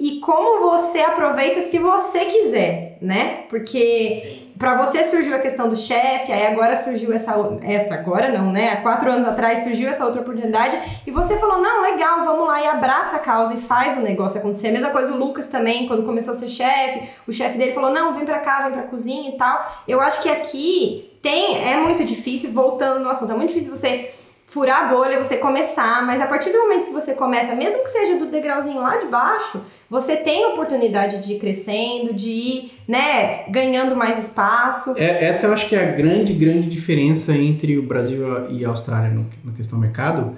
e 0.00 0.18
como 0.18 0.68
você 0.70 0.98
aproveita 0.98 1.62
se 1.62 1.78
você 1.78 2.24
quiser, 2.24 2.98
né? 3.00 3.42
Porque 3.48 4.49
pra 4.60 4.76
você 4.76 5.02
surgiu 5.04 5.34
a 5.34 5.38
questão 5.38 5.70
do 5.70 5.74
chefe, 5.74 6.30
aí 6.30 6.46
agora 6.46 6.76
surgiu 6.76 7.14
essa, 7.14 7.34
essa 7.62 7.94
agora 7.94 8.30
não, 8.30 8.52
né? 8.52 8.74
Há 8.74 8.82
quatro 8.82 9.10
anos 9.10 9.26
atrás 9.26 9.60
surgiu 9.60 9.88
essa 9.88 10.04
outra 10.04 10.20
oportunidade 10.20 10.78
e 11.06 11.10
você 11.10 11.38
falou, 11.38 11.62
não, 11.62 11.80
legal, 11.80 12.22
vamos 12.26 12.46
lá 12.46 12.60
e 12.62 12.66
abraça 12.66 13.16
a 13.16 13.20
causa 13.20 13.54
e 13.54 13.56
faz 13.58 13.96
o 13.96 14.02
negócio 14.02 14.38
acontecer. 14.38 14.68
A 14.68 14.72
mesma 14.72 14.90
coisa 14.90 15.14
o 15.14 15.16
Lucas 15.16 15.46
também, 15.46 15.86
quando 15.86 16.04
começou 16.04 16.34
a 16.34 16.36
ser 16.36 16.48
chefe, 16.48 17.08
o 17.26 17.32
chefe 17.32 17.56
dele 17.56 17.72
falou, 17.72 17.90
não, 17.90 18.12
vem 18.12 18.26
pra 18.26 18.38
cá, 18.40 18.60
vem 18.64 18.72
pra 18.72 18.82
cozinha 18.82 19.30
e 19.30 19.38
tal. 19.38 19.82
Eu 19.88 19.98
acho 19.98 20.22
que 20.22 20.28
aqui 20.28 21.10
tem, 21.22 21.66
é 21.66 21.78
muito 21.78 22.04
difícil, 22.04 22.52
voltando 22.52 23.00
no 23.00 23.08
assunto, 23.08 23.32
é 23.32 23.36
muito 23.36 23.54
difícil 23.54 23.74
você 23.74 24.12
furar 24.50 24.88
a 24.88 24.94
bolha, 24.94 25.22
você 25.22 25.36
começar, 25.36 26.04
mas 26.04 26.20
a 26.20 26.26
partir 26.26 26.50
do 26.50 26.58
momento 26.58 26.86
que 26.86 26.92
você 26.92 27.14
começa, 27.14 27.54
mesmo 27.54 27.84
que 27.84 27.90
seja 27.90 28.18
do 28.18 28.26
degrauzinho 28.26 28.80
lá 28.80 28.96
de 28.96 29.06
baixo, 29.06 29.60
você 29.88 30.16
tem 30.16 30.44
a 30.44 30.48
oportunidade 30.48 31.24
de 31.24 31.34
ir 31.34 31.38
crescendo, 31.38 32.12
de 32.12 32.30
ir, 32.30 32.72
né, 32.86 33.44
ganhando 33.48 33.94
mais 33.94 34.18
espaço. 34.18 34.94
É, 34.96 35.24
essa 35.24 35.46
eu 35.46 35.52
acho 35.52 35.68
que 35.68 35.76
é 35.76 35.88
a 35.88 35.92
grande, 35.92 36.32
grande 36.32 36.68
diferença 36.68 37.32
entre 37.32 37.78
o 37.78 37.82
Brasil 37.82 38.50
e 38.50 38.64
a 38.64 38.68
Austrália 38.70 39.10
no, 39.10 39.24
na 39.44 39.52
questão 39.52 39.78
do 39.78 39.82
mercado 39.82 40.36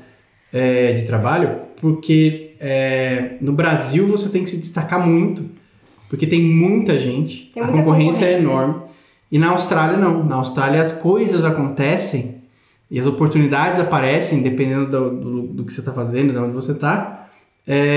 é, 0.53 0.93
de 0.93 1.07
trabalho, 1.07 1.63
porque 1.81 2.55
é, 2.61 3.37
no 3.41 3.55
Brasil 3.55 4.07
você 4.07 4.29
tem 4.29 4.45
que 4.45 4.51
se 4.51 4.59
destacar 4.59 5.01
muito, 5.07 5.43
porque 6.11 6.27
tem 6.27 6.43
muita 6.43 6.99
gente, 6.99 7.51
Tem 7.55 7.63
a 7.63 7.67
muita 7.67 7.83
concorrência, 7.83 8.27
é 8.27 8.37
concorrência. 8.37 8.51
enorme. 8.53 8.83
E 9.31 9.39
na 9.39 9.49
Austrália 9.53 9.97
não. 9.97 10.23
Na 10.23 10.35
Austrália 10.37 10.83
as 10.83 10.93
coisas 10.93 11.43
acontecem 11.47 12.42
e 12.93 12.99
as 13.01 13.07
oportunidades 13.07 13.81
aparecem, 13.81 14.43
dependendo 14.43 14.87
do, 14.91 15.11
do, 15.17 15.43
do 15.49 15.65
que 15.65 15.73
você 15.73 15.81
está 15.81 15.93
fazendo, 15.93 16.33
de 16.33 16.39
onde 16.39 16.53
você 16.53 16.73
está, 16.73 17.27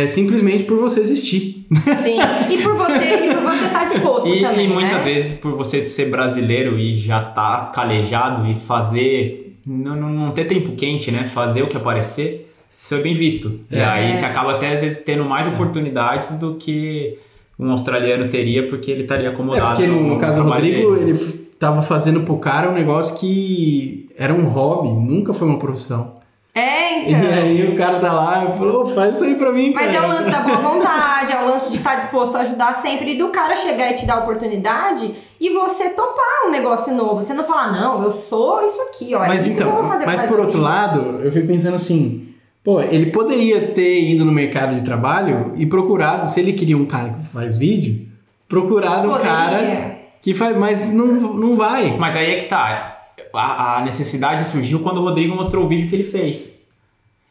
simplesmente 0.08 0.64
por 0.64 0.78
você 0.80 1.02
existir. 1.02 1.68
Sim. 2.02 2.18
E 2.50 2.64
por 2.64 2.76
você, 2.76 3.26
e 3.26 3.66
estar 3.66 3.86
disposto 3.90 4.28
E, 4.30 4.42
também, 4.42 4.66
e 4.70 4.74
muitas 4.74 4.94
né? 5.04 5.14
vezes, 5.14 5.40
por 5.40 5.54
você 5.58 5.82
ser 5.84 6.10
brasileiro 6.10 6.80
e 6.80 6.98
já 7.00 7.22
tá 7.22 7.72
calejado 7.74 8.50
e 8.50 8.56
fazer. 8.56 9.58
Não, 9.66 9.96
não, 9.96 10.10
não 10.10 10.32
ter 10.32 10.46
tempo 10.46 10.76
quente, 10.76 11.12
né? 11.12 11.28
Fazer 11.28 11.64
o 11.64 11.68
que 11.68 11.76
aparecer, 11.76 12.54
isso 12.70 12.94
é 12.94 13.00
bem 13.02 13.16
visto. 13.16 13.62
E 13.72 13.76
É. 13.76 13.84
aí 13.84 14.14
você 14.14 14.24
acaba 14.24 14.52
até 14.56 14.72
às 14.74 14.82
vezes 14.82 15.04
tendo 15.04 15.26
mais 15.26 15.48
oportunidades 15.48 16.38
do 16.40 16.54
que 16.56 17.18
um 17.58 17.72
australiano 17.72 18.30
teria, 18.30 18.68
porque 18.70 18.92
ele 18.92 19.02
estaria 19.04 19.30
É, 19.30 19.32
acomodado. 19.32 19.76
porque 19.78 19.88
no, 19.88 20.08
no 20.08 20.20
caso 20.20 20.44
do 20.44 20.50
Rodrigo, 20.50 20.92
dele. 20.94 21.10
ele 21.10 21.12
f- 21.18 21.38
tava 21.60 21.82
fazendo 21.82 22.22
pro 22.22 22.38
cara 22.38 22.70
um 22.70 22.74
negócio 22.74 23.18
que 23.20 24.05
era 24.18 24.34
um 24.34 24.46
hobby, 24.48 24.90
nunca 24.90 25.34
foi 25.34 25.48
uma 25.48 25.60
profissão. 25.60 26.16
É, 26.54 27.10
E 27.10 27.14
então. 27.14 27.34
aí 27.34 27.68
o 27.68 27.76
cara 27.76 28.00
tá 28.00 28.14
lá 28.14 28.46
e 28.54 28.58
falou, 28.58 28.84
"Ô, 28.84 28.86
faz 28.86 29.16
isso 29.16 29.26
aí 29.26 29.36
pra 29.36 29.52
mim, 29.52 29.74
Mas 29.74 29.92
é 29.92 29.94
cara." 29.96 30.06
o 30.06 30.10
lance 30.10 30.30
da 30.32 30.40
boa 30.40 30.58
vontade, 30.74 31.34
é 31.34 31.42
o 31.44 31.48
lance 31.50 31.70
de 31.70 31.78
estar 31.78 31.96
disposto 31.96 32.36
a 32.38 32.40
ajudar 32.42 32.74
sempre 32.74 33.14
e 33.14 33.18
do 33.18 33.28
cara 33.28 33.56
chegar 33.58 33.92
e 33.92 33.96
te 33.96 34.06
dar 34.06 34.16
a 34.16 34.20
oportunidade 34.20 35.14
e 35.40 35.50
você 35.50 35.90
topar 35.90 36.48
um 36.48 36.52
negócio 36.52 36.94
novo. 36.94 37.22
Você 37.22 37.34
não 37.34 37.44
falar, 37.44 37.74
não, 37.74 38.02
eu 38.04 38.14
sou 38.14 38.64
isso 38.64 38.82
aqui, 38.84 39.14
ó. 39.14 39.26
é 39.26 39.28
Mas 39.28 39.46
isso 39.46 39.58
que 39.58 39.64
eu 39.64 39.70
vou 39.70 39.80
então, 39.80 39.90
fazer 39.92 40.06
mas 40.06 40.22
por 40.26 40.40
outro 40.40 40.62
lado, 40.62 41.20
eu 41.22 41.30
fico 41.30 41.46
pensando 41.46 41.76
assim, 41.76 42.30
pô, 42.64 42.80
ele 42.80 43.08
poderia 43.08 43.68
ter 43.74 44.02
ido 44.12 44.24
no 44.24 44.32
mercado 44.32 44.76
de 44.76 44.82
trabalho 44.82 45.52
e 45.58 45.66
procurado, 45.66 46.30
se 46.30 46.40
ele 46.40 46.54
queria 46.54 46.78
um 46.78 46.86
cara 46.86 47.10
que 47.10 47.28
faz 47.34 47.58
vídeo, 47.58 48.08
procurado 48.48 49.10
um 49.12 49.18
cara 49.20 49.98
que 50.22 50.34
faz, 50.34 50.56
mas 50.58 50.94
não, 50.94 51.08
não 51.08 51.56
vai. 51.58 51.98
Mas 51.98 52.16
aí 52.16 52.32
é 52.32 52.36
que 52.38 52.46
tá. 52.46 52.94
A, 53.34 53.78
a 53.78 53.82
necessidade 53.82 54.46
surgiu 54.46 54.80
quando 54.80 54.98
o 55.00 55.04
Rodrigo 55.04 55.36
mostrou 55.36 55.66
o 55.66 55.68
vídeo 55.68 55.90
que 55.90 55.96
ele 55.96 56.04
fez. 56.04 56.64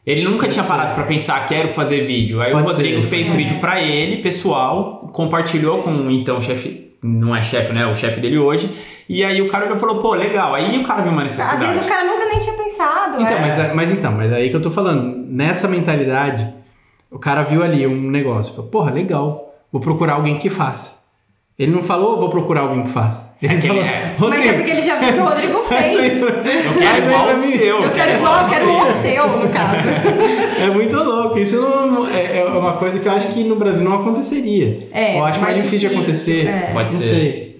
Ele 0.05 0.23
nunca 0.23 0.41
Pode 0.41 0.53
tinha 0.53 0.63
ser. 0.63 0.69
parado 0.69 0.93
pra 0.93 1.03
pensar, 1.05 1.47
quero 1.47 1.67
fazer 1.69 2.05
vídeo. 2.05 2.39
Aí 2.41 2.51
Pode 2.51 2.63
o 2.63 2.67
Rodrigo 2.71 3.01
ser. 3.01 3.07
fez 3.09 3.29
um 3.29 3.33
É. 3.33 3.37
vídeo 3.37 3.59
pra 3.59 3.81
ele, 3.81 4.21
pessoal, 4.21 5.09
compartilhou 5.11 5.81
com 5.83 5.91
o 5.91 6.11
então 6.11 6.39
chefe, 6.41 6.91
não 7.01 7.35
é 7.35 7.41
chefe, 7.41 7.73
né? 7.73 7.87
O 7.87 7.95
chefe 7.95 8.19
dele 8.19 8.37
hoje. 8.37 8.69
E 9.09 9.23
aí 9.23 9.41
o 9.41 9.49
cara 9.49 9.75
falou, 9.77 9.99
pô, 10.01 10.13
legal. 10.13 10.53
Aí 10.53 10.77
o 10.77 10.83
cara 10.83 11.01
viu 11.01 11.11
uma 11.11 11.23
Às 11.23 11.35
necessidade. 11.37 11.65
vezes 11.65 11.85
o 11.85 11.89
cara 11.89 12.03
nunca 12.05 12.25
nem 12.25 12.39
tinha 12.39 12.55
pensado. 12.55 13.21
Então, 13.21 13.37
é. 13.37 13.41
mas, 13.41 13.75
mas 13.75 13.91
então, 13.91 14.11
mas 14.11 14.31
aí 14.31 14.49
que 14.49 14.55
eu 14.55 14.61
tô 14.61 14.69
falando, 14.71 15.15
nessa 15.27 15.67
mentalidade, 15.67 16.53
o 17.09 17.17
cara 17.19 17.41
viu 17.43 17.63
ali 17.63 17.85
um 17.87 18.09
negócio, 18.09 18.53
falou, 18.53 18.69
porra, 18.69 18.91
legal, 18.91 19.55
vou 19.71 19.81
procurar 19.81 20.13
alguém 20.13 20.37
que 20.37 20.49
faça. 20.49 21.04
Ele 21.57 21.71
não 21.71 21.81
falou, 21.81 22.17
vou 22.17 22.29
procurar 22.29 22.61
alguém 22.61 22.83
que 22.83 22.89
faça. 22.89 23.35
Ele 23.41 23.53
É 23.53 23.59
que 23.61 23.67
falou, 23.67 23.81
ele 23.83 23.91
é. 23.91 24.15
Mas 24.19 24.45
é 24.45 24.53
porque 24.53 24.71
ele 24.71 24.81
já 24.81 24.95
viu 24.99 25.13
que 25.13 25.19
o 25.19 25.23
Rodrigo 25.25 25.63
fez. 25.69 26.21
Eu 26.21 26.33
quero 26.79 27.05
igual 27.05 27.25
pra 27.27 27.33
o 27.33 27.41
mim. 27.41 27.47
seu. 27.47 27.83
Eu 27.83 27.91
quero 27.91 28.17
igual, 28.17 28.43
eu 28.43 28.49
quero 28.49 28.71
o 28.71 28.87
seu, 29.01 29.27
no 29.39 29.49
caso. 29.49 29.87
É 30.61 30.69
muito 30.69 30.95
louco. 30.95 31.37
Isso 31.37 31.59
não, 31.61 32.07
é, 32.07 32.37
é 32.37 32.45
uma 32.45 32.77
coisa 32.77 32.99
que 32.99 33.07
eu 33.07 33.11
acho 33.11 33.33
que 33.33 33.43
no 33.43 33.55
Brasil 33.57 33.83
não 33.87 34.01
aconteceria. 34.01 34.87
É, 34.91 35.17
eu 35.19 35.25
acho 35.25 35.39
mais, 35.41 35.53
mais 35.57 35.63
difícil 35.63 35.89
de 35.89 35.95
difícil, 35.95 36.41
acontecer. 36.41 36.47
é. 36.47 36.73
Pode 36.73 36.93
não 36.93 37.01
ser. 37.01 37.07
sei. 37.07 37.55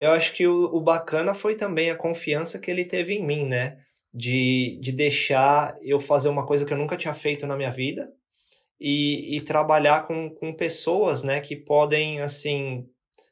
Eu 0.00 0.10
acho 0.12 0.32
que 0.34 0.46
o, 0.46 0.64
o 0.74 0.80
bacana 0.80 1.32
foi 1.34 1.54
também 1.54 1.90
a 1.90 1.94
confiança 1.96 2.58
que 2.58 2.70
ele 2.70 2.84
teve 2.84 3.14
em 3.14 3.24
mim, 3.24 3.44
né? 3.46 3.76
De, 4.12 4.78
de 4.82 4.90
deixar 4.92 5.76
eu 5.82 6.00
fazer 6.00 6.28
uma 6.30 6.44
coisa 6.46 6.64
que 6.64 6.72
eu 6.72 6.78
nunca 6.78 6.96
tinha 6.96 7.14
feito 7.14 7.46
na 7.46 7.56
minha 7.56 7.70
vida 7.70 8.08
e, 8.80 9.36
e 9.36 9.40
trabalhar 9.42 10.04
com, 10.04 10.28
com 10.30 10.52
pessoas, 10.52 11.22
né? 11.22 11.40
Que 11.40 11.54
podem, 11.54 12.20
assim, 12.20 12.84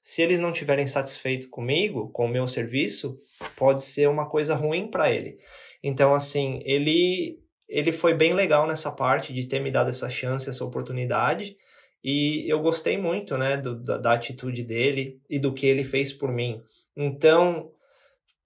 se 0.09 0.22
eles 0.22 0.40
não 0.40 0.52
estiverem 0.52 0.86
satisfeitos 0.86 1.48
comigo, 1.48 2.09
com 2.09 2.24
o 2.24 2.28
meu 2.28 2.48
serviço, 2.48 3.18
pode 3.54 3.82
ser 3.82 4.09
uma 4.09 4.24
coisa 4.24 4.54
ruim 4.54 4.90
para 4.90 5.11
ele. 5.11 5.38
Então, 5.82 6.14
assim, 6.14 6.62
ele, 6.64 7.38
ele 7.68 7.92
foi 7.92 8.14
bem 8.14 8.32
legal 8.32 8.66
nessa 8.66 8.90
parte 8.90 9.34
de 9.34 9.46
ter 9.46 9.61
me 9.61 9.70
dado 9.70 9.90
essa 9.90 10.09
chance, 10.09 10.48
essa 10.48 10.64
oportunidade. 10.64 11.59
E 12.02 12.50
eu 12.50 12.59
gostei 12.61 12.96
muito, 12.96 13.36
né, 13.36 13.59
do, 13.59 13.82
da, 13.82 13.98
da 13.98 14.12
atitude 14.14 14.62
dele 14.62 15.20
e 15.28 15.38
do 15.38 15.52
que 15.52 15.66
ele 15.66 15.84
fez 15.84 16.11
por 16.11 16.32
mim. 16.32 16.62
Então, 16.96 17.70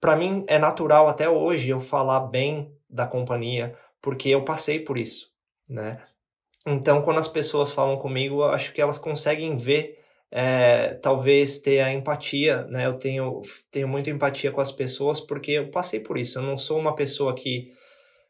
para 0.01 0.17
mim 0.17 0.43
é 0.49 0.59
natural 0.59 1.07
até 1.07 1.29
hoje 1.29 1.69
eu 1.69 1.79
falar 1.79 2.27
bem 2.27 2.75
da 2.89 3.07
companhia, 3.07 3.73
porque 4.01 4.27
eu 4.27 4.43
passei 4.43 4.81
por 4.81 4.97
isso, 4.97 5.31
né? 5.69 6.03
Então, 6.67 7.01
quando 7.01 7.19
as 7.19 7.29
pessoas 7.29 7.71
falam 7.71 7.95
comigo, 7.95 8.41
eu 8.41 8.49
acho 8.49 8.73
que 8.73 8.81
elas 8.81 8.97
conseguem 8.97 9.55
ver, 9.55 10.02
é, 10.35 10.95
talvez 10.95 11.59
ter 11.59 11.79
a 11.81 11.93
empatia, 11.93 12.63
né? 12.63 12.87
Eu 12.87 12.95
tenho, 12.95 13.43
tenho 13.69 13.87
muita 13.87 14.09
empatia 14.09 14.51
com 14.51 14.59
as 14.59 14.71
pessoas 14.71 15.19
porque 15.19 15.51
eu 15.51 15.69
passei 15.69 15.99
por 15.99 16.17
isso. 16.17 16.39
Eu 16.39 16.41
não 16.43 16.57
sou 16.57 16.79
uma 16.79 16.95
pessoa 16.95 17.35
que, 17.35 17.67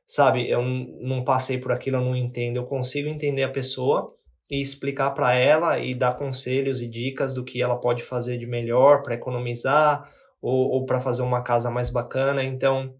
sabe, 0.05 0.49
eu 0.49 0.61
não 0.61 1.23
passei 1.23 1.57
por 1.59 1.71
aquilo, 1.71 1.95
eu 1.95 2.01
não 2.01 2.13
entendo. 2.13 2.57
Eu 2.57 2.65
consigo 2.65 3.07
entender 3.07 3.43
a 3.43 3.49
pessoa 3.49 4.13
e 4.51 4.59
explicar 4.59 5.11
para 5.11 5.33
ela 5.33 5.79
e 5.79 5.93
dar 5.93 6.17
conselhos 6.17 6.81
e 6.81 6.89
dicas 6.89 7.33
do 7.33 7.41
que 7.41 7.61
ela 7.61 7.77
pode 7.77 8.03
fazer 8.03 8.37
de 8.37 8.45
melhor 8.45 9.01
para 9.01 9.15
economizar 9.15 10.03
ou, 10.41 10.71
ou 10.71 10.85
para 10.85 10.99
fazer 10.99 11.21
uma 11.21 11.41
casa 11.41 11.71
mais 11.71 11.89
bacana. 11.89 12.43
Então, 12.43 12.93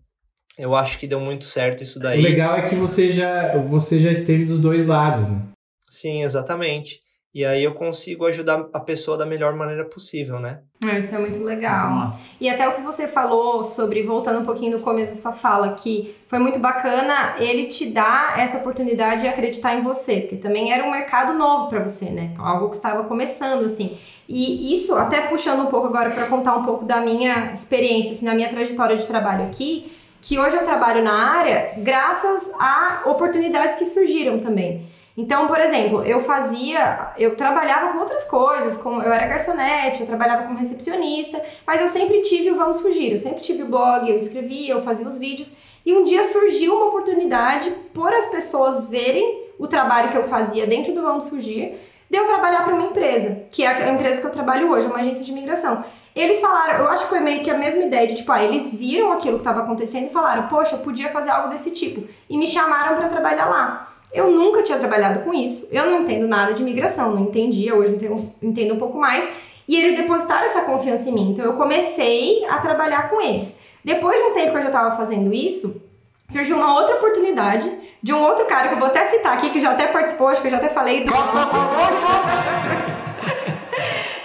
eu 0.58 0.74
acho 0.74 0.98
que 0.98 1.08
deu 1.08 1.20
muito 1.20 1.44
certo 1.44 1.84
isso 1.84 2.00
O 2.00 2.02
daí. 2.02 2.22
legal 2.22 2.56
é 2.56 2.70
que 2.70 2.76
você 2.76 3.12
já, 3.12 3.58
você 3.58 4.00
já 4.00 4.14
esteve 4.14 4.46
dos 4.46 4.62
dois 4.62 4.88
lados, 4.88 5.28
né? 5.28 5.42
Sim, 5.90 6.24
exatamente. 6.24 7.03
E 7.34 7.44
aí 7.44 7.64
eu 7.64 7.74
consigo 7.74 8.28
ajudar 8.28 8.68
a 8.72 8.80
pessoa 8.80 9.18
da 9.18 9.26
melhor 9.26 9.56
maneira 9.56 9.84
possível, 9.86 10.40
né? 10.40 10.60
Isso 11.00 11.16
é 11.16 11.18
muito 11.18 11.44
legal. 11.44 11.90
Nossa. 11.90 12.28
E 12.40 12.48
até 12.48 12.68
o 12.68 12.76
que 12.76 12.82
você 12.82 13.08
falou 13.08 13.64
sobre, 13.64 14.04
voltando 14.04 14.42
um 14.42 14.46
pouquinho 14.46 14.78
no 14.78 14.84
começo 14.84 15.14
da 15.14 15.18
sua 15.18 15.32
fala, 15.32 15.74
que 15.74 16.16
foi 16.28 16.38
muito 16.38 16.60
bacana 16.60 17.36
ele 17.40 17.66
te 17.66 17.88
dar 17.88 18.40
essa 18.40 18.58
oportunidade 18.58 19.22
de 19.22 19.28
acreditar 19.28 19.76
em 19.76 19.82
você, 19.82 20.22
porque 20.22 20.36
também 20.36 20.72
era 20.72 20.86
um 20.86 20.92
mercado 20.92 21.34
novo 21.34 21.70
para 21.70 21.80
você, 21.80 22.06
né? 22.06 22.36
Algo 22.38 22.70
que 22.70 22.76
estava 22.76 23.04
começando, 23.06 23.66
assim. 23.66 23.98
E 24.30 24.72
isso, 24.74 24.94
até 24.94 25.22
puxando 25.28 25.62
um 25.62 25.68
pouco 25.68 25.88
agora 25.88 26.12
para 26.12 26.28
contar 26.28 26.56
um 26.56 26.64
pouco 26.64 26.86
da 26.86 27.02
minha 27.02 27.52
experiência, 27.52 28.12
assim, 28.12 28.26
na 28.26 28.36
minha 28.36 28.50
trajetória 28.50 28.96
de 28.96 29.08
trabalho 29.08 29.46
aqui, 29.46 29.92
que 30.22 30.40
hoje 30.40 30.56
eu 30.56 30.64
trabalho 30.64 31.04
na 31.04 31.14
área 31.14 31.74
graças 31.78 32.52
a 32.60 33.02
oportunidades 33.06 33.76
que 33.76 33.86
surgiram 33.86 34.40
também. 34.40 34.86
Então, 35.16 35.46
por 35.46 35.60
exemplo, 35.60 36.04
eu 36.04 36.22
fazia, 36.22 37.12
eu 37.18 37.36
trabalhava 37.36 37.94
com 37.94 38.00
outras 38.00 38.24
coisas, 38.24 38.76
como 38.78 39.02
eu 39.02 39.14
era 39.14 39.28
garçonete, 39.28 40.02
eu 40.02 40.08
trabalhava 40.08 40.44
como 40.44 40.58
recepcionista, 40.58 41.40
mas 41.68 41.82
eu 41.82 41.88
sempre 41.88 42.22
tive 42.22 42.50
o 42.50 42.56
Vamos 42.56 42.80
Fugir, 42.80 43.12
eu 43.12 43.20
sempre 43.20 43.42
tive 43.42 43.62
o 43.62 43.68
blog, 43.68 44.10
eu 44.10 44.18
escrevia, 44.18 44.74
eu 44.74 44.82
fazia 44.82 45.08
os 45.08 45.20
vídeos, 45.20 45.54
e 45.86 45.94
um 45.94 46.04
dia 46.04 46.24
surgiu 46.24 46.76
uma 46.76 46.88
oportunidade 46.88 47.70
por 47.94 48.12
as 48.12 48.26
pessoas 48.28 48.90
verem 48.90 49.44
o 49.60 49.68
trabalho 49.68 50.10
que 50.10 50.18
eu 50.18 50.24
fazia 50.24 50.66
dentro 50.66 50.94
do 50.94 51.04
Vamos 51.04 51.30
Fugir, 51.30 51.78
de 52.10 52.18
eu 52.18 52.26
trabalhar 52.26 52.64
para 52.64 52.74
uma 52.74 52.88
empresa, 52.88 53.44
que 53.52 53.64
é 53.64 53.68
a 53.68 53.94
empresa 53.94 54.20
que 54.20 54.28
eu 54.28 54.32
trabalho 54.32 54.72
hoje, 54.72 54.88
uma 54.88 54.98
agência 54.98 55.24
de 55.24 55.32
imigração. 55.32 55.84
Eles 56.16 56.40
falaram, 56.40 56.80
eu 56.80 56.90
acho 56.90 57.04
que 57.04 57.10
foi 57.10 57.20
meio 57.20 57.44
que 57.44 57.50
a 57.50 57.58
mesma 57.58 57.84
ideia 57.84 58.08
de 58.08 58.16
tipo, 58.16 58.32
ah, 58.32 58.44
eles 58.44 58.74
viram 58.74 59.12
aquilo 59.12 59.36
que 59.36 59.42
estava 59.42 59.62
acontecendo 59.62 60.06
e 60.06 60.10
falaram, 60.10 60.48
poxa, 60.48 60.76
eu 60.76 60.80
podia 60.80 61.10
fazer 61.10 61.32
algo 61.32 61.50
desse 61.50 61.72
tipo. 61.72 62.08
E 62.30 62.38
me 62.38 62.46
chamaram 62.46 62.98
para 62.98 63.10
trabalhar 63.10 63.46
lá. 63.46 63.93
Eu 64.14 64.30
nunca 64.30 64.62
tinha 64.62 64.78
trabalhado 64.78 65.22
com 65.22 65.34
isso, 65.34 65.68
eu 65.72 65.88
não 65.88 66.02
entendo 66.02 66.28
nada 66.28 66.54
de 66.54 66.62
imigração, 66.62 67.16
não 67.16 67.24
entendia, 67.24 67.74
hoje 67.76 67.96
entendo, 67.96 68.32
entendo 68.42 68.74
um 68.76 68.80
pouco 68.80 68.98
mais. 68.98 69.28
E 69.68 69.76
eles 69.76 69.98
depositaram 69.98 70.46
essa 70.46 70.62
confiança 70.62 71.10
em 71.10 71.14
mim, 71.14 71.32
então 71.32 71.44
eu 71.44 71.54
comecei 71.54 72.46
a 72.46 72.60
trabalhar 72.60 73.10
com 73.10 73.20
eles. 73.20 73.56
Depois 73.84 74.16
de 74.16 74.24
um 74.24 74.34
tempo 74.34 74.52
que 74.52 74.58
eu 74.58 74.62
já 74.62 74.68
estava 74.68 74.96
fazendo 74.96 75.34
isso, 75.34 75.82
surgiu 76.30 76.58
uma 76.58 76.76
outra 76.76 76.96
oportunidade 76.96 77.72
de 78.02 78.14
um 78.14 78.22
outro 78.22 78.46
cara 78.46 78.68
que 78.68 78.76
eu 78.76 78.80
vou 78.80 78.88
até 78.88 79.04
citar 79.06 79.38
aqui, 79.38 79.50
que 79.50 79.60
já 79.60 79.72
até 79.72 79.88
participou, 79.88 80.28
acho 80.28 80.42
que 80.42 80.48
eu 80.48 80.52
já 80.52 80.58
até 80.58 80.70
falei. 80.70 81.06
Do... 81.06 81.12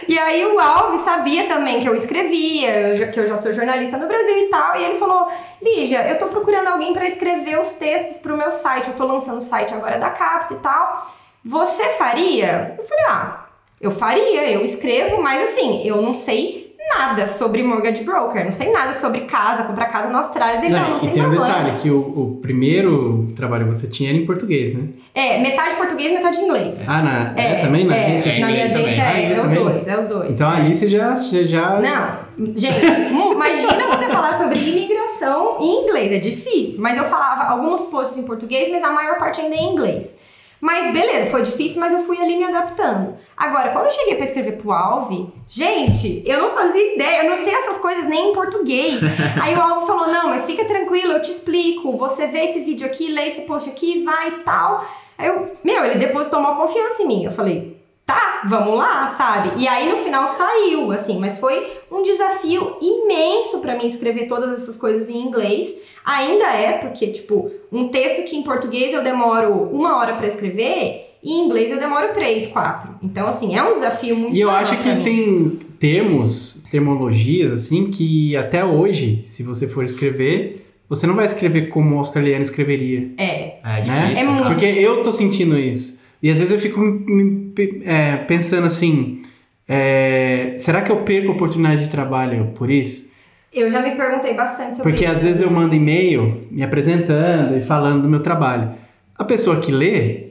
E 0.08 0.18
aí 0.18 0.42
o 0.46 0.58
Alves 0.58 1.02
sabia 1.02 1.46
também 1.46 1.80
que 1.80 1.88
eu 1.88 1.94
escrevia, 1.94 3.08
que 3.08 3.20
eu 3.20 3.26
já 3.26 3.36
sou 3.36 3.52
jornalista 3.52 3.98
no 3.98 4.08
Brasil 4.08 4.38
e 4.38 4.48
tal, 4.48 4.80
e 4.80 4.84
ele 4.84 4.98
falou: 4.98 5.30
Lígia, 5.60 6.08
eu 6.08 6.18
tô 6.18 6.28
procurando 6.28 6.68
alguém 6.68 6.94
para 6.94 7.06
escrever 7.06 7.60
os 7.60 7.72
textos 7.72 8.16
pro 8.16 8.36
meu 8.36 8.50
site, 8.50 8.88
eu 8.88 8.96
tô 8.96 9.04
lançando 9.04 9.38
o 9.38 9.42
site 9.42 9.74
agora 9.74 9.98
da 9.98 10.08
Capta 10.08 10.54
e 10.54 10.58
tal. 10.58 11.06
Você 11.44 11.84
faria? 11.90 12.74
Eu 12.78 12.84
falei: 12.84 13.04
ah, 13.06 13.44
eu 13.78 13.90
faria, 13.90 14.50
eu 14.50 14.64
escrevo, 14.64 15.20
mas 15.20 15.50
assim, 15.50 15.86
eu 15.86 16.00
não 16.00 16.14
sei 16.14 16.67
nada 16.88 17.26
sobre 17.26 17.62
mortgage 17.62 18.02
broker, 18.02 18.44
não 18.44 18.52
sei 18.52 18.72
nada 18.72 18.92
sobre 18.92 19.20
casa, 19.20 19.64
comprar 19.64 19.86
casa 19.86 20.08
na 20.08 20.18
Austrália, 20.18 20.60
dele, 20.60 20.74
não, 20.74 20.98
não, 20.98 21.04
E 21.04 21.10
tem 21.10 21.24
um 21.24 21.30
detalhe, 21.30 21.78
que 21.80 21.90
o, 21.90 21.98
o, 21.98 22.38
primeiro 22.40 23.32
trabalho 23.36 23.68
que 23.68 23.74
você 23.74 23.86
tinha 23.88 24.10
era 24.10 24.18
em 24.18 24.26
português, 24.26 24.74
né? 24.74 24.88
É, 25.14 25.40
metade 25.40 25.74
português, 25.76 26.12
metade 26.12 26.38
inglês. 26.38 26.84
Ah, 26.86 27.02
na, 27.02 27.34
é, 27.36 27.52
é 27.52 27.60
também 27.60 27.84
na 27.84 27.96
é, 27.96 28.06
agência? 28.06 28.30
É, 28.30 28.38
na 28.40 28.46
minha 28.48 28.64
agência 28.64 29.02
é, 29.02 29.24
é, 29.24 29.32
os 29.32 29.40
também? 29.40 29.58
dois, 29.58 29.88
é 29.88 29.98
os 29.98 30.04
dois. 30.06 30.30
Então 30.30 30.50
ali 30.50 30.74
você 30.74 30.88
já, 30.88 31.16
você 31.16 31.46
já... 31.46 31.80
Não, 31.80 32.54
gente, 32.56 32.84
imagina 33.32 33.86
você 33.86 34.06
falar 34.06 34.34
sobre 34.34 34.58
imigração 34.58 35.58
em 35.60 35.82
inglês, 35.82 36.12
é 36.12 36.18
difícil. 36.18 36.80
Mas 36.80 36.96
eu 36.96 37.04
falava 37.04 37.50
alguns 37.50 37.82
posts 37.82 38.18
em 38.18 38.22
português, 38.22 38.70
mas 38.70 38.82
a 38.82 38.92
maior 38.92 39.18
parte 39.18 39.40
ainda 39.40 39.56
é 39.56 39.58
em 39.58 39.72
inglês. 39.72 40.16
Mas 40.60 40.92
beleza, 40.92 41.30
foi 41.30 41.42
difícil, 41.42 41.80
mas 41.80 41.92
eu 41.92 42.00
fui 42.00 42.20
ali 42.20 42.36
me 42.36 42.44
adaptando. 42.44 43.16
Agora, 43.36 43.70
quando 43.70 43.86
eu 43.86 43.90
cheguei 43.92 44.16
para 44.16 44.24
escrever 44.24 44.52
pro 44.52 44.72
Alve, 44.72 45.32
gente, 45.46 46.22
eu 46.26 46.40
não 46.40 46.50
fazia 46.50 46.94
ideia, 46.94 47.22
eu 47.22 47.30
não 47.30 47.36
sei 47.36 47.54
essas 47.54 47.78
coisas 47.78 48.06
nem 48.06 48.30
em 48.30 48.32
português. 48.32 49.00
Aí 49.40 49.54
o 49.54 49.60
Alve 49.60 49.86
falou: 49.86 50.08
não, 50.08 50.28
mas 50.28 50.46
fica 50.46 50.64
tranquilo, 50.64 51.12
eu 51.12 51.22
te 51.22 51.30
explico. 51.30 51.96
Você 51.96 52.26
vê 52.26 52.44
esse 52.44 52.60
vídeo 52.60 52.86
aqui, 52.86 53.08
lê 53.08 53.28
esse 53.28 53.42
post 53.42 53.70
aqui, 53.70 54.02
vai 54.02 54.28
e 54.28 54.42
tal. 54.42 54.84
Aí 55.16 55.28
eu, 55.28 55.56
meu, 55.62 55.84
ele 55.84 55.96
depositou 55.98 56.40
uma 56.40 56.56
confiança 56.56 57.02
em 57.02 57.06
mim. 57.06 57.24
Eu 57.24 57.32
falei, 57.32 57.76
tá, 58.08 58.40
vamos 58.48 58.78
lá, 58.78 59.10
sabe? 59.10 59.62
E 59.62 59.68
aí 59.68 59.86
no 59.90 59.98
final 59.98 60.26
saiu, 60.26 60.90
assim, 60.92 61.18
mas 61.18 61.38
foi 61.38 61.66
um 61.92 62.02
desafio 62.02 62.76
imenso 62.80 63.58
para 63.60 63.76
mim 63.76 63.86
escrever 63.86 64.26
todas 64.26 64.50
essas 64.62 64.78
coisas 64.78 65.10
em 65.10 65.18
inglês. 65.18 65.76
Ainda 66.06 66.44
é, 66.46 66.78
porque, 66.78 67.08
tipo, 67.08 67.50
um 67.70 67.88
texto 67.88 68.24
que 68.26 68.34
em 68.34 68.42
português 68.42 68.94
eu 68.94 69.02
demoro 69.04 69.52
uma 69.70 69.98
hora 69.98 70.14
para 70.14 70.26
escrever, 70.26 71.04
e 71.22 71.32
em 71.32 71.44
inglês 71.44 71.70
eu 71.70 71.78
demoro 71.78 72.14
três, 72.14 72.46
quatro. 72.46 72.94
Então, 73.02 73.26
assim, 73.26 73.54
é 73.54 73.62
um 73.62 73.74
desafio 73.74 74.16
muito 74.16 74.34
E 74.34 74.40
eu 74.40 74.50
acho 74.50 74.74
que 74.78 74.88
mim. 74.88 75.02
tem 75.04 75.58
termos, 75.78 76.64
termologias, 76.70 77.52
assim, 77.52 77.90
que 77.90 78.34
até 78.36 78.64
hoje, 78.64 79.22
se 79.26 79.42
você 79.42 79.68
for 79.68 79.84
escrever, 79.84 80.66
você 80.88 81.06
não 81.06 81.14
vai 81.14 81.26
escrever 81.26 81.68
como 81.68 81.96
o 81.96 81.98
australiano 81.98 82.40
escreveria. 82.42 83.10
É. 83.18 83.58
É, 83.62 83.84
né? 83.84 84.06
difícil, 84.06 84.24
É 84.24 84.30
muito 84.30 84.46
Porque 84.46 84.66
difícil. 84.66 84.82
eu 84.96 85.04
tô 85.04 85.12
sentindo 85.12 85.58
isso. 85.58 85.97
E 86.22 86.30
às 86.30 86.38
vezes 86.38 86.52
eu 86.52 86.58
fico 86.58 86.80
me- 86.80 87.52
é, 87.84 88.16
pensando 88.18 88.66
assim: 88.66 89.22
é, 89.68 90.54
será 90.58 90.82
que 90.82 90.90
eu 90.90 91.02
perco 91.02 91.32
oportunidade 91.32 91.84
de 91.84 91.90
trabalho 91.90 92.52
por 92.56 92.70
isso? 92.70 93.08
Eu 93.52 93.70
já 93.70 93.80
me 93.82 93.96
perguntei 93.96 94.34
bastante 94.34 94.76
sobre 94.76 94.90
Porque 94.92 95.04
isso. 95.04 95.14
às 95.14 95.22
vezes 95.22 95.42
eu 95.42 95.50
mando 95.50 95.74
e-mail 95.74 96.42
me 96.50 96.62
apresentando 96.62 97.56
e 97.56 97.60
falando 97.60 98.02
do 98.02 98.08
meu 98.08 98.20
trabalho. 98.20 98.72
A 99.16 99.24
pessoa 99.24 99.60
que 99.60 99.72
lê, 99.72 100.27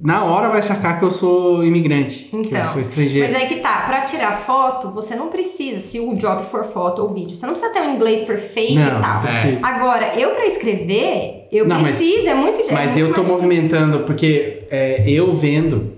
na 0.00 0.24
hora 0.24 0.48
vai 0.48 0.62
sacar 0.62 0.98
que 0.98 1.04
eu 1.04 1.10
sou 1.10 1.64
imigrante, 1.64 2.24
que 2.30 2.36
eu 2.36 2.40
Então, 2.44 2.64
sou 2.66 2.80
estrangeiro. 2.80 3.26
Mas 3.26 3.36
aí 3.36 3.48
que 3.48 3.56
tá, 3.56 3.84
pra 3.86 4.02
tirar 4.02 4.32
foto, 4.36 4.90
você 4.90 5.16
não 5.16 5.28
precisa, 5.28 5.80
se 5.80 5.98
o 5.98 6.14
job 6.14 6.44
for 6.50 6.64
foto 6.64 7.02
ou 7.02 7.08
vídeo, 7.08 7.34
você 7.34 7.44
não 7.46 7.52
precisa 7.54 7.72
ter 7.72 7.80
um 7.80 7.94
inglês 7.96 8.22
perfeito 8.22 8.74
Não, 8.78 8.98
e 8.98 9.02
tal. 9.02 9.22
precisa. 9.22 9.66
Agora, 9.66 10.14
eu 10.18 10.30
pra 10.30 10.46
escrever, 10.46 11.48
eu 11.50 11.66
Não, 11.66 11.80
mas- 11.80 11.96
preciso, 11.96 12.28
é 12.28 12.34
muito 12.34 12.60
é 12.60 12.72
Mas 12.72 12.92
muito 12.96 13.08
eu 13.08 13.14
tô 13.14 13.20
difícil. 13.22 13.34
movimentando, 13.34 14.00
porque 14.04 14.64
é, 14.70 15.02
eu 15.10 15.32
vendo, 15.34 15.92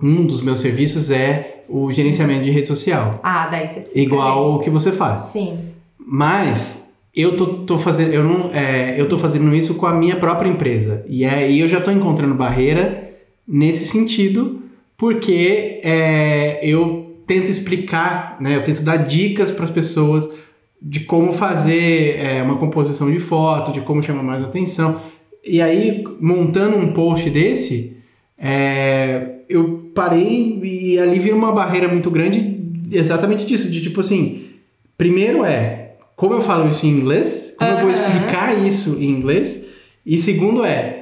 um 0.00 0.24
dos 0.24 0.42
meus 0.42 0.60
serviços 0.60 1.10
é 1.10 1.64
o 1.68 1.90
gerenciamento 1.90 2.42
de 2.44 2.50
rede 2.50 2.68
social. 2.68 3.18
Ah, 3.22 3.48
daí 3.50 3.66
você 3.66 3.80
precisa 3.80 3.98
Igual 4.00 4.54
o 4.54 4.58
que 4.60 4.70
você 4.70 4.92
faz. 4.92 5.24
Sim. 5.24 5.58
Mas 5.98 6.98
eu 7.14 7.36
tô, 7.36 7.46
tô 7.46 7.78
fazendo, 7.78 8.12
eu 8.12 8.22
não, 8.22 8.50
é, 8.54 8.94
eu 8.98 9.08
tô 9.08 9.18
fazendo 9.18 9.52
isso 9.54 9.74
com 9.74 9.86
a 9.86 9.92
minha 9.92 10.16
própria 10.16 10.48
empresa. 10.48 11.04
E 11.08 11.24
aí 11.24 11.58
eu 11.60 11.68
já 11.68 11.80
tô 11.80 11.90
encontrando 11.90 12.34
barreira 12.34 13.07
nesse 13.48 13.86
sentido, 13.86 14.62
porque 14.96 15.80
é, 15.82 16.60
eu 16.62 17.16
tento 17.26 17.50
explicar, 17.50 18.36
né? 18.40 18.56
Eu 18.56 18.64
tento 18.64 18.82
dar 18.82 18.96
dicas 18.96 19.50
para 19.50 19.64
as 19.64 19.70
pessoas 19.70 20.30
de 20.80 21.00
como 21.00 21.32
fazer 21.32 22.16
é, 22.16 22.42
uma 22.42 22.56
composição 22.56 23.10
de 23.10 23.18
foto, 23.18 23.72
de 23.72 23.80
como 23.80 24.02
chamar 24.02 24.22
mais 24.22 24.44
atenção. 24.44 25.00
E 25.44 25.60
aí, 25.60 26.04
montando 26.20 26.76
um 26.76 26.92
post 26.92 27.28
desse, 27.30 27.96
é, 28.36 29.38
eu 29.48 29.90
parei 29.94 30.60
e 30.62 30.98
ali 30.98 31.18
veio 31.18 31.36
uma 31.36 31.52
barreira 31.52 31.88
muito 31.88 32.10
grande 32.10 32.58
exatamente 32.90 33.44
disso, 33.44 33.70
de 33.70 33.82
tipo 33.82 34.00
assim, 34.00 34.46
primeiro 34.96 35.44
é 35.44 35.92
como 36.16 36.34
eu 36.34 36.40
falo 36.40 36.68
isso 36.68 36.86
em 36.86 36.90
inglês, 36.90 37.54
como 37.58 37.70
eu 37.70 37.80
vou 37.80 37.90
explicar 37.90 38.66
isso 38.66 38.98
em 39.00 39.08
inglês, 39.08 39.68
e 40.04 40.18
segundo 40.18 40.64
é 40.64 40.97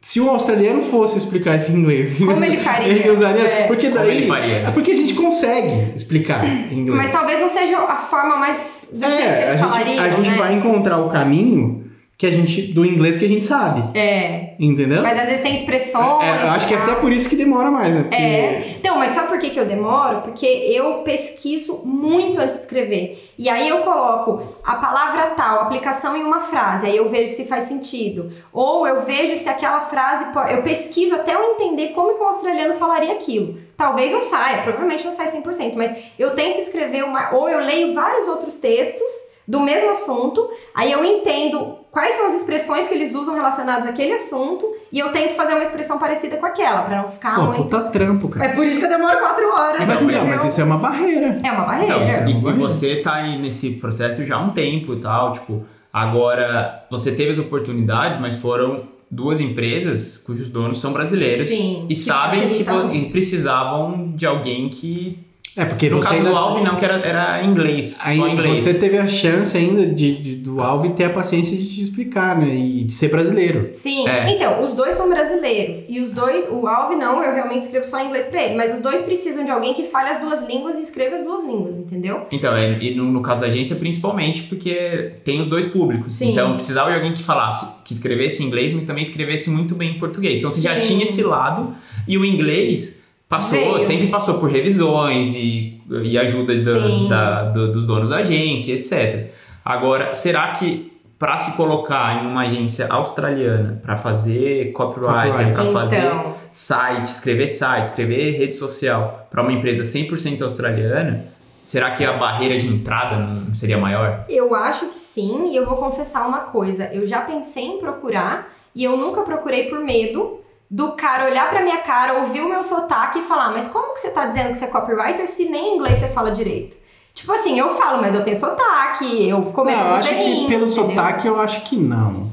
se 0.00 0.20
o 0.20 0.28
australiano 0.30 0.80
fosse 0.80 1.18
explicar 1.18 1.56
isso 1.56 1.72
em 1.72 1.76
inglês, 1.76 2.16
Como 2.18 2.44
ele 2.44 2.58
faria? 2.62 2.88
Ele 2.88 3.10
usaria, 3.10 3.42
É. 3.42 3.66
porque 3.66 3.88
Como 3.90 4.00
daí 4.00 4.16
ele 4.18 4.26
faria? 4.26 4.56
é 4.58 4.70
porque 4.70 4.92
a 4.92 4.96
gente 4.96 5.14
consegue 5.14 5.92
explicar 5.96 6.44
em 6.46 6.72
inglês. 6.80 7.02
Mas 7.02 7.10
talvez 7.10 7.40
não 7.40 7.48
seja 7.48 7.78
a 7.78 7.96
forma 7.96 8.36
mais 8.36 8.88
do 8.92 9.00
jeito 9.00 9.16
que 9.16 9.22
é, 9.22 9.42
eles 9.42 9.44
a 9.44 9.50
gente, 9.56 9.60
falariam, 9.60 10.04
a 10.04 10.08
gente 10.10 10.30
né? 10.30 10.36
vai 10.36 10.54
encontrar 10.54 10.98
o 10.98 11.10
caminho 11.10 11.87
que 12.18 12.26
a 12.26 12.32
gente 12.32 12.62
do 12.72 12.84
inglês 12.84 13.16
que 13.16 13.24
a 13.24 13.28
gente 13.28 13.44
sabe, 13.44 13.96
É. 13.96 14.54
entendeu? 14.58 15.02
Mas 15.02 15.16
às 15.20 15.26
vezes 15.26 15.40
tem 15.40 15.54
expressões. 15.54 16.24
É, 16.24 16.42
eu 16.46 16.50
acho 16.50 16.66
que 16.66 16.74
é 16.74 16.76
até 16.76 16.96
por 16.96 17.12
isso 17.12 17.28
que 17.28 17.36
demora 17.36 17.70
mais, 17.70 17.94
né? 17.94 18.02
Porque 18.02 18.16
É. 18.20 18.74
Então, 18.80 18.98
mas 18.98 19.12
sabe 19.12 19.28
por 19.28 19.38
que, 19.38 19.50
que 19.50 19.60
eu 19.60 19.64
demoro? 19.64 20.22
Porque 20.22 20.44
eu 20.44 20.94
pesquiso 21.04 21.80
muito 21.84 22.40
antes 22.40 22.56
de 22.56 22.62
escrever. 22.64 23.24
E 23.38 23.48
aí 23.48 23.68
eu 23.68 23.78
coloco 23.82 24.42
a 24.64 24.74
palavra 24.74 25.26
tal, 25.36 25.60
aplicação 25.60 26.16
em 26.16 26.24
uma 26.24 26.40
frase, 26.40 26.86
aí 26.86 26.96
eu 26.96 27.08
vejo 27.08 27.32
se 27.32 27.44
faz 27.44 27.64
sentido. 27.64 28.32
Ou 28.52 28.84
eu 28.84 29.02
vejo 29.02 29.36
se 29.36 29.48
aquela 29.48 29.80
frase. 29.82 30.32
po- 30.32 30.40
Eu 30.40 30.64
pesquiso 30.64 31.14
até 31.14 31.34
eu 31.36 31.52
entender 31.52 31.88
como 31.90 32.14
que 32.14 32.20
o 32.20 32.26
australiano 32.26 32.74
falaria 32.74 33.12
aquilo. 33.12 33.58
Talvez 33.76 34.10
não 34.10 34.24
saia, 34.24 34.62
provavelmente 34.64 35.06
não 35.06 35.12
sai 35.12 35.28
100%, 35.28 35.74
mas 35.76 35.94
eu 36.18 36.30
tento 36.34 36.58
escrever 36.60 37.04
uma. 37.04 37.32
Ou 37.36 37.48
eu 37.48 37.60
leio 37.60 37.94
vários 37.94 38.26
outros 38.26 38.54
textos 38.54 39.08
do 39.46 39.60
mesmo 39.60 39.90
assunto, 39.90 40.50
aí 40.74 40.90
eu 40.92 41.04
entendo 41.04 41.77
quais 41.90 42.14
são 42.14 42.26
as 42.26 42.34
expressões 42.34 42.86
que 42.88 42.94
eles 42.94 43.14
usam 43.14 43.34
relacionadas 43.34 43.86
àquele 43.86 44.12
assunto 44.12 44.66
e 44.92 44.98
eu 44.98 45.10
tento 45.10 45.34
fazer 45.34 45.54
uma 45.54 45.62
expressão 45.62 45.98
parecida 45.98 46.36
com 46.36 46.46
aquela, 46.46 46.82
pra 46.82 47.02
não 47.02 47.08
ficar 47.08 47.34
Pô, 47.36 47.42
muito. 47.46 47.62
puta 47.64 47.80
trampo, 47.84 48.28
cara. 48.28 48.46
É 48.46 48.54
por 48.54 48.66
isso 48.66 48.78
que 48.78 48.84
eu 48.86 48.90
demoro 48.90 49.18
quatro 49.18 49.46
horas. 49.50 49.78
Mas 49.80 49.86
pra 49.86 49.94
então, 49.96 50.06
escrever 50.08 50.28
mas 50.36 50.44
isso 50.44 50.60
é 50.60 50.64
uma 50.64 50.76
barreira. 50.78 51.40
É 51.44 51.50
uma 51.50 51.64
barreira. 51.64 51.94
Então, 51.94 52.06
e, 52.28 52.30
e 52.30 52.34
Barreira. 52.34 52.56
você 52.58 52.96
tá 52.96 53.14
aí 53.14 53.38
nesse 53.38 53.70
processo 53.72 54.24
já 54.24 54.36
há 54.36 54.40
um 54.40 54.50
tempo 54.50 54.92
e 54.94 54.96
tal, 55.00 55.32
tipo, 55.32 55.64
agora 55.92 56.86
você 56.90 57.12
teve 57.12 57.30
as 57.30 57.38
oportunidades, 57.38 58.18
mas 58.20 58.34
foram 58.36 58.84
duas 59.10 59.40
empresas 59.40 60.18
cujos 60.18 60.48
donos 60.50 60.78
são 60.80 60.92
brasileiros 60.92 61.48
Sim, 61.48 61.86
e 61.88 61.94
que 61.94 62.00
sabem 62.00 62.40
que 62.40 62.46
facilita 62.46 62.72
vo- 62.72 62.84
muito. 62.84 63.06
e 63.06 63.10
precisavam 63.10 64.12
de 64.14 64.26
alguém 64.26 64.68
que. 64.68 65.26
É, 65.58 65.64
porque 65.64 65.90
No 65.90 65.96
você 65.96 66.04
caso 66.08 66.18
ainda... 66.20 66.30
do 66.30 66.36
Alvin, 66.36 66.62
não, 66.62 66.76
que 66.76 66.84
era, 66.84 66.94
era 67.00 67.42
inglês. 67.44 67.98
Aí 68.02 68.16
só 68.16 68.28
inglês. 68.28 68.62
você 68.62 68.74
teve 68.74 68.96
a 68.96 69.06
chance 69.06 69.56
ainda 69.56 69.86
de, 69.86 70.12
de- 70.16 70.36
do 70.36 70.60
Alvin 70.62 70.90
ter 70.92 71.04
a 71.04 71.10
paciência 71.10 71.56
de 71.56 71.68
te 71.68 71.82
explicar, 71.82 72.38
né? 72.38 72.54
E 72.54 72.84
de 72.84 72.92
ser 72.92 73.08
brasileiro. 73.08 73.68
Sim, 73.72 74.06
É. 74.08 74.30
então, 74.30 74.64
os 74.64 74.72
dois 74.74 74.94
são 74.94 75.08
brasileiros. 75.10 75.84
E 75.88 76.00
os 76.00 76.12
dois, 76.12 76.48
o 76.50 76.66
Alve 76.66 76.94
não, 76.94 77.22
eu 77.24 77.34
realmente 77.34 77.62
escrevo 77.62 77.84
só 77.86 77.98
em 78.00 78.06
inglês 78.06 78.26
pra 78.26 78.42
ele. 78.44 78.54
Mas 78.54 78.72
os 78.74 78.80
dois 78.80 79.02
precisam 79.02 79.44
de 79.44 79.50
alguém 79.50 79.74
que 79.74 79.84
fale 79.84 80.10
as 80.10 80.20
duas 80.20 80.46
línguas 80.48 80.78
e 80.78 80.82
escreva 80.82 81.16
as 81.16 81.24
duas 81.24 81.42
línguas, 81.44 81.76
entendeu? 81.76 82.26
Então, 82.30 82.54
é, 82.56 82.78
e 82.80 82.94
no, 82.94 83.04
no 83.04 83.20
caso 83.20 83.40
da 83.40 83.48
agência, 83.48 83.74
principalmente, 83.76 84.42
porque 84.44 85.12
tem 85.24 85.40
os 85.40 85.48
dois 85.48 85.66
públicos. 85.66 86.14
Sim. 86.14 86.30
Então, 86.32 86.54
precisava 86.54 86.90
de 86.90 86.96
alguém 86.96 87.12
que 87.14 87.22
falasse, 87.22 87.66
que 87.84 87.92
escrevesse 87.92 88.42
em 88.42 88.46
inglês, 88.46 88.72
mas 88.72 88.84
também 88.86 89.02
escrevesse 89.02 89.50
muito 89.50 89.74
bem 89.74 89.96
em 89.96 89.98
português. 89.98 90.38
Então, 90.38 90.52
você 90.52 90.60
já 90.60 90.80
Sim. 90.80 90.86
tinha 90.88 91.04
esse 91.04 91.22
lado, 91.22 91.74
e 92.06 92.16
o 92.16 92.24
inglês 92.24 92.97
passou, 93.28 93.58
Veio. 93.58 93.80
sempre 93.80 94.06
passou 94.08 94.34
por 94.38 94.50
revisões 94.50 95.34
e, 95.34 95.80
e 96.02 96.18
ajuda 96.18 96.54
da- 96.56 97.08
da- 97.08 97.42
do- 97.50 97.72
dos 97.72 97.86
donos 97.86 98.08
da 98.08 98.16
agência, 98.18 98.72
etc. 98.74 99.30
Agora, 99.64 100.12
será 100.14 100.52
que 100.52 100.92
para 101.18 101.36
se 101.36 101.52
colocar 101.56 102.22
em 102.24 102.28
uma 102.28 102.42
agência 102.42 102.86
australiana 102.88 103.80
para 103.84 103.96
fazer 103.96 104.70
copywriter, 104.72 105.32
Copywriter. 105.32 105.54
para 105.62 105.72
fazer 105.72 105.96
Então, 105.98 106.34
site, 106.52 107.06
escrever 107.06 107.48
site, 107.48 107.84
escrever 107.86 108.38
rede 108.38 108.54
social 108.54 109.26
para 109.30 109.42
uma 109.42 109.52
empresa 109.52 109.82
100% 109.82 110.42
australiana, 110.42 111.24
será 111.66 111.90
que 111.90 112.04
a 112.04 112.12
barreira 112.12 112.58
de 112.58 112.68
entrada 112.68 113.16
não 113.18 113.52
seria 113.54 113.76
maior? 113.76 114.24
Eu 114.28 114.54
acho 114.54 114.86
que 114.86 114.96
sim, 114.96 115.50
e 115.52 115.56
eu 115.56 115.66
vou 115.66 115.76
confessar 115.76 116.26
uma 116.26 116.40
coisa. 116.42 116.84
Eu 116.92 117.04
já 117.04 117.22
pensei 117.22 117.64
em 117.64 117.78
procurar 117.78 118.50
e 118.74 118.84
eu 118.84 118.96
nunca 118.96 119.22
procurei 119.22 119.64
por 119.64 119.80
medo 119.80 120.38
do 120.70 120.92
cara 120.92 121.24
olhar 121.26 121.48
pra 121.48 121.62
minha 121.62 121.78
cara, 121.78 122.14
ouvir 122.14 122.40
o 122.42 122.48
meu 122.48 122.62
sotaque 122.62 123.20
e 123.20 123.22
falar: 123.22 123.50
Mas 123.52 123.68
como 123.68 123.94
que 123.94 124.00
você 124.00 124.10
tá 124.10 124.26
dizendo 124.26 124.48
que 124.48 124.54
você 124.56 124.64
é 124.66 124.68
copywriter 124.68 125.28
se 125.28 125.48
nem 125.48 125.76
inglês 125.76 125.98
você 125.98 126.08
fala 126.08 126.30
direito? 126.30 126.76
Tipo 127.14 127.32
assim, 127.32 127.58
eu 127.58 127.74
falo, 127.76 128.00
mas 128.00 128.14
eu 128.14 128.22
tenho 128.22 128.36
sotaque, 128.36 129.28
eu 129.28 129.42
cometo 129.46 129.76
Não, 129.78 129.86
eu 129.88 129.94
acho 129.96 130.08
que 130.10 130.14
pelo 130.46 130.64
entendeu? 130.64 130.68
sotaque 130.68 131.26
eu 131.26 131.40
acho 131.40 131.62
que 131.62 131.76
não. 131.76 132.28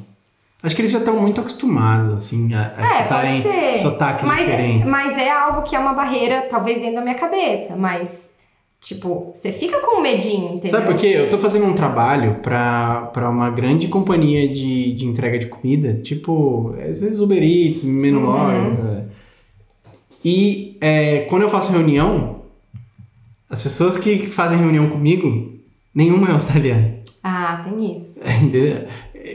Acho 0.62 0.76
que 0.76 0.82
eles 0.82 0.92
já 0.92 1.00
estão 1.00 1.16
muito 1.16 1.42
acostumados, 1.42 2.14
assim, 2.14 2.54
a, 2.54 2.74
a 2.78 2.82
É, 2.82 2.98
escutarem 3.00 3.42
ser. 3.42 3.78
sotaques 3.80 4.26
mas, 4.28 4.40
diferentes. 4.40 4.88
mas 4.88 5.18
é 5.18 5.30
algo 5.32 5.62
que 5.64 5.76
é 5.76 5.80
uma 5.80 5.94
barreira, 5.94 6.48
talvez, 6.50 6.80
dentro 6.80 6.96
da 6.96 7.02
minha 7.02 7.16
cabeça. 7.16 7.76
Mas, 7.76 8.35
tipo, 8.86 9.32
você 9.34 9.52
fica 9.52 9.82
com 9.82 10.00
medinho, 10.00 10.54
entendeu? 10.54 10.80
Sabe 10.80 10.86
por 10.86 10.96
quê? 10.96 11.08
Eu 11.08 11.28
tô 11.28 11.40
fazendo 11.40 11.66
um 11.66 11.74
trabalho 11.74 12.36
pra, 12.36 13.10
pra 13.12 13.28
uma 13.32 13.50
grande 13.50 13.88
companhia 13.88 14.48
de, 14.48 14.94
de 14.94 15.08
entrega 15.08 15.40
de 15.40 15.48
comida, 15.48 15.96
tipo, 16.04 16.76
esses 16.88 17.20
Uber 17.20 17.42
Eats, 17.42 17.84
Menulóis. 17.84 18.78
Uhum. 18.78 18.98
é. 19.00 19.06
E 20.24 20.78
é, 20.80 21.20
quando 21.22 21.42
eu 21.42 21.50
faço 21.50 21.72
reunião, 21.72 22.42
as 23.50 23.62
pessoas 23.64 23.98
que 23.98 24.28
fazem 24.28 24.60
reunião 24.60 24.88
comigo, 24.88 25.54
nenhuma 25.94 26.30
é 26.30 26.34
australiana. 26.34 27.00
Ah, 27.24 27.64
tem 27.68 27.98
isso. 27.98 28.22
Entendeu? 28.44 28.88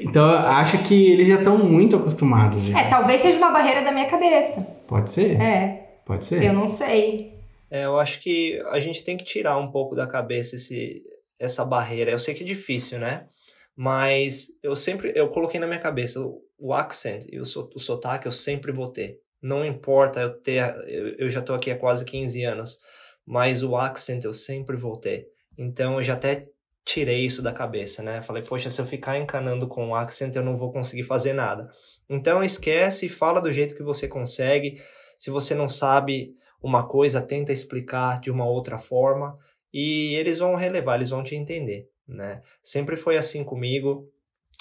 Então 0.02 0.30
acho 0.30 0.78
que 0.84 1.10
eles 1.10 1.26
já 1.26 1.36
estão 1.36 1.58
muito 1.58 1.96
acostumados. 1.96 2.62
Já. 2.62 2.78
É, 2.78 2.84
talvez 2.84 3.20
seja 3.20 3.38
uma 3.38 3.50
barreira 3.50 3.82
da 3.82 3.90
minha 3.90 4.06
cabeça. 4.06 4.60
Pode 4.86 5.10
ser? 5.10 5.40
É, 5.40 5.98
Pode 6.06 6.24
ser? 6.24 6.44
eu 6.44 6.52
não 6.52 6.68
sei. 6.68 7.39
É, 7.70 7.84
eu 7.84 7.98
acho 7.98 8.20
que 8.20 8.60
a 8.66 8.80
gente 8.80 9.04
tem 9.04 9.16
que 9.16 9.24
tirar 9.24 9.56
um 9.56 9.70
pouco 9.70 9.94
da 9.94 10.06
cabeça 10.06 10.56
esse, 10.56 11.02
essa 11.38 11.64
barreira. 11.64 12.10
Eu 12.10 12.18
sei 12.18 12.34
que 12.34 12.42
é 12.42 12.46
difícil, 12.46 12.98
né? 12.98 13.28
Mas 13.76 14.48
eu 14.62 14.74
sempre, 14.74 15.12
eu 15.14 15.28
coloquei 15.28 15.60
na 15.60 15.66
minha 15.66 15.78
cabeça 15.78 16.20
o, 16.20 16.42
o 16.58 16.74
accent 16.74 17.26
e 17.30 17.38
o, 17.38 17.42
o 17.42 17.78
sotaque 17.78 18.26
eu 18.26 18.32
sempre 18.32 18.72
vou 18.72 18.92
ter. 18.92 19.20
Não 19.40 19.64
importa 19.64 20.20
eu 20.20 20.30
ter, 20.30 20.62
eu, 20.86 21.14
eu 21.16 21.30
já 21.30 21.40
tô 21.40 21.54
aqui 21.54 21.70
há 21.70 21.78
quase 21.78 22.04
15 22.04 22.44
anos, 22.44 22.78
mas 23.24 23.62
o 23.62 23.76
accent 23.76 24.24
eu 24.24 24.32
sempre 24.32 24.76
vou 24.76 24.96
ter. 24.96 25.28
Então 25.56 25.94
eu 25.94 26.02
já 26.02 26.14
até 26.14 26.48
tirei 26.84 27.24
isso 27.24 27.40
da 27.40 27.52
cabeça, 27.52 28.02
né? 28.02 28.20
Falei, 28.20 28.42
poxa, 28.42 28.68
se 28.68 28.80
eu 28.80 28.84
ficar 28.84 29.18
encanando 29.18 29.68
com 29.68 29.90
o 29.90 29.94
accent 29.94 30.34
eu 30.34 30.42
não 30.42 30.56
vou 30.56 30.72
conseguir 30.72 31.04
fazer 31.04 31.32
nada. 31.32 31.70
Então 32.08 32.42
esquece 32.42 33.06
e 33.06 33.08
fala 33.08 33.40
do 33.40 33.52
jeito 33.52 33.76
que 33.76 33.82
você 33.82 34.08
consegue. 34.08 34.82
Se 35.16 35.30
você 35.30 35.54
não 35.54 35.68
sabe 35.68 36.34
uma 36.62 36.86
coisa, 36.86 37.22
tenta 37.22 37.52
explicar 37.52 38.20
de 38.20 38.30
uma 38.30 38.46
outra 38.46 38.78
forma 38.78 39.38
e 39.72 40.14
eles 40.14 40.38
vão 40.38 40.54
relevar, 40.54 40.96
eles 40.96 41.10
vão 41.10 41.22
te 41.22 41.34
entender, 41.34 41.88
né? 42.06 42.42
Sempre 42.62 42.96
foi 42.96 43.16
assim 43.16 43.42
comigo. 43.44 44.08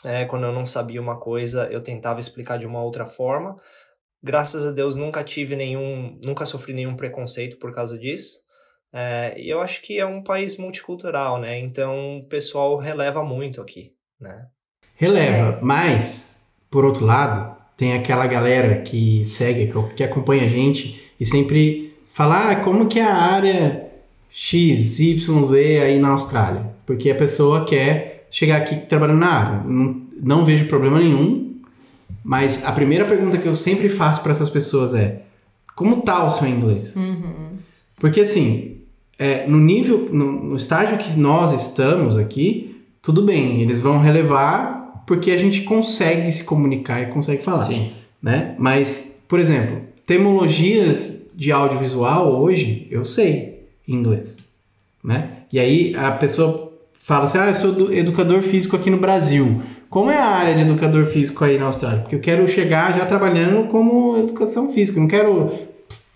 É, 0.06 0.24
quando 0.26 0.46
eu 0.46 0.54
não 0.54 0.66
sabia 0.66 1.02
uma 1.02 1.18
coisa, 1.20 1.68
eu 1.72 1.82
tentava 1.82 2.20
explicar 2.20 2.58
de 2.58 2.66
uma 2.66 2.82
outra 2.82 3.06
forma. 3.06 3.56
Graças 4.24 4.66
a 4.66 4.72
Deus 4.72 4.96
nunca 4.96 5.24
tive 5.24 5.56
nenhum, 5.56 6.18
nunca 6.26 6.46
sofri 6.46 6.74
nenhum 6.74 6.96
preconceito 6.96 7.58
por 7.58 7.74
causa 7.74 7.98
disso. 7.98 8.40
É, 8.94 9.40
e 9.40 9.50
eu 9.50 9.62
acho 9.62 9.82
que 9.82 10.00
é 10.00 10.06
um 10.06 10.24
país 10.24 10.58
multicultural, 10.58 11.40
né? 11.40 11.60
Então 11.60 12.20
o 12.20 12.24
pessoal 12.26 12.78
releva 12.78 13.24
muito 13.24 13.62
aqui, 13.62 13.94
né? 14.20 14.48
Releva, 14.96 15.60
mas, 15.62 16.56
por 16.70 16.84
outro 16.86 17.06
lado, 17.06 17.58
tem 17.78 17.94
aquela 17.94 18.28
galera 18.28 18.82
que 18.82 19.24
segue, 19.24 19.72
que- 19.72 19.96
que 19.96 20.04
acompanha 20.04 20.44
a 20.44 20.50
gente 20.50 21.14
e 21.20 21.26
sempre 21.26 21.89
fala, 22.10 22.52
ah, 22.52 22.56
como 22.58 22.88
que 22.88 23.00
é 23.00 23.04
a 23.04 23.16
área 23.16 23.90
X, 24.30 25.00
Y, 25.00 25.44
Z 25.44 25.80
aí 25.80 26.00
na 26.00 26.10
Austrália? 26.10 26.66
Porque 26.86 27.10
a 27.10 27.16
pessoa 27.16 27.66
quer 27.66 28.28
chegar 28.32 28.58
aqui 28.58 28.76
trabalhando 28.76 29.20
na 29.20 29.30
área. 29.30 29.64
Não, 29.66 30.02
não 30.22 30.46
vejo 30.46 30.66
problema 30.66 31.00
nenhum, 31.00 31.56
mas 32.24 32.66
a 32.66 32.72
primeira 32.72 33.06
pergunta 33.06 33.38
que 33.38 33.48
eu 33.48 33.56
sempre 33.56 33.90
faço 33.90 34.22
para 34.22 34.32
essas 34.32 34.50
pessoas 34.50 34.94
é, 34.94 35.22
como 35.76 36.02
tá 36.02 36.26
o 36.26 36.30
seu 36.30 36.48
inglês? 36.48 36.96
Porque 37.96 38.22
assim, 38.22 38.82
é, 39.18 39.48
no 39.48 39.58
nível, 39.58 40.10
no, 40.12 40.32
no 40.32 40.56
estágio 40.56 40.98
que 40.98 41.18
nós 41.18 41.54
estamos 41.54 42.18
aqui, 42.18 42.84
tudo 43.02 43.24
bem, 43.24 43.62
eles 43.62 43.80
vão 43.80 44.00
relevar 44.00 45.04
porque 45.08 45.32
a 45.32 45.38
gente 45.38 45.62
consegue 45.62 46.32
se 46.32 46.44
comunicar 46.44 47.02
e 47.02 47.08
consegue 47.08 47.42
falar, 47.42 47.64
Sim. 47.64 47.92
né? 48.22 48.56
Mas, 48.60 49.26
por 49.28 49.40
exemplo, 49.40 49.82
termologias 50.06 51.29
de 51.40 51.52
audiovisual 51.54 52.34
hoje 52.42 52.86
eu 52.92 53.06
sei 53.06 53.64
inglês, 53.88 54.50
né? 55.04 55.30
E 55.54 55.58
aí 55.60 55.96
a 55.96 56.12
pessoa 56.12 56.72
fala 56.94 57.24
assim, 57.24 57.38
ah, 57.38 57.48
eu 57.48 57.56
sou 57.56 57.72
do- 57.72 57.94
educador 57.94 58.42
físico 58.42 58.76
aqui 58.76 58.90
no 58.90 58.98
Brasil. 58.98 59.62
Como 59.90 60.12
é 60.12 60.18
a 60.18 60.26
área 60.26 60.54
de 60.54 60.62
educador 60.62 61.06
físico 61.06 61.44
aí 61.44 61.58
na 61.58 61.66
Austrália? 61.68 62.02
Porque 62.02 62.16
eu 62.16 62.20
quero 62.20 62.48
chegar 62.48 62.96
já 62.96 63.06
trabalhando 63.06 63.68
como 63.70 64.18
educação 64.20 64.72
física, 64.72 65.00
não 65.00 65.08
quero 65.08 65.50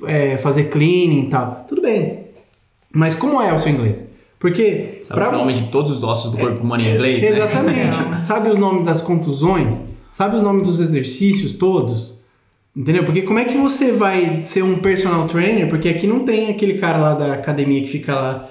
é, 0.05 0.37
fazer 0.37 0.65
cleaning 0.65 1.27
e 1.27 1.29
tal. 1.29 1.65
Tudo 1.67 1.81
bem. 1.81 2.25
Mas 2.91 3.15
como 3.15 3.41
é 3.41 3.51
o 3.53 3.57
seu 3.57 3.71
inglês? 3.71 4.05
Porque 4.37 4.99
Sabe 5.01 5.21
pra- 5.21 5.29
o 5.29 5.37
nome 5.37 5.53
de 5.53 5.63
todos 5.69 5.89
os 5.91 6.03
ossos 6.03 6.31
do 6.31 6.37
corpo 6.37 6.61
humano 6.61 6.83
em 6.83 6.93
inglês, 6.93 7.23
né? 7.23 7.29
Exatamente. 7.29 7.97
Sabe 8.23 8.49
o 8.49 8.57
nome 8.57 8.83
das 8.83 9.01
contusões? 9.01 9.81
Sabe 10.11 10.35
o 10.35 10.41
nome 10.43 10.61
dos 10.61 10.79
exercícios 10.81 11.53
todos? 11.53 12.21
Entendeu? 12.75 13.03
Porque 13.05 13.21
como 13.21 13.37
é 13.39 13.45
que 13.45 13.55
você 13.57 13.91
vai 13.91 14.41
ser 14.41 14.63
um 14.63 14.79
personal 14.79 15.27
trainer? 15.27 15.69
Porque 15.69 15.87
aqui 15.89 16.07
não 16.07 16.21
tem 16.21 16.49
aquele 16.49 16.79
cara 16.79 16.97
lá 16.97 17.13
da 17.13 17.33
academia 17.33 17.79
que 17.81 17.87
fica 17.87 18.15
lá 18.15 18.49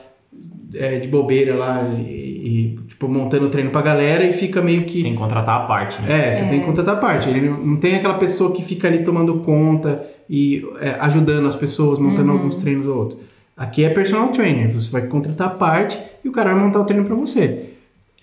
é, 0.75 1.01
de 1.01 1.09
bobeira 1.09 1.57
lá 1.57 1.83
e, 1.99 2.77
e, 2.79 2.79
tipo, 2.87 3.09
montando 3.09 3.49
treino 3.49 3.71
pra 3.71 3.83
galera 3.83 4.25
e 4.25 4.33
fica 4.33 4.63
meio 4.63 4.85
que. 4.85 5.03
Tem 5.03 5.13
que 5.13 5.19
contratar 5.19 5.63
a 5.63 5.67
parte, 5.67 6.01
né? 6.03 6.29
É, 6.29 6.33
você 6.33 6.49
tem 6.49 6.61
que 6.61 6.67
contratar 6.67 6.97
a 6.97 7.01
parte. 7.01 7.29
Ele 7.29 7.49
não, 7.51 7.59
não 7.59 7.77
tem 7.79 7.97
aquela 7.97 8.15
pessoa 8.15 8.55
que 8.55 8.63
fica 8.63 8.87
ali 8.87 9.03
tomando 9.03 9.41
conta 9.41 10.07
e 10.31 10.65
é, 10.81 10.91
ajudando 11.01 11.49
as 11.49 11.57
pessoas, 11.57 11.99
montando 11.99 12.31
alguns 12.31 12.55
treinos 12.57 12.87
ou 12.87 12.97
outros. 12.97 13.21
Aqui 13.57 13.83
é 13.85 13.89
personal 13.91 14.29
trainer. 14.29 14.71
Você 14.73 14.91
vai 14.93 15.09
contratar 15.09 15.49
a 15.49 15.51
parte 15.51 15.99
e 16.25 16.29
o 16.29 16.33
cara 16.33 16.55
vai 16.55 16.63
montar 16.65 16.79
o 16.81 16.85
treino 16.85 17.05
pra 17.05 17.17
você. 17.17 17.71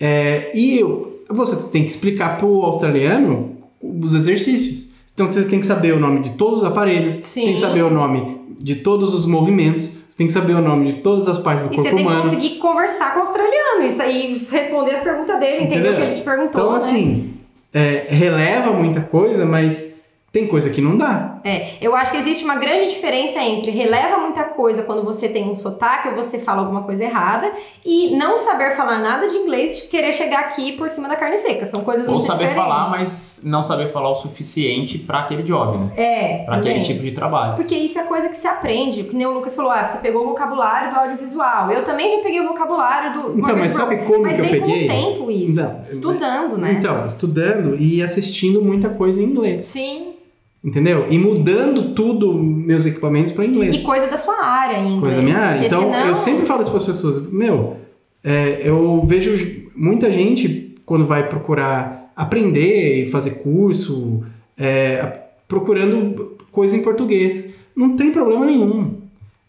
É, 0.00 0.50
e 0.54 0.80
eu- 0.80 1.20
você 1.28 1.68
tem 1.70 1.82
que 1.84 1.90
explicar 1.90 2.38
pro 2.38 2.62
australiano 2.64 3.50
os 3.82 4.14
exercícios. 4.14 4.89
Então 5.20 5.30
você 5.30 5.44
tem 5.44 5.60
que 5.60 5.66
saber 5.66 5.92
o 5.92 6.00
nome 6.00 6.20
de 6.20 6.30
todos 6.30 6.62
os 6.62 6.66
aparelhos, 6.66 7.16
você 7.16 7.22
Sim. 7.22 7.44
tem 7.46 7.54
que 7.54 7.60
saber 7.60 7.82
o 7.82 7.90
nome 7.90 8.40
de 8.58 8.76
todos 8.76 9.12
os 9.12 9.26
movimentos, 9.26 9.90
você 10.08 10.16
tem 10.16 10.26
que 10.26 10.32
saber 10.32 10.54
o 10.54 10.62
nome 10.62 10.92
de 10.92 11.00
todas 11.00 11.28
as 11.28 11.36
partes 11.36 11.66
do 11.66 11.74
E 11.74 11.76
você 11.76 11.82
corpo 11.82 11.96
tem 11.96 12.06
que 12.06 12.10
humano. 12.10 12.22
conseguir 12.22 12.56
conversar 12.56 13.12
com 13.12 13.18
o 13.20 13.22
australiano 13.22 13.82
isso 13.84 14.00
aí, 14.00 14.28
responder 14.50 14.92
as 14.92 15.00
perguntas 15.00 15.38
dele, 15.38 15.64
entender 15.64 15.74
Entendeu? 15.76 15.92
o 15.92 15.96
que 15.96 16.02
ele 16.02 16.14
te 16.14 16.22
perguntou. 16.22 16.48
Então, 16.62 16.70
né? 16.70 16.76
assim, 16.78 17.34
é, 17.74 18.06
releva 18.08 18.72
muita 18.72 19.02
coisa, 19.02 19.44
mas 19.44 19.99
tem 20.32 20.46
coisa 20.46 20.70
que 20.70 20.80
não 20.80 20.96
dá. 20.96 21.40
É, 21.42 21.70
eu 21.80 21.96
acho 21.96 22.12
que 22.12 22.18
existe 22.18 22.44
uma 22.44 22.54
grande 22.54 22.88
diferença 22.88 23.40
entre 23.42 23.72
releva 23.72 24.18
muita 24.18 24.44
coisa 24.44 24.84
quando 24.84 25.02
você 25.02 25.28
tem 25.28 25.50
um 25.50 25.56
sotaque 25.56 26.08
ou 26.08 26.14
você 26.14 26.38
fala 26.38 26.60
alguma 26.60 26.82
coisa 26.82 27.02
errada 27.02 27.50
e 27.84 28.10
não 28.16 28.38
saber 28.38 28.76
falar 28.76 29.00
nada 29.00 29.26
de 29.26 29.36
inglês 29.36 29.84
e 29.84 29.88
querer 29.88 30.12
chegar 30.12 30.40
aqui 30.40 30.72
por 30.72 30.88
cima 30.88 31.08
da 31.08 31.16
carne 31.16 31.36
seca. 31.36 31.66
São 31.66 31.82
coisas 31.82 32.06
Ou 32.06 32.14
muito 32.14 32.26
saber 32.26 32.44
diferentes. 32.46 32.68
falar, 32.68 32.90
mas 32.90 33.40
não 33.44 33.64
saber 33.64 33.88
falar 33.88 34.10
o 34.10 34.14
suficiente 34.16 34.98
pra 34.98 35.20
aquele 35.20 35.42
job, 35.42 35.78
né? 35.78 35.90
É, 35.96 36.44
Pra 36.44 36.56
aquele 36.58 36.84
tipo 36.84 37.02
de 37.02 37.10
trabalho. 37.10 37.56
Porque 37.56 37.74
isso 37.74 37.98
é 37.98 38.04
coisa 38.04 38.28
que 38.28 38.36
se 38.36 38.46
aprende. 38.46 39.02
Que 39.04 39.16
nem 39.16 39.26
o 39.26 39.32
Lucas 39.32 39.56
falou, 39.56 39.72
ah, 39.72 39.84
você 39.84 39.98
pegou 39.98 40.22
o 40.22 40.26
vocabulário 40.28 40.92
do 40.92 40.96
audiovisual. 41.00 41.72
Eu 41.72 41.82
também 41.82 42.16
já 42.18 42.22
peguei 42.22 42.40
o 42.40 42.46
vocabulário 42.48 43.14
do. 43.14 43.38
Então, 43.40 43.56
mas 43.56 43.72
sabe 43.72 43.96
como 44.06 44.22
mas 44.22 44.36
que 44.36 44.42
eu 44.42 44.44
vem 44.44 44.60
peguei? 44.60 44.86
com 44.88 44.92
o 44.94 44.96
tempo 44.96 45.30
isso. 45.30 45.60
Não, 45.60 45.82
Estudando, 45.88 46.56
né? 46.56 46.76
Então, 46.78 47.04
estudando 47.04 47.76
e 47.76 48.00
assistindo 48.00 48.62
muita 48.62 48.88
coisa 48.90 49.20
em 49.20 49.26
inglês. 49.26 49.64
Sim. 49.64 50.14
Entendeu? 50.62 51.06
E 51.10 51.18
mudando 51.18 51.94
tudo, 51.94 52.34
meus 52.34 52.84
equipamentos 52.84 53.32
para 53.32 53.46
inglês. 53.46 53.76
E 53.76 53.82
coisa 53.82 54.06
da 54.06 54.16
sua 54.18 54.44
área 54.44 54.76
em 54.78 54.96
inglês. 54.96 55.00
coisa 55.00 55.16
da 55.16 55.22
minha 55.22 55.38
área. 55.38 55.66
Então, 55.66 55.92
senão- 55.92 56.06
eu 56.08 56.14
sempre 56.14 56.44
falo 56.46 56.60
isso 56.62 56.70
para 56.70 56.80
as 56.80 56.86
pessoas. 56.86 57.30
Meu, 57.32 57.76
é, 58.22 58.60
eu 58.62 59.00
vejo 59.06 59.62
muita 59.74 60.12
gente 60.12 60.74
quando 60.84 61.06
vai 61.06 61.28
procurar 61.28 62.12
aprender 62.14 63.02
e 63.02 63.06
fazer 63.06 63.42
curso, 63.42 64.22
é, 64.58 65.20
procurando 65.48 66.36
coisa 66.52 66.76
em 66.76 66.82
português. 66.82 67.54
Não 67.74 67.96
tem 67.96 68.10
problema 68.10 68.44
nenhum. 68.44 68.94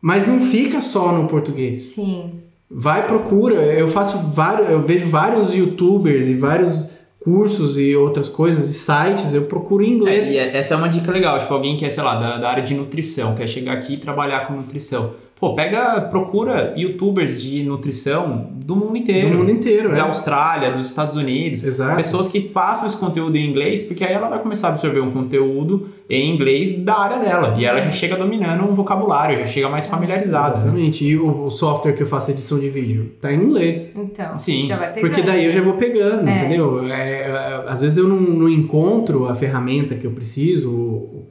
Mas 0.02 0.26
não 0.26 0.40
fica 0.40 0.82
só 0.82 1.12
no 1.12 1.28
português. 1.28 1.82
Sim. 1.84 2.32
Vai, 2.70 3.06
procura. 3.06 3.56
Eu 3.66 3.88
faço 3.90 4.34
vários, 4.34 4.70
eu 4.70 4.82
vejo 4.82 5.06
vários 5.08 5.54
youtubers 5.54 6.30
e 6.30 6.34
vários 6.34 6.90
cursos 7.24 7.78
e 7.78 7.96
outras 7.96 8.28
coisas 8.28 8.68
e 8.70 8.74
sites, 8.74 9.34
eu 9.34 9.44
procuro 9.44 9.84
em 9.84 9.92
É, 9.92 9.94
inglês. 9.96 10.32
e 10.32 10.38
essa 10.40 10.74
é 10.74 10.78
uma 10.78 10.90
dica 10.90 11.12
legal, 11.12 11.40
tipo, 11.40 11.54
alguém 11.54 11.78
que 11.78 11.86
é, 11.86 11.90
sei 11.90 12.02
lá, 12.04 12.16
da, 12.16 12.38
da 12.40 12.50
área 12.50 12.64
de 12.64 12.74
nutrição, 12.74 13.36
quer 13.36 13.48
chegar 13.48 13.74
aqui 13.74 13.94
e 13.94 13.98
trabalhar 13.98 14.48
com 14.48 14.54
nutrição. 14.54 15.14
Pô, 15.42 15.56
pega, 15.56 16.00
procura 16.02 16.72
youtubers 16.78 17.42
de 17.42 17.64
nutrição 17.64 18.52
do 18.54 18.76
mundo 18.76 18.96
inteiro. 18.96 19.32
Do 19.32 19.38
mundo 19.40 19.50
inteiro, 19.50 19.90
Da 19.90 19.98
é. 19.98 20.02
Austrália, 20.02 20.72
dos 20.72 20.88
Estados 20.88 21.16
Unidos. 21.16 21.64
Exato. 21.64 21.96
Pessoas 21.96 22.28
que 22.28 22.40
passam 22.40 22.88
esse 22.88 22.96
conteúdo 22.96 23.36
em 23.36 23.50
inglês, 23.50 23.82
porque 23.82 24.04
aí 24.04 24.14
ela 24.14 24.30
vai 24.30 24.38
começar 24.38 24.68
a 24.68 24.72
absorver 24.74 25.00
um 25.00 25.10
conteúdo 25.10 25.90
em 26.08 26.30
inglês 26.32 26.78
da 26.84 26.96
área 26.96 27.18
dela. 27.18 27.56
E 27.58 27.66
ela 27.66 27.82
já 27.82 27.90
chega 27.90 28.16
dominando 28.16 28.64
um 28.66 28.76
vocabulário, 28.76 29.36
já 29.36 29.48
chega 29.48 29.68
mais 29.68 29.88
familiarizada. 29.88 30.58
Exatamente. 30.60 31.04
E 31.06 31.18
o, 31.18 31.46
o 31.46 31.50
software 31.50 31.94
que 31.94 32.04
eu 32.04 32.08
faço 32.08 32.30
edição 32.30 32.60
de 32.60 32.70
vídeo 32.70 33.14
tá 33.20 33.34
em 33.34 33.42
inglês. 33.42 33.96
Então, 33.98 34.38
Sim, 34.38 34.68
já 34.68 34.78
vai 34.78 34.94
pegando. 34.94 35.10
Porque 35.10 35.24
daí 35.26 35.44
eu 35.46 35.52
já 35.52 35.62
vou 35.62 35.74
pegando, 35.74 36.30
É. 36.30 36.38
entendeu? 36.38 36.88
É, 36.88 37.64
às 37.66 37.82
vezes 37.82 37.98
eu 37.98 38.08
não, 38.08 38.22
não 38.22 38.48
encontro 38.48 39.28
a 39.28 39.34
ferramenta 39.34 39.96
que 39.96 40.06
eu 40.06 40.12
preciso, 40.12 41.24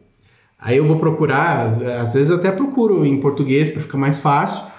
aí 0.61 0.77
eu 0.77 0.85
vou 0.85 0.97
procurar, 0.97 1.69
às 2.01 2.15
vezes 2.15 2.31
eu 2.31 2.37
até 2.37 2.51
procuro 2.51 3.05
em 3.05 3.21
português 3.21 3.69
para 3.69 3.83
ficar 3.83 3.99
mais 3.99 4.19
fácil, 4.19 4.71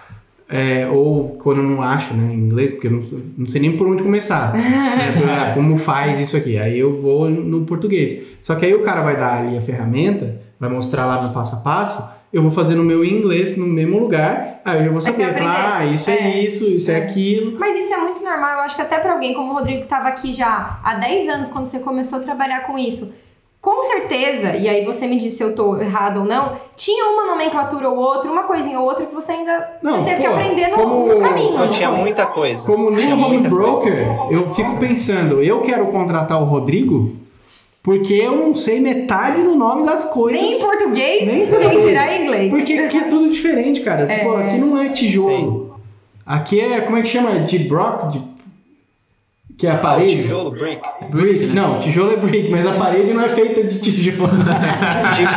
é, 0.47 0.86
ou 0.88 1.29
quando 1.41 1.59
eu 1.59 1.63
não 1.63 1.82
acho, 1.82 2.13
né, 2.13 2.34
em 2.34 2.38
inglês, 2.38 2.71
porque 2.71 2.88
eu 2.88 2.91
não, 2.91 3.01
não 3.38 3.47
sei 3.47 3.61
nem 3.61 3.77
por 3.77 3.88
onde 3.88 4.03
começar, 4.03 4.51
né, 4.53 5.13
ah, 5.25 5.53
como 5.53 5.77
faz 5.77 6.19
isso 6.19 6.36
aqui, 6.36 6.57
aí 6.57 6.77
eu 6.77 7.01
vou 7.01 7.29
no 7.29 7.63
português. 7.65 8.36
Só 8.41 8.55
que 8.55 8.65
aí 8.65 8.73
o 8.73 8.84
cara 8.84 9.01
vai 9.01 9.15
dar 9.15 9.39
ali 9.39 9.57
a 9.57 9.61
ferramenta, 9.61 10.41
vai 10.59 10.69
mostrar 10.69 11.05
lá 11.05 11.21
no 11.21 11.34
passo 11.34 11.55
a 11.55 11.59
passo, 11.59 12.21
eu 12.34 12.41
vou 12.41 12.51
fazer 12.51 12.75
no 12.75 12.84
meu 12.84 13.03
inglês 13.03 13.57
no 13.57 13.65
mesmo 13.65 13.99
lugar, 13.99 14.61
aí 14.63 14.79
eu 14.79 14.86
já 14.86 14.91
vou 14.91 15.01
saber, 15.01 15.34
falar, 15.34 15.77
ah, 15.79 15.86
isso 15.86 16.09
é, 16.09 16.15
É. 16.15 16.43
isso, 16.43 16.65
isso 16.65 16.91
é, 16.91 16.97
aquilo. 16.97 17.57
Mas 17.57 17.77
isso 17.77 17.93
é 17.93 17.97
muito 17.97 18.21
normal, 18.21 18.53
eu 18.53 18.59
acho 18.59 18.75
que 18.75 18.82
até 18.82 18.99
pra 18.99 19.13
alguém 19.13 19.34
como 19.34 19.51
o 19.51 19.55
Rodrigo 19.55 19.82
que 19.82 19.88
tava 19.88 20.09
aqui 20.09 20.34
já 20.34 20.79
há 20.84 20.95
10 20.95 21.29
anos, 21.29 21.47
quando 21.47 21.65
você 21.65 21.79
começou 21.79 22.19
a 22.19 22.21
trabalhar 22.21 22.61
com 22.61 22.77
isso, 22.77 23.13
com 23.62 23.84
certeza, 23.84 24.55
e 24.57 24.68
aí 24.68 24.84
você 24.84 25.05
me 25.05 25.18
diz 25.18 25.34
se 25.34 25.43
eu 25.43 25.53
tô 25.53 25.78
errado 25.78 26.22
ou 26.22 26.26
não, 26.26 26.57
tinha 26.76 27.05
uma 27.14 27.28
nomenclatura 27.28 27.89
ou 27.89 27.97
outra, 27.97 28.32
uma 28.32 28.43
coisinha 28.43 28.80
ou 28.80 28.86
outra 28.88 29.05
que 29.05 29.14
você 29.14 29.34
ainda 29.34 29.78
Não, 29.84 29.99
você 29.99 30.09
teve 30.09 30.22
que 30.24 30.28
pô, 30.28 30.34
aprender 30.34 30.68
no, 30.70 30.76
como- 30.78 31.07
no 31.07 31.20
caminho. 31.20 31.53
Não 31.53 31.70
tinha 31.70 31.91
muita 31.91 32.26
coisa. 32.26 32.66
Como 32.66 32.89
nem 32.89 33.14
home 33.14 33.38
broker, 33.47 34.07
eu 34.32 34.49
fico 34.49 34.78
pensando, 34.78 35.43
eu 35.43 35.62
quero 35.62 35.86
contratar 35.88 36.41
o 36.41 36.45
Rodrigo 36.45 37.16
porque 37.84 38.14
eu 38.14 38.36
não 38.36 38.53
sei 38.53 38.80
metade 38.80 39.41
do 39.41 39.55
nome 39.55 39.86
das 39.86 40.05
coisas. 40.05 40.41
Nem 40.41 40.53
em 40.53 40.59
português, 40.59 41.28
Nem 41.28 41.47
tirar 41.82 42.14
em 42.14 42.24
inglês. 42.24 42.49
Porque 42.49 42.74
aqui 42.74 42.97
é 42.97 43.03
tudo 43.03 43.30
diferente, 43.32 43.82
cara. 43.82 44.05
Tipo, 44.12 44.36
aqui 44.36 44.57
não 44.57 44.78
é 44.80 44.89
tijolo. 44.89 45.76
Aqui 46.26 46.59
é, 46.59 46.82
como 46.82 46.97
é 46.97 47.01
que 47.01 47.07
chama? 47.07 47.39
De 47.41 47.59
brock? 47.59 48.09
De... 48.12 48.20
Que 49.62 49.68
é 49.68 49.70
a 49.70 49.76
Ah, 49.76 49.78
parede? 49.78 50.16
tijolo, 50.24 50.49
brick. 50.49 50.82
Brick. 51.12 51.45
Não, 51.53 51.78
tijolo 51.78 52.14
é 52.14 52.16
brick, 52.18 52.49
mas 52.49 52.66
a 52.66 52.72
parede 52.72 53.14
não 53.14 53.22
é 53.24 53.30
feita 53.30 53.64
de 53.64 53.80
tijolo. 53.80 54.26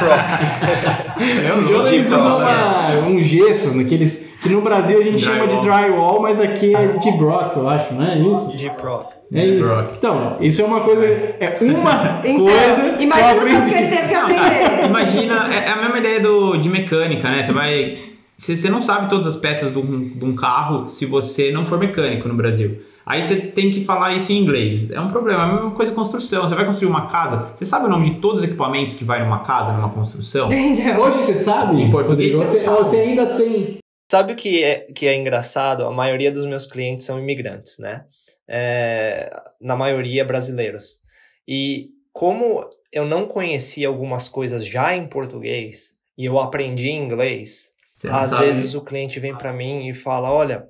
Rock. 0.00 1.60
tijolo 1.66 1.88
eles 1.88 2.08
usam 2.08 2.38
brock, 2.38 2.40
uma- 2.40 3.06
um 3.06 3.20
gesso, 3.22 3.76
naqueles, 3.76 4.34
que 4.42 4.48
no 4.48 4.62
Brasil 4.62 4.98
a 4.98 5.02
gente 5.02 5.22
chama 5.22 5.46
de 5.46 5.56
drywall, 5.60 6.22
mas 6.22 6.40
aqui 6.40 6.74
é 6.74 6.86
de 6.86 7.10
brock, 7.12 7.54
eu 7.56 7.68
acho, 7.68 7.92
não 7.92 8.02
é 8.06 8.16
isso? 8.18 8.50
Rock. 8.82 9.14
É 9.34 9.44
isso. 9.44 9.68
Brock. 9.68 9.94
Então, 9.98 10.36
isso 10.40 10.62
é 10.62 10.64
uma 10.64 10.80
coisa. 10.80 11.04
É 11.04 11.58
uma 11.60 12.20
Então, 12.24 12.46
coisa. 12.46 12.96
imagina 13.02 13.58
o 13.58 13.68
que 13.68 13.74
ele 13.74 13.86
teve 13.88 14.08
que 14.08 14.14
aprender. 14.14 14.84
Imagina, 14.88 15.48
é 15.54 15.64
é 15.66 15.70
a 15.70 15.76
mesma 15.82 15.98
ideia 15.98 16.20
do, 16.20 16.56
de 16.56 16.68
mecânica, 16.70 17.28
né? 17.28 17.42
Você 17.42 17.52
vai. 17.52 17.98
Você, 18.38 18.56
você 18.56 18.68
não 18.70 18.80
sabe 18.82 19.08
todas 19.10 19.26
as 19.26 19.36
peças 19.36 19.72
de 19.72 19.78
um, 19.78 20.08
de 20.16 20.24
um 20.24 20.34
carro 20.34 20.86
se 20.88 21.04
você 21.06 21.50
não 21.52 21.64
for 21.66 21.78
mecânico 21.78 22.26
no 22.26 22.34
Brasil. 22.34 22.78
Aí 23.06 23.22
você 23.22 23.36
tem 23.36 23.70
que 23.70 23.84
falar 23.84 24.14
isso 24.14 24.32
em 24.32 24.38
inglês. 24.38 24.90
É 24.90 24.98
um 24.98 25.08
problema. 25.08 25.40
É 25.40 25.44
a 25.44 25.52
mesma 25.52 25.70
coisa 25.72 25.92
construção. 25.92 26.48
Você 26.48 26.54
vai 26.54 26.64
construir 26.64 26.88
uma 26.88 27.06
casa. 27.08 27.52
Você 27.54 27.66
sabe 27.66 27.86
o 27.86 27.88
nome 27.88 28.08
de 28.10 28.20
todos 28.20 28.38
os 28.38 28.44
equipamentos 28.44 28.94
que 28.94 29.04
vai 29.04 29.22
numa 29.22 29.44
casa, 29.44 29.72
numa 29.72 29.90
construção? 29.90 30.48
Hoje 30.98 31.18
você 31.18 31.34
sabe? 31.34 31.82
Em 31.82 31.90
português 31.90 32.34
você 32.34 32.60
sabe. 32.60 32.78
você 32.78 32.96
ainda 32.96 33.26
tem. 33.36 33.78
Sabe 34.10 34.32
o 34.32 34.36
que 34.36 34.62
é, 34.62 34.80
que 34.94 35.06
é 35.06 35.16
engraçado? 35.16 35.84
A 35.84 35.90
maioria 35.90 36.32
dos 36.32 36.46
meus 36.46 36.66
clientes 36.66 37.04
são 37.04 37.18
imigrantes, 37.18 37.78
né? 37.78 38.04
É, 38.48 39.30
na 39.60 39.76
maioria 39.76 40.24
brasileiros. 40.24 41.00
E 41.46 41.90
como 42.12 42.68
eu 42.92 43.04
não 43.04 43.26
conhecia 43.26 43.88
algumas 43.88 44.28
coisas 44.28 44.64
já 44.64 44.94
em 44.94 45.06
português 45.06 45.94
e 46.16 46.24
eu 46.26 46.38
aprendi 46.38 46.90
inglês, 46.90 47.70
às 48.08 48.30
sabe. 48.30 48.46
vezes 48.46 48.74
o 48.74 48.82
cliente 48.82 49.18
vem 49.18 49.36
para 49.36 49.52
mim 49.52 49.88
e 49.88 49.94
fala: 49.94 50.30
Olha, 50.30 50.68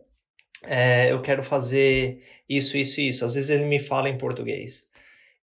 é, 0.68 1.12
eu 1.12 1.20
quero 1.20 1.42
fazer 1.42 2.18
isso, 2.48 2.76
isso, 2.76 3.00
isso. 3.00 3.24
Às 3.24 3.34
vezes 3.34 3.50
ele 3.50 3.64
me 3.64 3.78
fala 3.78 4.08
em 4.08 4.16
português. 4.18 4.86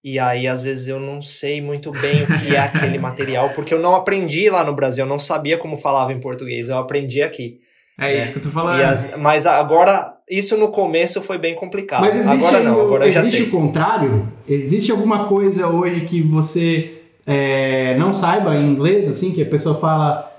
E 0.03 0.19
aí, 0.19 0.49
às 0.49 0.65
vezes, 0.65 0.89
eu 0.89 0.99
não 0.99 1.21
sei 1.21 1.61
muito 1.61 1.93
bem 1.93 2.23
o 2.23 2.27
que 2.39 2.55
é 2.55 2.59
aquele 2.59 2.97
material, 2.99 3.51
porque 3.51 3.75
eu 3.75 3.79
não 3.81 3.95
aprendi 3.95 4.49
lá 4.49 4.65
no 4.65 4.73
Brasil, 4.75 5.05
eu 5.05 5.09
não 5.09 5.19
sabia 5.19 5.59
como 5.59 5.77
falava 5.77 6.13
em 6.13 6.21
português, 6.21 6.69
eu 6.71 6.79
aprendi 6.79 7.21
aqui. 7.23 7.61
É 7.99 8.19
isso 8.19 8.33
que 8.33 8.39
eu 8.39 8.43
tô 8.45 8.49
falando. 8.49 8.81
As- 8.83 9.15
mas 9.19 9.45
agora, 9.47 10.15
isso 10.29 10.57
no 10.57 10.69
começo 10.69 11.21
foi 11.21 11.37
bem 11.37 11.55
complicado. 11.55 12.01
Mas 12.01 12.17
existe, 12.17 12.47
agora 12.47 12.63
não, 12.65 12.79
o- 12.79 12.81
agora 12.81 13.07
eu 13.07 13.13
já 13.13 13.21
existe 13.21 13.37
sei. 13.43 13.47
o 13.47 13.51
contrário? 13.51 14.27
Existe 14.49 14.91
alguma 14.91 15.27
coisa 15.29 15.69
hoje 15.69 16.01
que 16.07 16.23
você 16.23 16.93
é, 17.27 17.95
não 17.99 18.11
saiba 18.11 18.57
em 18.57 18.71
inglês, 18.71 19.07
assim, 19.07 19.35
que 19.35 19.43
a 19.43 19.47
pessoa 19.47 19.79
fala. 19.79 20.30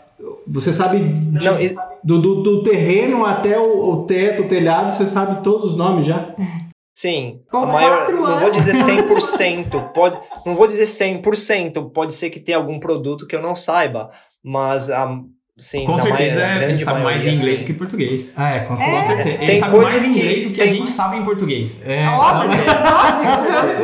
Você 0.47 0.73
sabe 0.73 0.99
de- 0.99 1.45
Não, 1.45 1.59
e- 1.61 1.75
do, 2.03 2.19
do, 2.21 2.41
do 2.43 2.63
terreno 2.63 3.25
até 3.25 3.57
o, 3.59 3.89
o 3.91 4.03
teto, 4.05 4.43
o 4.43 4.47
telhado, 4.47 4.91
você 4.91 5.05
sabe 5.07 5.43
todos 5.43 5.71
os 5.73 5.77
nomes 5.77 6.05
já? 6.07 6.33
Sim, 6.93 7.39
Com 7.49 7.57
a 7.59 7.65
maior, 7.67 7.97
quatro 7.99 8.21
não 8.21 8.39
vou 8.39 8.51
dizer 8.51 8.73
100%, 8.73 9.91
pode, 9.93 10.17
não 10.45 10.55
vou 10.55 10.67
dizer 10.67 10.83
100%, 10.83 11.91
pode 11.91 12.13
ser 12.13 12.29
que 12.29 12.39
tenha 12.39 12.57
algum 12.57 12.79
produto 12.79 13.25
que 13.25 13.35
eu 13.35 13.41
não 13.41 13.55
saiba, 13.55 14.09
mas 14.43 14.89
a, 14.89 15.09
sim, 15.57 15.85
Com 15.85 15.97
certeza 15.97 16.39
maioria- 16.41 16.65
é, 16.65 16.69
ele 16.69 16.77
sabe 16.77 17.01
mais 17.01 17.17
maioria, 17.19 17.39
inglês 17.39 17.59
sim. 17.59 17.63
do 17.63 17.67
que 17.67 17.73
português. 17.73 18.33
Ah, 18.35 18.55
é, 18.55 18.59
com 18.65 18.75
certeza. 18.75 19.05
certeza. 19.07 19.29
Ele 19.37 19.45
Tem 19.45 19.55
sabe 19.59 19.77
mais 19.77 20.03
que- 20.03 20.09
inglês 20.11 20.43
do 20.43 20.49
que 20.49 20.55
tem- 20.61 20.69
a 20.69 20.73
gente 20.73 20.89
sabe 20.89 21.17
em 21.17 21.23
português. 21.23 21.87
É, 21.87 22.07
óbvio, 22.09 22.49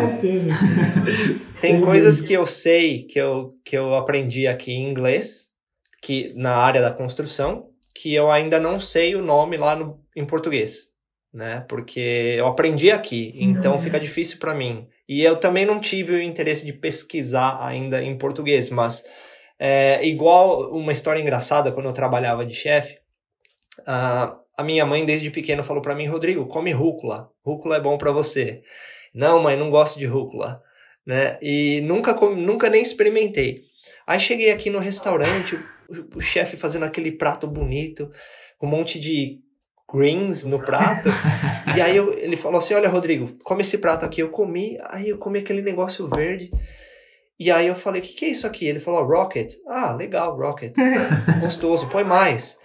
óbvio. 0.03 1.47
Tem 1.61 1.81
coisas 1.81 2.21
que 2.21 2.33
eu 2.33 2.45
sei, 2.45 3.03
que 3.03 3.19
eu, 3.19 3.53
que 3.65 3.75
eu 3.77 3.95
aprendi 3.95 4.47
aqui 4.47 4.71
em 4.73 4.89
inglês, 4.89 5.46
que 6.07 6.31
na 6.35 6.55
área 6.55 6.81
da 6.81 6.93
construção, 6.93 7.69
que 7.93 8.13
eu 8.13 8.31
ainda 8.31 8.59
não 8.59 8.79
sei 8.79 9.13
o 9.13 9.21
nome 9.21 9.57
lá 9.57 9.75
no, 9.75 9.99
em 10.15 10.25
português, 10.25 10.93
né? 11.33 11.65
Porque 11.67 12.35
eu 12.37 12.47
aprendi 12.47 12.89
aqui, 12.89 13.33
então 13.35 13.77
fica 13.77 13.99
difícil 13.99 14.39
para 14.39 14.53
mim. 14.53 14.87
E 15.09 15.21
eu 15.21 15.35
também 15.35 15.65
não 15.65 15.81
tive 15.81 16.13
o 16.13 16.21
interesse 16.21 16.65
de 16.65 16.71
pesquisar 16.71 17.59
ainda 17.61 18.01
em 18.01 18.17
português, 18.17 18.69
mas 18.69 19.03
é, 19.59 20.05
igual 20.07 20.71
uma 20.71 20.93
história 20.93 21.19
engraçada 21.19 21.71
quando 21.71 21.87
eu 21.87 21.93
trabalhava 21.93 22.45
de 22.45 22.55
chefe, 22.55 22.99
ah, 23.85 24.37
a 24.57 24.63
minha 24.63 24.85
mãe 24.85 25.05
desde 25.05 25.29
pequeno 25.29 25.63
falou 25.63 25.81
para 25.81 25.95
mim, 25.95 26.05
Rodrigo, 26.05 26.47
come 26.47 26.71
rúcula, 26.71 27.29
rúcula 27.43 27.75
é 27.75 27.81
bom 27.81 27.97
para 27.97 28.11
você. 28.11 28.61
Não, 29.13 29.41
mãe, 29.41 29.57
não 29.57 29.69
gosto 29.69 29.99
de 29.99 30.05
rúcula 30.05 30.61
né? 31.07 31.37
E 31.41 31.79
nunca, 31.81 32.13
nunca 32.13 32.69
nem 32.69 32.81
experimentei. 32.81 33.63
Aí 34.05 34.19
cheguei 34.19 34.51
aqui 34.51 34.69
no 34.69 34.77
restaurante, 34.77 35.57
o, 36.15 36.19
chefe 36.21 36.57
fazendo 36.57 36.85
aquele 36.85 37.11
prato 37.11 37.47
bonito, 37.47 38.11
com 38.57 38.67
um 38.67 38.69
monte 38.69 38.99
de 38.99 39.39
greens 39.91 40.43
no 40.43 40.59
prato. 40.59 41.09
e 41.75 41.81
aí 41.81 41.95
eu- 41.95 42.13
ele 42.17 42.35
falou 42.35 42.57
assim: 42.57 42.73
Olha, 42.73 42.89
Rodrigo, 42.89 43.37
come 43.43 43.61
esse 43.61 43.77
prato 43.77 44.05
aqui. 44.05 44.21
Eu 44.21 44.29
comi, 44.29 44.77
aí 44.89 45.09
eu 45.09 45.17
comi 45.17 45.39
aquele 45.39 45.61
negócio 45.61 46.07
verde. 46.07 46.49
E 47.39 47.51
aí 47.51 47.67
eu 47.67 47.75
falei: 47.75 48.01
O 48.01 48.03
que, 48.03 48.13
que 48.13 48.25
é 48.25 48.29
isso 48.29 48.47
aqui? 48.47 48.65
Ele 48.67 48.79
falou: 48.79 49.03
Rocket. 49.05 49.53
Ah, 49.67 49.93
legal, 49.93 50.35
Rocket. 50.37 50.73
Gostoso, 51.39 51.87
põe 51.87 52.03
mais. 52.03 52.59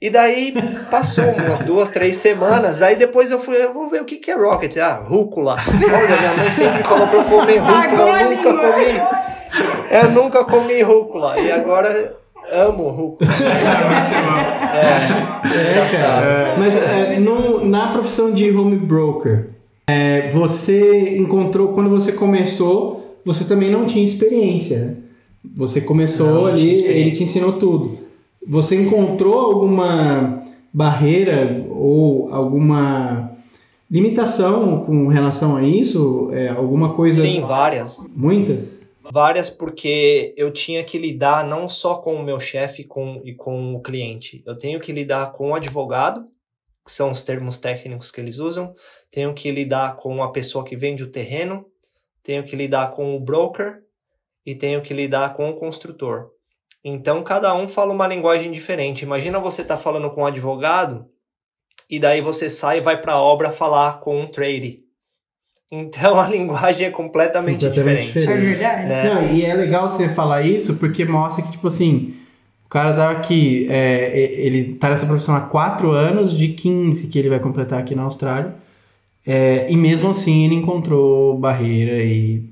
E 0.00 0.10
daí 0.10 0.54
passou 0.92 1.24
umas 1.32 1.58
duas, 1.58 1.88
três 1.88 2.18
semanas. 2.18 2.78
Daí 2.78 2.94
depois 2.94 3.32
eu 3.32 3.40
fui, 3.40 3.56
eu 3.56 3.74
vou 3.74 3.90
ver 3.90 4.00
o 4.00 4.04
que, 4.04 4.18
que 4.18 4.30
é 4.30 4.34
Rocket. 4.36 4.76
Ah, 4.76 4.92
rúcula. 4.94 5.56
Olha, 5.56 6.16
minha 6.20 6.34
mãe 6.36 6.52
sempre 6.52 6.84
falou 6.84 7.08
pra 7.08 7.18
eu 7.18 7.24
comer 7.24 7.58
rúcula. 7.58 8.20
Eu 8.22 8.30
nunca 8.30 8.56
comi. 8.56 9.18
Eu 9.90 10.10
nunca 10.10 10.44
comi 10.44 10.82
rúcula. 10.82 11.40
E 11.40 11.50
agora 11.50 12.16
amo 12.52 12.88
rúcula. 12.88 13.30
É, 14.78 15.70
engraçado. 15.72 16.58
Mas 16.58 16.76
é, 16.76 17.18
no- 17.18 17.64
na 17.66 17.88
profissão 17.88 18.32
de 18.32 18.50
home 18.50 18.76
broker, 18.76 19.48
é, 19.88 20.28
você 20.30 21.16
encontrou, 21.18 21.68
quando 21.68 21.90
você 21.90 22.12
começou, 22.12 23.18
você 23.24 23.44
também 23.44 23.70
não 23.70 23.86
tinha 23.86 24.04
experiência, 24.04 24.78
né? 24.78 24.94
Você 25.56 25.80
começou 25.80 26.26
Não, 26.42 26.46
ali, 26.46 26.70
ele 26.84 27.12
te 27.12 27.24
ensinou 27.24 27.52
tudo. 27.54 27.98
Você 28.46 28.76
encontrou 28.76 29.38
alguma 29.38 30.42
barreira 30.72 31.64
ou 31.70 32.28
alguma 32.32 33.32
limitação 33.90 34.80
com 34.84 35.06
relação 35.08 35.56
a 35.56 35.62
isso? 35.62 36.28
É, 36.32 36.48
alguma 36.48 36.90
coisa? 36.90 37.22
Sim, 37.22 37.40
várias. 37.40 38.04
Muitas? 38.14 38.87
Várias 39.10 39.48
porque 39.48 40.34
eu 40.36 40.52
tinha 40.52 40.84
que 40.84 40.98
lidar 40.98 41.44
não 41.44 41.68
só 41.68 41.96
com 41.96 42.14
o 42.14 42.22
meu 42.22 42.38
chefe 42.38 42.84
com, 42.84 43.20
e 43.24 43.34
com 43.34 43.74
o 43.74 43.82
cliente. 43.82 44.42
Eu 44.46 44.56
tenho 44.56 44.78
que 44.78 44.92
lidar 44.92 45.32
com 45.32 45.50
o 45.50 45.54
advogado, 45.54 46.28
que 46.84 46.92
são 46.92 47.10
os 47.10 47.22
termos 47.22 47.58
técnicos 47.58 48.10
que 48.10 48.20
eles 48.20 48.38
usam. 48.38 48.74
Tenho 49.10 49.32
que 49.34 49.50
lidar 49.50 49.96
com 49.96 50.22
a 50.22 50.30
pessoa 50.30 50.64
que 50.64 50.76
vende 50.76 51.02
o 51.02 51.10
terreno. 51.10 51.66
Tenho 52.22 52.44
que 52.44 52.54
lidar 52.54 52.92
com 52.92 53.14
o 53.14 53.20
broker. 53.20 53.82
E 54.44 54.54
tenho 54.54 54.80
que 54.82 54.94
lidar 54.94 55.34
com 55.34 55.50
o 55.50 55.54
construtor. 55.54 56.30
Então 56.82 57.22
cada 57.22 57.54
um 57.54 57.68
fala 57.68 57.92
uma 57.92 58.06
linguagem 58.06 58.50
diferente. 58.50 59.02
Imagina 59.02 59.38
você 59.38 59.64
tá 59.64 59.76
falando 59.76 60.10
com 60.10 60.22
um 60.22 60.26
advogado 60.26 61.06
e 61.88 61.98
daí 61.98 62.20
você 62.20 62.48
sai 62.48 62.78
e 62.78 62.82
vai 62.82 63.00
para 63.00 63.14
a 63.14 63.22
obra 63.22 63.52
falar 63.52 64.00
com 64.00 64.18
um 64.18 64.26
trade. 64.26 64.87
Então 65.70 66.18
a 66.18 66.26
linguagem 66.28 66.86
é 66.86 66.90
completamente, 66.90 67.66
Completamente 67.66 68.06
diferente. 68.06 68.30
É 68.30 68.36
verdade. 68.36 68.86
Né? 68.86 69.14
Não, 69.14 69.26
e 69.26 69.44
é 69.44 69.54
legal 69.54 69.88
você 69.88 70.08
falar 70.08 70.42
isso 70.42 70.78
porque 70.78 71.04
mostra 71.04 71.44
que, 71.44 71.52
tipo 71.52 71.66
assim, 71.66 72.14
o 72.64 72.68
cara 72.68 72.92
tá 72.94 73.10
aqui, 73.10 73.66
é, 73.70 74.18
ele 74.18 74.74
tá 74.74 74.88
nessa 74.88 75.06
profissão 75.06 75.34
há 75.34 75.40
4 75.40 75.90
anos, 75.90 76.36
de 76.36 76.48
15 76.48 77.08
que 77.08 77.18
ele 77.18 77.28
vai 77.28 77.38
completar 77.38 77.78
aqui 77.78 77.94
na 77.94 78.02
Austrália. 78.02 78.54
É, 79.26 79.66
e 79.68 79.76
mesmo 79.76 80.08
assim 80.08 80.46
ele 80.46 80.54
encontrou 80.54 81.38
barreira 81.38 82.02
e. 82.02 82.42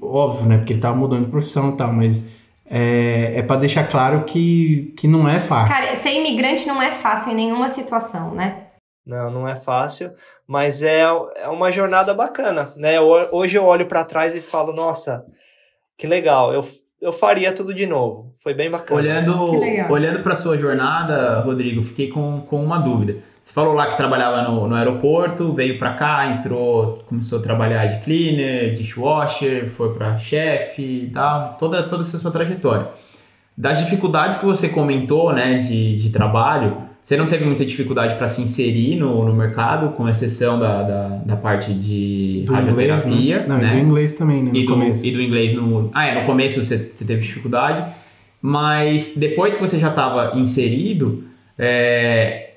Óbvio, 0.00 0.46
né? 0.46 0.58
Porque 0.58 0.72
ele 0.72 0.80
tava 0.80 0.96
mudando 0.96 1.24
de 1.24 1.30
profissão 1.30 1.70
e 1.70 1.76
tal, 1.76 1.92
mas 1.92 2.30
é, 2.70 3.34
é 3.36 3.42
para 3.42 3.60
deixar 3.60 3.84
claro 3.88 4.24
que, 4.24 4.92
que 4.96 5.08
não 5.08 5.28
é 5.28 5.38
fácil. 5.38 5.74
Cara, 5.74 5.96
ser 5.96 6.12
imigrante 6.12 6.66
não 6.66 6.80
é 6.80 6.90
fácil 6.90 7.32
em 7.32 7.34
nenhuma 7.34 7.68
situação, 7.68 8.34
né? 8.34 8.64
Não, 9.06 9.30
não 9.30 9.48
é 9.48 9.56
fácil, 9.56 10.10
mas 10.48 10.82
é, 10.82 11.00
é 11.36 11.48
uma 11.48 11.70
jornada 11.70 12.14
bacana, 12.14 12.72
né? 12.76 12.98
Ho- 13.00 13.28
Hoje 13.32 13.56
eu 13.58 13.64
olho 13.64 13.86
para 13.86 14.02
trás 14.02 14.34
e 14.34 14.40
falo, 14.40 14.72
nossa, 14.72 15.24
que 15.96 16.06
legal, 16.06 16.52
eu, 16.54 16.60
eu 17.02 17.12
faria 17.12 17.52
tudo 17.52 17.74
de 17.74 17.86
novo. 17.86 18.34
Foi 18.42 18.54
bem 18.54 18.70
bacana. 18.70 18.98
Olhando, 18.98 19.50
olhando 19.90 20.20
para 20.22 20.34
sua 20.34 20.56
jornada, 20.56 21.40
Rodrigo, 21.40 21.82
fiquei 21.82 22.08
com, 22.08 22.40
com 22.48 22.58
uma 22.58 22.78
dúvida. 22.78 23.16
Você 23.42 23.52
falou 23.52 23.72
lá 23.74 23.86
que 23.88 23.96
trabalhava 23.96 24.42
no, 24.42 24.68
no 24.68 24.74
aeroporto, 24.74 25.52
veio 25.54 25.78
para 25.78 25.94
cá, 25.94 26.26
entrou, 26.26 26.98
começou 27.06 27.38
a 27.38 27.42
trabalhar 27.42 27.86
de 27.86 28.00
cleaner, 28.04 28.74
dishwasher, 28.74 29.70
foi 29.70 29.92
para 29.94 30.18
chefe 30.18 30.82
e 31.04 31.10
tal, 31.10 31.56
toda, 31.58 31.82
toda 31.88 32.02
essa 32.02 32.18
sua 32.18 32.30
trajetória. 32.30 32.88
Das 33.56 33.78
dificuldades 33.78 34.38
que 34.38 34.44
você 34.44 34.68
comentou, 34.68 35.32
né, 35.32 35.58
de, 35.58 35.96
de 35.98 36.10
trabalho, 36.10 36.87
você 37.08 37.16
não 37.16 37.24
teve 37.26 37.42
muita 37.46 37.64
dificuldade 37.64 38.16
para 38.16 38.28
se 38.28 38.42
inserir 38.42 38.96
no, 38.96 39.24
no 39.24 39.32
mercado, 39.34 39.94
com 39.96 40.06
exceção 40.06 40.58
da, 40.60 40.82
da, 40.82 41.08
da 41.24 41.36
parte 41.36 41.72
de 41.72 42.42
Do 42.46 42.52
inglês, 42.52 42.68
radioterapia, 42.68 43.38
né? 43.38 43.46
Não, 43.48 43.56
né? 43.56 43.68
e 43.68 43.76
do 43.76 43.78
inglês 43.88 44.12
também, 44.12 44.42
né? 44.42 44.50
No 44.52 44.56
e 44.58 44.66
do, 44.66 44.72
começo. 44.72 45.06
e 45.06 45.10
do 45.12 45.22
inglês 45.22 45.54
no. 45.54 45.90
Ah, 45.94 46.06
é, 46.06 46.20
no 46.20 46.26
começo 46.26 46.62
você, 46.62 46.90
você 46.94 47.06
teve 47.06 47.22
dificuldade, 47.22 47.82
mas 48.42 49.14
depois 49.16 49.54
que 49.54 49.60
você 49.62 49.78
já 49.78 49.88
estava 49.88 50.38
inserido, 50.38 51.24
é, 51.58 52.50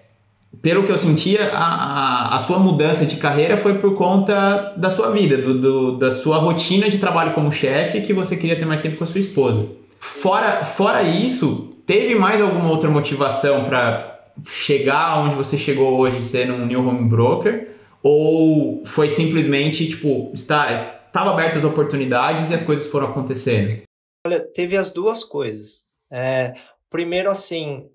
pelo 0.62 0.84
que 0.84 0.91
eu 0.91 0.97
sentia, 0.97 1.52
a, 1.54 2.32
a, 2.34 2.36
a 2.36 2.39
sua 2.39 2.60
mudança 2.60 3.06
de 3.06 3.16
carreira 3.16 3.56
foi 3.56 3.76
por 3.76 3.95
conta 3.95 4.74
da 4.76 4.89
sua 4.89 5.12
vida, 5.12 5.38
do, 5.38 5.62
do- 5.62 5.97
da 5.97 6.12
sua 6.12 6.39
rotina 6.39 6.89
de 6.89 6.97
trabalho 6.97 7.32
como 7.32 7.49
chefe, 7.54 8.02
que 8.02 8.14
você 8.14 8.36
queria 8.36 8.58
ter 8.58 8.66
mais 8.66 8.82
tempo 8.82 8.97
com 8.97 9.06
a 9.06 9.08
sua 9.08 9.22
esposa. 9.22 9.66
Fora, 9.97 10.66
fora 10.66 11.02
isso, 11.04 11.70
teve 11.88 12.16
mais 12.16 12.41
alguma 12.41 12.70
outra 12.70 12.89
motivação 12.89 13.64
para 13.64 14.11
chegar 14.45 15.19
onde 15.23 15.36
você 15.36 15.57
chegou 15.57 15.97
hoje, 15.99 16.21
sendo 16.21 16.53
um 16.53 16.65
new 16.65 16.86
home 16.88 17.07
broker? 17.09 17.75
Ou 18.03 18.84
foi 18.86 19.09
simplesmente, 19.09 19.88
tipo, 19.88 20.32
está, 20.34 21.03
estava 21.05 21.32
abertas 21.32 21.59
as 21.59 21.63
oportunidades 21.71 22.49
e 22.49 22.53
as 22.55 22.63
coisas 22.63 22.88
foram 22.88 23.07
acontecendo? 23.09 23.84
Olha, 24.25 24.39
teve 24.39 24.75
as 24.77 24.91
duas 24.91 25.23
coisas. 25.23 25.86
É, 26.11 26.53
primeiro, 26.89 27.29
assim, 27.29 27.88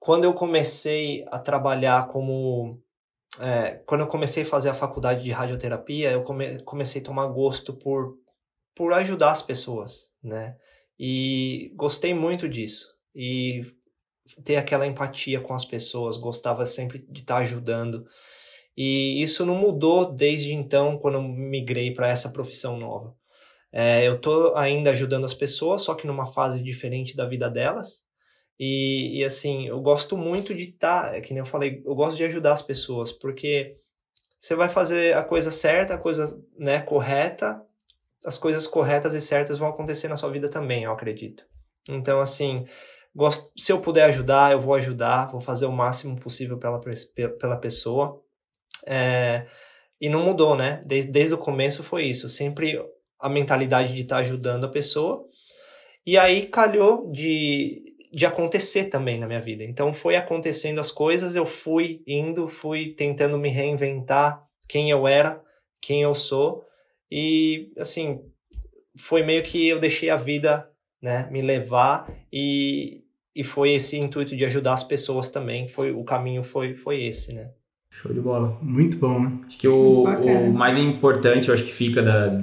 quando 0.00 0.24
eu 0.24 0.34
comecei 0.34 1.22
a 1.30 1.38
trabalhar 1.38 2.08
como. 2.08 2.80
é, 3.40 3.80
quando 3.86 4.00
eu 4.02 4.06
comecei 4.06 4.42
a 4.42 4.46
fazer 4.46 4.68
a 4.70 4.74
faculdade 4.74 5.22
de 5.22 5.30
radioterapia, 5.30 6.10
eu 6.10 6.22
come- 6.22 6.60
comecei 6.62 7.00
a 7.00 7.04
tomar 7.04 7.26
gosto 7.28 7.72
por, 7.74 8.16
por 8.74 8.92
ajudar 8.92 9.30
as 9.30 9.42
pessoas, 9.42 10.10
né? 10.22 10.56
E 10.98 11.72
gostei 11.76 12.14
muito 12.14 12.48
disso. 12.48 12.88
E 13.14 13.62
ter 14.44 14.56
aquela 14.56 14.86
empatia 14.86 15.40
com 15.40 15.54
as 15.54 15.64
pessoas, 15.64 16.16
gostava 16.16 16.64
sempre 16.66 17.04
de 17.08 17.20
estar 17.20 17.38
ajudando. 17.38 18.06
E 18.76 19.22
isso 19.22 19.46
não 19.46 19.54
mudou 19.54 20.12
desde 20.12 20.52
então, 20.52 20.98
quando 20.98 21.22
migrei 21.22 21.92
para 21.92 22.08
essa 22.08 22.28
profissão 22.28 22.76
nova. 22.76 23.14
É, 23.72 24.06
eu 24.06 24.18
tô 24.18 24.54
ainda 24.54 24.90
ajudando 24.90 25.24
as 25.24 25.34
pessoas, 25.34 25.82
só 25.82 25.94
que 25.94 26.06
numa 26.06 26.26
fase 26.26 26.62
diferente 26.62 27.16
da 27.16 27.26
vida 27.26 27.48
delas. 27.48 28.04
E, 28.58 29.18
e 29.18 29.24
assim, 29.24 29.66
eu 29.66 29.80
gosto 29.80 30.16
muito 30.16 30.54
de 30.54 30.64
estar, 30.64 31.14
é 31.14 31.20
que 31.20 31.32
nem 31.32 31.40
eu 31.40 31.44
falei, 31.44 31.82
eu 31.84 31.94
gosto 31.94 32.16
de 32.16 32.24
ajudar 32.24 32.52
as 32.52 32.62
pessoas, 32.62 33.12
porque 33.12 33.76
você 34.38 34.54
vai 34.54 34.68
fazer 34.68 35.14
a 35.14 35.22
coisa 35.22 35.50
certa, 35.50 35.94
a 35.94 35.98
coisa 35.98 36.42
né, 36.58 36.80
correta, 36.80 37.60
as 38.24 38.38
coisas 38.38 38.66
corretas 38.66 39.14
e 39.14 39.20
certas 39.20 39.58
vão 39.58 39.68
acontecer 39.68 40.08
na 40.08 40.16
sua 40.16 40.30
vida 40.30 40.48
também, 40.48 40.84
eu 40.84 40.92
acredito. 40.92 41.44
Então, 41.88 42.20
assim, 42.20 42.64
se 43.56 43.72
eu 43.72 43.80
puder 43.80 44.04
ajudar, 44.04 44.52
eu 44.52 44.60
vou 44.60 44.74
ajudar, 44.74 45.26
vou 45.26 45.40
fazer 45.40 45.66
o 45.66 45.72
máximo 45.72 46.18
possível 46.20 46.58
pela, 46.58 46.78
pe- 46.80 47.28
pela 47.38 47.56
pessoa. 47.56 48.20
É, 48.86 49.46
e 50.00 50.08
não 50.08 50.22
mudou, 50.22 50.54
né? 50.54 50.82
Desde, 50.86 51.10
desde 51.10 51.34
o 51.34 51.38
começo 51.38 51.82
foi 51.82 52.04
isso. 52.04 52.28
Sempre 52.28 52.78
a 53.18 53.28
mentalidade 53.28 53.94
de 53.94 54.02
estar 54.02 54.18
ajudando 54.18 54.64
a 54.64 54.70
pessoa. 54.70 55.24
E 56.04 56.18
aí 56.18 56.46
calhou 56.46 57.10
de, 57.10 57.82
de 58.12 58.26
acontecer 58.26 58.84
também 58.84 59.18
na 59.18 59.26
minha 59.26 59.40
vida. 59.40 59.64
Então 59.64 59.94
foi 59.94 60.16
acontecendo 60.16 60.78
as 60.78 60.92
coisas, 60.92 61.34
eu 61.34 61.46
fui 61.46 62.02
indo, 62.06 62.48
fui 62.48 62.94
tentando 62.94 63.38
me 63.38 63.48
reinventar 63.48 64.42
quem 64.68 64.90
eu 64.90 65.08
era, 65.08 65.42
quem 65.80 66.02
eu 66.02 66.14
sou. 66.14 66.64
E 67.10 67.72
assim, 67.78 68.20
foi 68.96 69.22
meio 69.22 69.42
que 69.42 69.66
eu 69.66 69.78
deixei 69.80 70.10
a 70.10 70.16
vida 70.16 70.70
né, 71.00 71.28
me 71.30 71.40
levar 71.42 72.10
e, 72.32 73.04
e 73.36 73.44
foi 73.44 73.74
esse 73.74 73.98
intuito 73.98 74.34
de 74.34 74.44
ajudar 74.46 74.72
as 74.72 74.82
pessoas 74.82 75.28
também. 75.28 75.68
Foi 75.68 75.92
o 75.92 76.02
caminho 76.02 76.42
foi, 76.42 76.74
foi 76.74 77.04
esse, 77.04 77.34
né? 77.34 77.50
Show 77.90 78.12
de 78.12 78.20
bola. 78.20 78.56
Muito 78.62 78.96
bom, 78.96 79.20
né? 79.20 79.32
Acho 79.46 79.58
que 79.58 79.68
o, 79.68 80.04
o 80.04 80.52
mais 80.52 80.78
importante, 80.78 81.48
eu 81.48 81.54
acho 81.54 81.64
que 81.64 81.72
fica 81.72 82.02
da. 82.02 82.40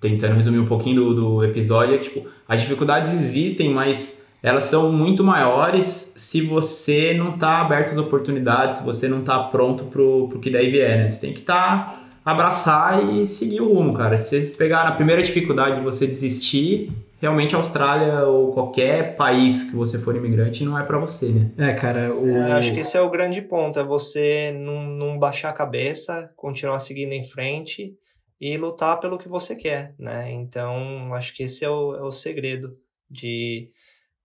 Tentando 0.00 0.34
resumir 0.34 0.58
um 0.58 0.66
pouquinho 0.66 0.96
do, 0.96 1.14
do 1.14 1.44
episódio, 1.44 1.94
é 1.94 1.98
que 1.98 2.04
tipo, 2.04 2.28
as 2.46 2.60
dificuldades 2.60 3.10
existem, 3.12 3.70
mas 3.70 4.26
elas 4.42 4.64
são 4.64 4.92
muito 4.92 5.24
maiores 5.24 5.86
se 5.86 6.42
você 6.42 7.14
não 7.14 7.38
tá 7.38 7.62
aberto 7.62 7.92
às 7.92 7.96
oportunidades, 7.96 8.78
se 8.78 8.84
você 8.84 9.08
não 9.08 9.22
tá 9.22 9.44
pronto 9.44 9.84
pro, 9.84 10.28
pro 10.28 10.40
que 10.40 10.50
daí 10.50 10.70
vier, 10.70 10.98
né? 10.98 11.08
Você 11.08 11.20
tem 11.20 11.32
que 11.32 11.40
estar 11.40 12.03
abraçar 12.24 13.12
e 13.12 13.26
seguir 13.26 13.60
o 13.60 13.72
rumo, 13.72 13.94
cara. 13.94 14.16
Se 14.16 14.28
você 14.28 14.56
pegar 14.56 14.84
na 14.84 14.92
primeira 14.92 15.22
dificuldade 15.22 15.76
de 15.76 15.82
você 15.82 16.06
desistir, 16.06 16.90
realmente 17.20 17.54
a 17.54 17.58
Austrália 17.58 18.26
ou 18.26 18.52
qualquer 18.52 19.16
país 19.16 19.64
que 19.64 19.76
você 19.76 19.98
for 19.98 20.16
imigrante 20.16 20.64
não 20.64 20.78
é 20.78 20.84
pra 20.84 20.98
você, 20.98 21.28
né? 21.28 21.50
É, 21.58 21.74
cara, 21.74 22.14
o. 22.14 22.26
Eu 22.26 22.52
acho 22.54 22.72
que 22.72 22.80
esse 22.80 22.96
é 22.96 23.00
o 23.00 23.10
grande 23.10 23.42
ponto, 23.42 23.78
é 23.78 23.84
você 23.84 24.52
não, 24.52 24.84
não 24.84 25.18
baixar 25.18 25.50
a 25.50 25.54
cabeça, 25.54 26.32
continuar 26.36 26.78
seguindo 26.78 27.12
em 27.12 27.24
frente 27.24 27.96
e 28.40 28.56
lutar 28.56 29.00
pelo 29.00 29.18
que 29.18 29.28
você 29.28 29.54
quer, 29.54 29.94
né? 29.98 30.30
Então, 30.32 31.14
acho 31.14 31.34
que 31.34 31.42
esse 31.44 31.64
é 31.64 31.70
o, 31.70 31.94
é 31.94 32.02
o 32.02 32.10
segredo 32.10 32.76
de, 33.10 33.70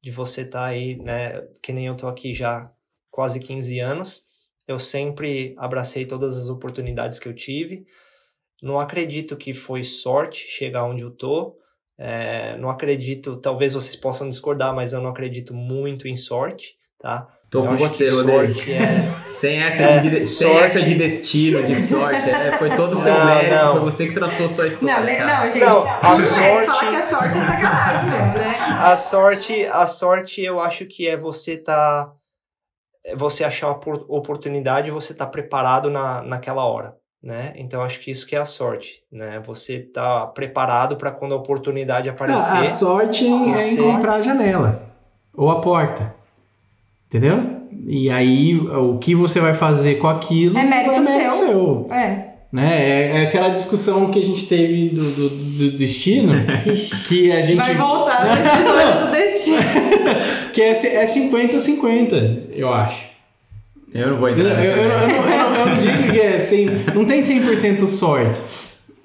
de 0.02 0.12
você 0.12 0.42
estar 0.42 0.66
aí, 0.66 0.98
né? 0.98 1.42
Que 1.62 1.72
nem 1.72 1.88
eu 1.88 1.96
tô 1.96 2.08
aqui 2.08 2.34
já 2.34 2.72
quase 3.12 3.40
15 3.40 3.80
anos, 3.80 4.29
eu 4.70 4.78
sempre 4.78 5.56
abracei 5.58 6.06
todas 6.06 6.38
as 6.38 6.48
oportunidades 6.48 7.18
que 7.18 7.28
eu 7.28 7.34
tive, 7.34 7.86
não 8.62 8.80
acredito 8.80 9.36
que 9.36 9.52
foi 9.54 9.84
sorte 9.84 10.38
chegar 10.48 10.84
onde 10.86 11.02
eu 11.04 11.10
tô, 11.10 11.56
é, 11.98 12.56
não 12.58 12.70
acredito, 12.70 13.38
talvez 13.38 13.74
vocês 13.74 13.96
possam 13.96 14.30
discordar, 14.30 14.74
mas 14.74 14.94
eu 14.94 15.02
não 15.02 15.10
acredito 15.10 15.54
muito 15.56 16.08
em 16.08 16.16
sorte, 16.16 16.76
tá? 17.00 17.28
Tô 17.50 17.64
eu 17.66 17.70
com 17.72 17.78
você, 17.78 18.08
Rodrigo. 18.12 18.54
sorte 18.54 18.72
é... 18.74 19.16
Sem 19.28 19.60
essa, 19.64 19.82
É, 19.84 19.98
de, 20.00 20.26
sem 20.26 20.48
sorte. 20.50 20.64
essa 20.66 20.82
de 20.82 20.94
destino, 20.96 21.64
de 21.66 21.76
sorte. 21.76 22.30
é, 22.30 22.56
foi 22.60 22.76
todo 22.76 22.94
o 22.94 22.98
seu 22.98 23.12
Não, 23.14 23.26
mérito, 23.26 23.56
não. 23.56 23.72
foi 23.72 23.82
você 23.82 24.08
que 24.08 24.14
traçou 24.14 24.48
sua 24.50 24.68
história. 24.68 24.96
Não, 25.00 25.18
cara. 25.28 25.46
não, 25.46 25.52
gente. 25.52 25.66
Não, 25.66 25.84
a 25.88 26.14
é, 26.14 26.18
sorte- 26.18 26.66
Falar 26.68 26.90
que 26.92 26.96
a 26.96 27.04
sorte 27.04 27.38
é 27.38 27.42
sacanagem 27.42 28.10
mesmo, 28.12 28.38
né? 28.38 28.56
A 28.84 28.96
sorte, 28.96 29.66
a 29.66 29.88
sorte 29.88 30.42
eu 30.44 30.60
acho 30.60 30.86
que 30.86 31.08
é 31.08 31.18
você 31.18 31.58
tá 31.58 32.14
você 33.16 33.44
achar 33.44 33.74
por- 33.76 34.06
oportunidade 34.08 34.88
e 34.88 34.92
você 34.92 35.14
tá 35.14 35.26
preparado 35.26 35.90
na, 35.90 36.22
naquela 36.22 36.64
hora, 36.66 36.96
né? 37.24 37.54
Então 37.56 37.82
acho 37.82 38.00
que 38.00 38.12
isso 38.12 38.26
que 38.28 38.36
é 38.36 38.40
a 38.40 38.46
sorte, 38.46 39.02
né? 39.12 39.42
Você 39.46 39.80
tá 39.80 40.26
preparado 40.28 40.96
para 40.96 41.12
quando 41.12 41.34
a 41.34 41.38
oportunidade 41.38 42.10
aparecer. 42.10 42.56
Ah, 42.58 42.62
a 42.62 42.66
sorte 42.66 43.26
é 43.26 43.72
encontrar 43.74 44.16
a 44.16 44.22
janela 44.22 44.84
ou 45.34 45.50
a 45.52 45.62
porta. 45.62 46.14
Entendeu? 47.08 47.58
E 47.88 48.10
aí, 48.10 48.56
o 48.60 48.98
que 49.00 49.16
você 49.16 49.40
vai 49.40 49.54
fazer 49.54 49.96
com 49.96 50.08
aquilo 50.08 50.58
É 50.58 50.64
mérito 50.64 51.04
seu. 51.04 51.32
seu. 51.32 51.88
É. 51.92 52.30
Né? 52.52 52.82
É, 52.82 53.18
é 53.18 53.28
aquela 53.28 53.50
discussão 53.50 54.10
que 54.12 54.20
a 54.20 54.26
gente 54.26 54.48
teve 54.48 54.90
do, 54.90 55.12
do, 55.12 55.30
do 55.30 55.72
destino, 55.78 56.34
que 57.08 57.32
a 57.32 57.42
gente. 57.42 57.58
Vai 57.58 57.76
voltar 57.76 58.26
no 58.26 58.32
episódio 58.34 59.12
Que 60.54 60.62
é, 60.62 60.70
é 60.72 61.06
50-50, 61.06 62.50
eu 62.54 62.72
acho. 62.74 63.08
Eu 63.94 64.12
não 64.12 64.18
vou 64.18 64.30
entrar 64.30 64.64
eu, 64.64 64.72
eu, 64.72 64.84
eu 64.84 64.90
não, 64.90 65.02
eu 65.02 65.08
não- 65.08 65.56
eu 65.56 65.66
não 65.66 65.76
digo 65.80 66.12
que 66.14 66.20
é 66.20 66.38
100, 66.40 66.66
não 66.94 67.06
tem 67.06 67.22
100% 67.22 67.88
sorte, 67.88 68.40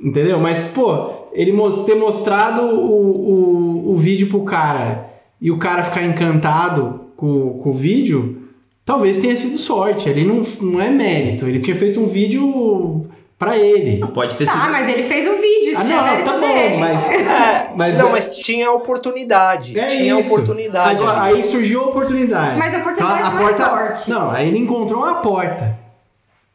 entendeu? 0.01 0.39
Mas, 0.39 0.59
pô, 0.59 1.11
ele 1.33 1.53
ter 1.87 1.95
mostrado 1.95 2.63
o, 2.63 3.87
o, 3.87 3.93
o 3.93 3.97
vídeo 3.97 4.27
pro 4.29 4.43
cara 4.43 5.07
e 5.41 5.51
o 5.51 5.59
cara 5.59 5.83
ficar 5.83 6.05
encantado 6.05 7.01
com, 7.17 7.59
com 7.63 7.71
o 7.71 7.73
vídeo, 7.73 8.43
talvez 8.85 9.19
tenha 9.19 9.35
sido 9.37 9.57
sorte. 9.59 10.09
Ele 10.09 10.25
não, 10.25 10.43
não 10.63 10.81
é 10.81 10.91
mérito. 10.91 11.47
Ele 11.47 11.61
tinha 11.61 11.77
feito 11.77 11.99
um 12.01 12.07
vídeo 12.07 13.07
pra 13.39 13.57
ele. 13.57 14.05
Pode 14.15 14.37
ter 14.37 14.47
Tá, 14.47 14.53
sido. 14.53 14.71
mas 14.71 14.89
ele 14.89 15.03
fez 15.03 15.27
o 15.27 15.35
vídeo, 15.41 15.71
isso 15.73 15.81
Ah, 15.81 15.85
é 15.85 15.89
não, 15.89 16.05
mérito 16.05 16.31
tá 16.31 16.37
dele. 16.39 16.75
bom, 16.75 16.81
mas. 16.81 17.13
É, 17.13 17.71
Mas 17.77 17.99
não, 17.99 18.09
é- 18.09 18.13
mas 18.13 18.37
tinha 18.37 18.71
oportunidade. 18.71 19.79
É 19.79 19.87
tinha 19.87 20.19
isso. 20.21 20.33
oportunidade. 20.33 21.03
Agora, 21.03 21.23
aí 21.23 21.43
surgiu 21.43 21.83
a 21.83 21.87
oportunidade. 21.87 22.57
Mas 22.59 22.75
a 22.75 22.79
oportunidade 22.79 23.21
Então, 23.29 23.35
não 23.35 23.49
é 23.49 23.53
sorte. 23.53 24.11
Não, 24.11 24.31
aí 24.31 24.49
ele 24.49 24.59
encontrou 24.59 25.03
uma 25.03 25.17
porta. 25.17 25.84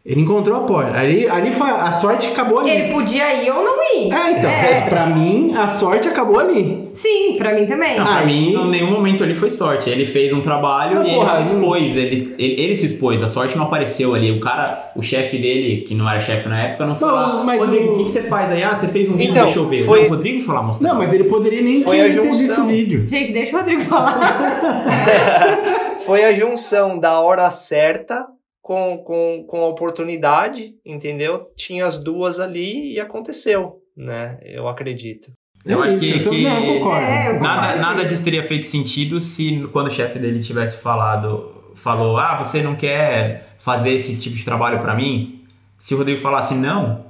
Ele 0.06 0.22
encontrou 0.22 0.56
a 0.58 0.62
porta. 0.62 0.98
Ali, 0.98 1.28
ali 1.28 1.52
foi. 1.52 1.70
A 1.70 1.92
sorte 1.92 2.28
acabou 2.30 2.60
ali. 2.60 2.70
Ele 2.72 2.92
podia 2.92 3.44
ir 3.44 3.52
ou 3.52 3.62
não 3.64 3.76
ir. 3.84 4.12
É, 4.12 4.32
então. 4.32 4.50
É. 4.50 4.82
Pra 4.90 5.06
mim, 5.06 5.54
a 5.56 5.68
sorte 5.68 6.08
acabou 6.08 6.40
ali. 6.40 6.90
Sim, 6.94 7.36
pra 7.38 7.54
mim 7.54 7.66
também. 7.68 7.98
Não, 7.98 8.06
pra 8.06 8.20
Aí- 8.20 8.26
mim, 8.26 8.54
em 8.56 8.70
nenhum 8.70 8.90
momento 8.92 9.24
ali 9.24 9.36
foi 9.36 9.50
sorte. 9.50 9.90
Ele 9.90 10.06
fez 10.06 10.32
um 10.32 10.40
trabalho 10.42 10.96
Não, 11.00 11.06
e 11.06 11.14
porra, 11.14 11.36
ele 11.36 11.46
se 11.46 11.54
expôs. 11.54 11.98
Ele, 11.98 12.36
ele, 12.40 12.62
ele 12.62 12.76
se 12.78 12.86
expôs. 12.86 13.22
A 13.22 13.28
sorte 13.28 13.58
não 13.58 13.66
apareceu 13.66 14.16
ali. 14.16 14.32
O 14.32 14.40
cara, 14.40 14.90
o 14.96 15.02
chefe 15.02 15.38
dele, 15.38 15.82
que 15.82 15.94
não 15.94 16.10
era 16.10 16.22
chefe 16.22 16.48
na 16.48 16.60
época, 16.64 16.86
não 16.88 16.96
falou: 16.96 17.20
Não, 17.20 17.44
mas 17.44 17.60
Rodrigo, 17.60 17.92
o- 17.94 17.98
que, 17.98 18.06
que 18.06 18.12
você 18.12 18.24
faz 18.24 18.52
aí? 18.52 18.64
Ah, 18.64 18.74
você 18.74 18.88
fez 18.88 19.08
um 19.10 19.14
vídeo, 19.18 19.32
Então, 19.32 19.44
deixa 19.46 19.60
eu 19.60 19.68
ver. 19.68 19.84
foi- 19.86 20.00
Não, 20.00 20.08
o 20.08 20.10
Rodrigo 20.12 20.42
foi 20.44 20.56
lá 20.56 20.64
mostrar. 20.64 20.88
Não, 20.88 20.96
mas 20.98 21.12
ele 21.14 21.26
poderia 21.26 21.62
nem 21.62 21.84
Foi 21.84 22.00
a 22.00 22.04
ter, 22.06 22.22
visto 22.22 22.48
junção. 22.48 22.66
o 22.66 22.68
vídeo. 22.70 23.06
Gente, 23.08 23.34
deixa 23.34 23.54
o 23.56 23.60
Rodrigo 23.60 23.82
falar. 23.82 24.18
Foi 26.06 26.24
a 26.24 26.34
junção 26.34 26.98
da 26.98 27.20
hora 27.20 27.50
certa 27.52 28.26
com, 28.70 29.00
com, 29.00 29.46
com 29.48 29.62
a 29.64 29.68
oportunidade, 29.68 30.76
entendeu? 30.86 31.48
Tinha 31.58 31.88
as 31.88 32.04
duas 32.04 32.40
ali 32.40 32.94
e 32.94 33.00
aconteceu, 33.00 33.78
né? 33.98 34.40
Eu 34.44 34.68
acredito. 34.68 35.32
Eu 35.66 35.84
É 35.84 35.88
acho 35.88 35.96
isso, 35.98 36.14
que- 36.14 36.20
então, 36.20 36.32
que- 36.32 36.44
Não, 36.44 36.64
eu 36.64 36.74
concordo. 36.80 37.02
É, 37.08 37.30
eu 37.30 37.40
Nada, 37.40 37.62
concordo. 37.62 37.82
nada 37.82 38.06
disso 38.06 38.24
teria 38.24 38.44
feito 38.44 38.68
sentido 38.68 39.20
se 39.20 39.68
quando 39.74 39.88
o 39.88 39.92
chefe 39.92 40.20
dele 40.20 40.40
tivesse 40.40 40.78
falado, 40.78 41.52
falou, 41.74 42.16
ah, 42.18 42.38
você 42.38 42.62
não 42.62 42.76
quer 42.76 43.56
fazer 43.58 43.90
esse 43.90 44.20
tipo 44.20 44.36
de 44.36 44.46
trabalho 44.46 44.78
pra 44.80 44.94
mim? 44.94 45.44
Se 45.76 45.96
o 45.96 45.98
Rodrigo 45.98 46.22
falasse 46.22 46.54
não, 46.54 47.06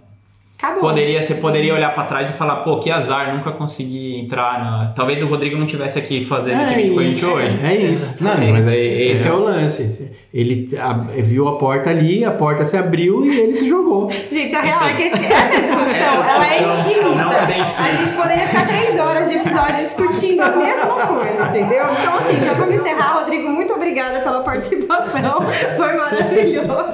Acabou. 0.61 0.81
poderia, 0.81 1.21
você 1.21 1.35
poderia 1.35 1.73
olhar 1.73 1.93
pra 1.93 2.03
trás 2.03 2.29
e 2.29 2.33
falar, 2.33 2.57
pô, 2.57 2.79
que 2.81 2.91
azar, 2.91 3.33
nunca 3.33 3.49
consegui 3.51 4.19
entrar 4.19 4.59
na... 4.59 4.91
Talvez 4.93 5.23
o 5.23 5.25
Rodrigo 5.27 5.57
não 5.57 5.65
tivesse 5.65 5.97
aqui 5.97 6.25
fazendo 6.25 6.61
esse 6.61 6.73
vídeo 6.73 6.93
com 6.95 6.99
a 6.99 7.03
gente 7.03 7.25
hoje. 7.25 7.59
É 7.63 7.75
isso. 7.77 8.21
Não, 8.23 8.35
mas 8.35 8.67
é- 8.67 8.77
esse 8.77 9.25
é 9.25 9.31
o 9.31 9.39
lance. 9.41 10.13
Ele 10.33 10.67
a- 10.77 10.93
viu 11.21 11.47
a 11.47 11.57
porta 11.57 11.89
ali, 11.89 12.25
a 12.25 12.31
porta 12.31 12.65
se 12.65 12.75
abriu 12.75 13.25
e 13.25 13.39
ele 13.39 13.53
se 13.53 13.69
jogou. 13.69 14.11
Gente, 14.29 14.53
a 14.53 14.59
real 14.61 14.83
é 14.83 14.93
que 14.95 15.03
esse- 15.03 15.31
essa 15.31 15.61
discussão, 15.61 15.85
Essa 15.85 16.29
ela 16.29 16.45
é 16.45 16.79
infinita. 16.81 17.53
fim. 17.53 17.83
A 17.83 17.95
gente 17.95 18.11
poderia 18.17 18.47
ficar 18.47 18.67
três 18.67 18.99
horas 18.99 19.29
de 19.29 19.35
episódio 19.37 19.75
discutindo 19.77 20.41
a 20.41 20.51
mesma 20.51 21.07
coisa, 21.07 21.47
entendeu? 21.49 21.85
Então, 21.89 22.17
assim, 22.17 22.43
já 22.43 22.53
vamos 22.53 22.75
encerrar. 22.75 23.13
Rodrigo, 23.19 23.49
muito 23.49 23.71
obrigada 23.73 24.19
pela 24.19 24.43
participação. 24.43 25.45
Foi 25.77 25.93
maravilhoso. 25.93 26.93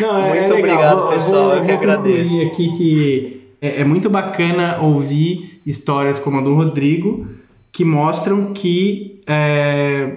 Não, 0.00 0.18
é 0.24 0.40
Muito 0.40 0.40
legal. 0.40 0.58
obrigado, 0.58 0.98
Vou- 0.98 1.08
pessoal, 1.08 1.44
vou- 1.44 1.54
eu 1.56 1.60
que 1.62 1.66
vou 1.68 1.76
agradeço. 1.76 2.42
aqui 2.42 2.76
que 2.76 3.42
é, 3.60 3.80
é 3.80 3.84
muito 3.84 4.08
bacana 4.10 4.78
ouvir 4.80 5.60
histórias 5.66 6.18
como 6.18 6.38
a 6.38 6.40
do 6.40 6.54
Rodrigo 6.54 7.26
que 7.72 7.84
mostram 7.84 8.52
que 8.52 9.20
é, 9.26 10.08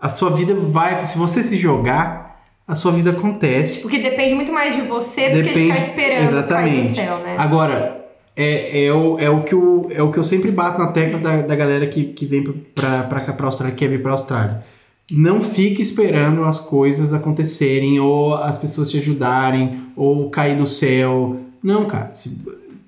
a 0.00 0.08
sua 0.08 0.30
vida 0.30 0.54
vai. 0.54 1.04
Se 1.04 1.18
você 1.18 1.42
se 1.42 1.56
jogar, 1.56 2.42
a 2.66 2.74
sua 2.74 2.92
vida 2.92 3.10
acontece. 3.10 3.82
Porque 3.82 3.98
depende 3.98 4.34
muito 4.34 4.52
mais 4.52 4.74
de 4.76 4.82
você 4.82 5.30
do 5.30 5.36
que 5.36 5.42
de 5.42 5.48
Depende- 5.48 5.72
ficar 5.72 5.86
esperando 5.86 6.18
cair 6.18 6.26
do 6.30 6.36
exatamente. 6.38 6.86
céu, 6.86 7.18
né? 7.18 7.34
Agora, 7.38 8.06
é, 8.36 8.84
é, 8.86 8.92
o, 8.92 9.18
é, 9.18 9.28
o 9.30 9.42
que 9.42 9.54
o, 9.54 9.88
é 9.90 10.02
o 10.02 10.10
que 10.12 10.18
eu 10.18 10.22
sempre 10.22 10.50
bato 10.50 10.78
na 10.78 10.88
tecla 10.88 11.18
da, 11.18 11.42
da 11.42 11.56
galera 11.56 11.86
que, 11.86 12.04
que 12.04 12.24
vem 12.26 12.44
pra, 12.74 13.02
pra 13.04 13.20
cá, 13.20 13.32
pra 13.32 13.46
Austrália, 13.46 13.74
que 13.74 13.84
quer 13.84 13.90
vir 13.90 14.02
pra 14.02 14.12
Austrália. 14.12 14.62
Não 15.10 15.40
fique 15.40 15.80
esperando 15.80 16.44
as 16.44 16.60
coisas 16.60 17.14
acontecerem, 17.14 17.98
ou 17.98 18.34
as 18.34 18.58
pessoas 18.58 18.90
te 18.90 18.98
ajudarem, 18.98 19.80
ou 19.96 20.28
cair 20.28 20.56
do 20.56 20.66
céu. 20.66 21.36
Não, 21.62 21.86
cara. 21.86 22.12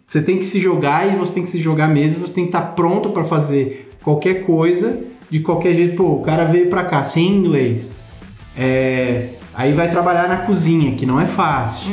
Você 0.04 0.22
tem 0.22 0.38
que 0.38 0.44
se 0.44 0.58
jogar 0.58 1.06
e 1.12 1.16
você 1.16 1.34
tem 1.34 1.42
que 1.42 1.48
se 1.48 1.58
jogar 1.58 1.88
mesmo. 1.88 2.20
Você 2.20 2.34
tem 2.34 2.44
que 2.44 2.48
estar 2.48 2.74
pronto 2.74 3.10
pra 3.10 3.24
fazer 3.24 3.90
qualquer 4.02 4.44
coisa, 4.44 5.04
de 5.30 5.40
qualquer 5.40 5.72
jeito. 5.74 5.96
Pô, 5.96 6.14
o 6.14 6.20
cara 6.20 6.44
veio 6.44 6.68
pra 6.68 6.84
cá 6.84 7.02
sem 7.02 7.26
inglês. 7.26 7.96
É, 8.56 9.28
aí 9.54 9.72
vai 9.72 9.90
trabalhar 9.90 10.28
na 10.28 10.38
cozinha, 10.38 10.94
que 10.96 11.06
não 11.06 11.18
é 11.18 11.26
fácil. 11.26 11.90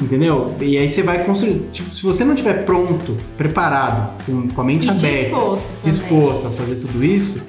Entendeu? 0.00 0.54
E 0.60 0.78
aí 0.78 0.88
você 0.88 1.02
vai 1.02 1.24
construir. 1.24 1.68
Tipo, 1.72 1.90
se 1.90 2.02
você 2.02 2.24
não 2.24 2.34
estiver 2.34 2.64
pronto, 2.64 3.16
preparado, 3.36 4.22
com, 4.24 4.48
com 4.48 4.60
a 4.60 4.64
mente 4.64 4.86
E 4.86 4.90
aberta, 4.90 5.18
disposto 5.18 5.66
disposto 5.82 6.46
a 6.46 6.50
fazer 6.50 6.76
tudo 6.76 7.04
isso, 7.04 7.42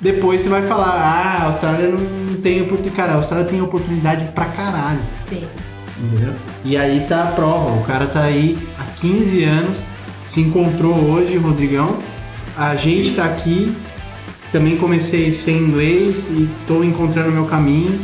depois 0.00 0.40
você 0.42 0.48
vai 0.48 0.62
falar: 0.62 0.90
ah, 0.90 1.42
a 1.42 1.46
Austrália 1.46 1.88
não 1.88 2.36
tem 2.40 2.60
oportunidade. 2.62 2.96
Cara, 2.96 3.12
a 3.12 3.16
Austrália 3.16 3.46
tem 3.46 3.60
oportunidade 3.60 4.26
pra 4.34 4.46
caralho. 4.46 5.00
Sim. 5.20 5.46
Entendeu? 5.98 6.34
E 6.64 6.76
aí 6.76 7.06
tá 7.08 7.24
a 7.24 7.26
prova. 7.32 7.70
O 7.78 7.84
cara 7.84 8.06
tá 8.06 8.22
aí 8.22 8.58
há 8.78 8.84
15 9.00 9.44
anos, 9.44 9.86
se 10.26 10.40
encontrou 10.40 10.94
hoje, 10.94 11.36
Rodrigão. 11.36 11.98
A 12.56 12.76
gente 12.76 13.12
tá 13.14 13.24
aqui. 13.24 13.74
Também 14.52 14.76
comecei 14.76 15.32
sem 15.32 15.56
inglês 15.58 16.30
e 16.30 16.48
tô 16.66 16.82
encontrando 16.84 17.30
meu 17.32 17.46
caminho. 17.46 17.98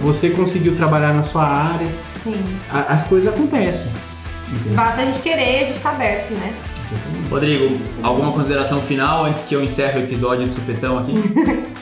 Você 0.00 0.30
conseguiu 0.30 0.74
trabalhar 0.76 1.12
na 1.12 1.22
sua 1.22 1.44
área. 1.46 1.88
Sim. 2.12 2.36
A- 2.70 2.92
as 2.94 3.04
coisas 3.04 3.32
acontecem. 3.34 3.90
Entendeu? 4.50 4.74
Basta 4.76 5.02
a 5.02 5.04
gente 5.06 5.18
querer, 5.18 5.62
a 5.62 5.66
gente 5.66 5.80
tá 5.80 5.90
aberto, 5.90 6.30
né? 6.32 6.52
Rodrigo, 7.30 7.80
alguma 8.02 8.32
consideração 8.32 8.80
final 8.80 9.24
antes 9.24 9.42
que 9.42 9.54
eu 9.54 9.62
encerre 9.62 10.00
o 10.00 10.02
episódio 10.04 10.46
de 10.46 10.54
supetão 10.54 10.98
aqui? 10.98 11.12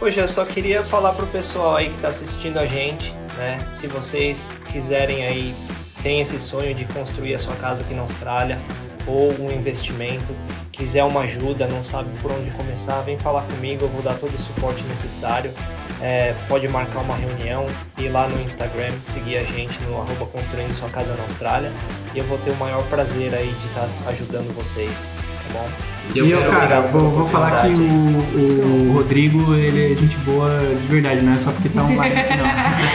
Hoje 0.00 0.20
eu 0.20 0.28
só 0.28 0.44
queria 0.44 0.84
falar 0.84 1.12
pro 1.12 1.26
pessoal 1.26 1.76
aí 1.76 1.90
que 1.90 1.98
tá 1.98 2.08
assistindo 2.08 2.58
a 2.58 2.66
gente, 2.66 3.12
né? 3.36 3.66
Se 3.70 3.88
vocês 3.88 4.52
quiserem 4.70 5.26
aí, 5.26 5.54
tem 6.02 6.20
esse 6.20 6.38
sonho 6.38 6.72
de 6.74 6.84
construir 6.84 7.34
a 7.34 7.38
sua 7.38 7.54
casa 7.56 7.82
aqui 7.82 7.94
na 7.94 8.02
Austrália 8.02 8.60
ou 9.06 9.32
um 9.40 9.50
investimento, 9.50 10.32
quiser 10.70 11.02
uma 11.02 11.22
ajuda, 11.22 11.66
não 11.66 11.82
sabe 11.82 12.08
por 12.22 12.30
onde 12.30 12.50
começar, 12.52 13.00
vem 13.00 13.18
falar 13.18 13.42
comigo, 13.42 13.86
eu 13.86 13.88
vou 13.88 14.02
dar 14.02 14.14
todo 14.14 14.34
o 14.34 14.38
suporte 14.38 14.84
necessário. 14.84 15.52
É, 16.00 16.32
pode 16.48 16.68
marcar 16.68 17.00
uma 17.00 17.16
reunião, 17.16 17.66
ir 17.98 18.08
lá 18.08 18.28
no 18.28 18.40
Instagram, 18.40 18.90
seguir 19.00 19.36
a 19.38 19.44
gente 19.44 19.82
no 19.82 19.96
arroba 20.00 20.26
construindo 20.26 20.72
sua 20.72 20.88
casa 20.88 21.14
na 21.14 21.24
Austrália 21.24 21.72
e 22.14 22.18
eu 22.18 22.24
vou 22.24 22.38
ter 22.38 22.50
o 22.52 22.56
maior 22.56 22.82
prazer 22.84 23.34
aí 23.34 23.48
de 23.48 23.66
estar 23.66 23.88
ajudando 24.06 24.54
vocês, 24.54 25.08
tá 25.52 25.58
bom? 25.58 25.68
Eu 26.14 26.24
e 26.26 26.30
eu, 26.30 26.38
quero- 26.38 26.50
cara, 26.52 26.80
vou, 26.82 27.10
vou 27.10 27.28
falar 27.28 27.62
que 27.62 27.68
o, 27.68 28.90
o 28.90 28.92
Rodrigo, 28.94 29.54
ele 29.54 29.92
é 29.92 29.96
gente 29.96 30.16
boa 30.18 30.48
de 30.80 30.86
verdade, 30.86 31.20
não 31.20 31.34
é 31.34 31.38
só 31.38 31.50
porque 31.50 31.68
tá 31.68 31.82
online 31.82 32.14
não. 32.36 32.46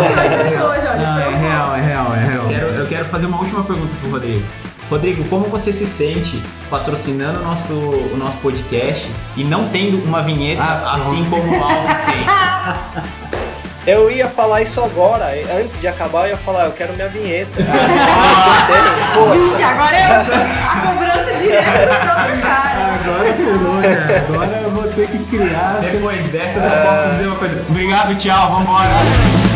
não, 0.97 1.19
é 1.19 1.37
real, 1.37 1.75
é 1.75 1.81
real, 1.81 2.13
é 2.15 2.23
real. 2.25 2.43
Eu 2.43 2.49
quero, 2.49 2.67
eu 2.67 2.85
quero 2.85 3.05
fazer 3.05 3.25
uma 3.25 3.39
última 3.39 3.63
pergunta 3.63 3.95
pro 3.99 4.11
Rodrigo. 4.11 4.43
Rodrigo, 4.89 5.23
como 5.29 5.45
você 5.45 5.73
se 5.73 5.87
sente 5.87 6.41
patrocinando 6.69 7.39
o 7.39 7.43
nosso, 7.43 7.73
o 7.73 8.15
nosso 8.17 8.37
podcast 8.37 9.09
e 9.35 9.43
não 9.43 9.69
tendo 9.69 9.97
uma 10.03 10.21
vinheta 10.21 10.61
Ah, 10.61 10.95
assim 10.95 11.25
como 11.29 11.51
o 11.57 11.63
Alvo 11.63 11.87
tem? 12.05 12.23
Eu 13.85 14.09
ia 14.09 14.29
falar 14.29 14.61
isso 14.61 14.81
agora, 14.81 15.25
antes 15.59 15.77
de 15.77 15.87
acabar 15.89 16.27
eu 16.27 16.29
ia 16.29 16.37
falar, 16.37 16.65
eu 16.65 16.71
quero 16.71 16.93
minha 16.93 17.09
vinheta. 17.09 17.51
Vixe, 19.33 19.61
agora 19.61 19.95
é 19.97 20.03
a 20.05 20.81
cobrança 20.87 21.33
direta 21.37 21.93
do 21.93 21.99
próprio 21.99 22.41
cara. 22.41 22.93
Agora 22.93 23.33
furou, 23.33 23.81
cara. 23.81 24.25
Agora 24.29 24.61
eu 24.63 24.71
vou 24.71 24.83
ter 24.83 25.07
que 25.07 25.17
criar. 25.25 25.81
Depois 25.81 26.25
dessa, 26.27 26.59
eu 26.59 26.63
só 26.63 26.69
posso 26.69 27.09
dizer 27.11 27.27
uma 27.27 27.35
coisa. 27.35 27.65
Obrigado, 27.67 28.15
tchau, 28.15 28.51
vambora. 28.51 29.52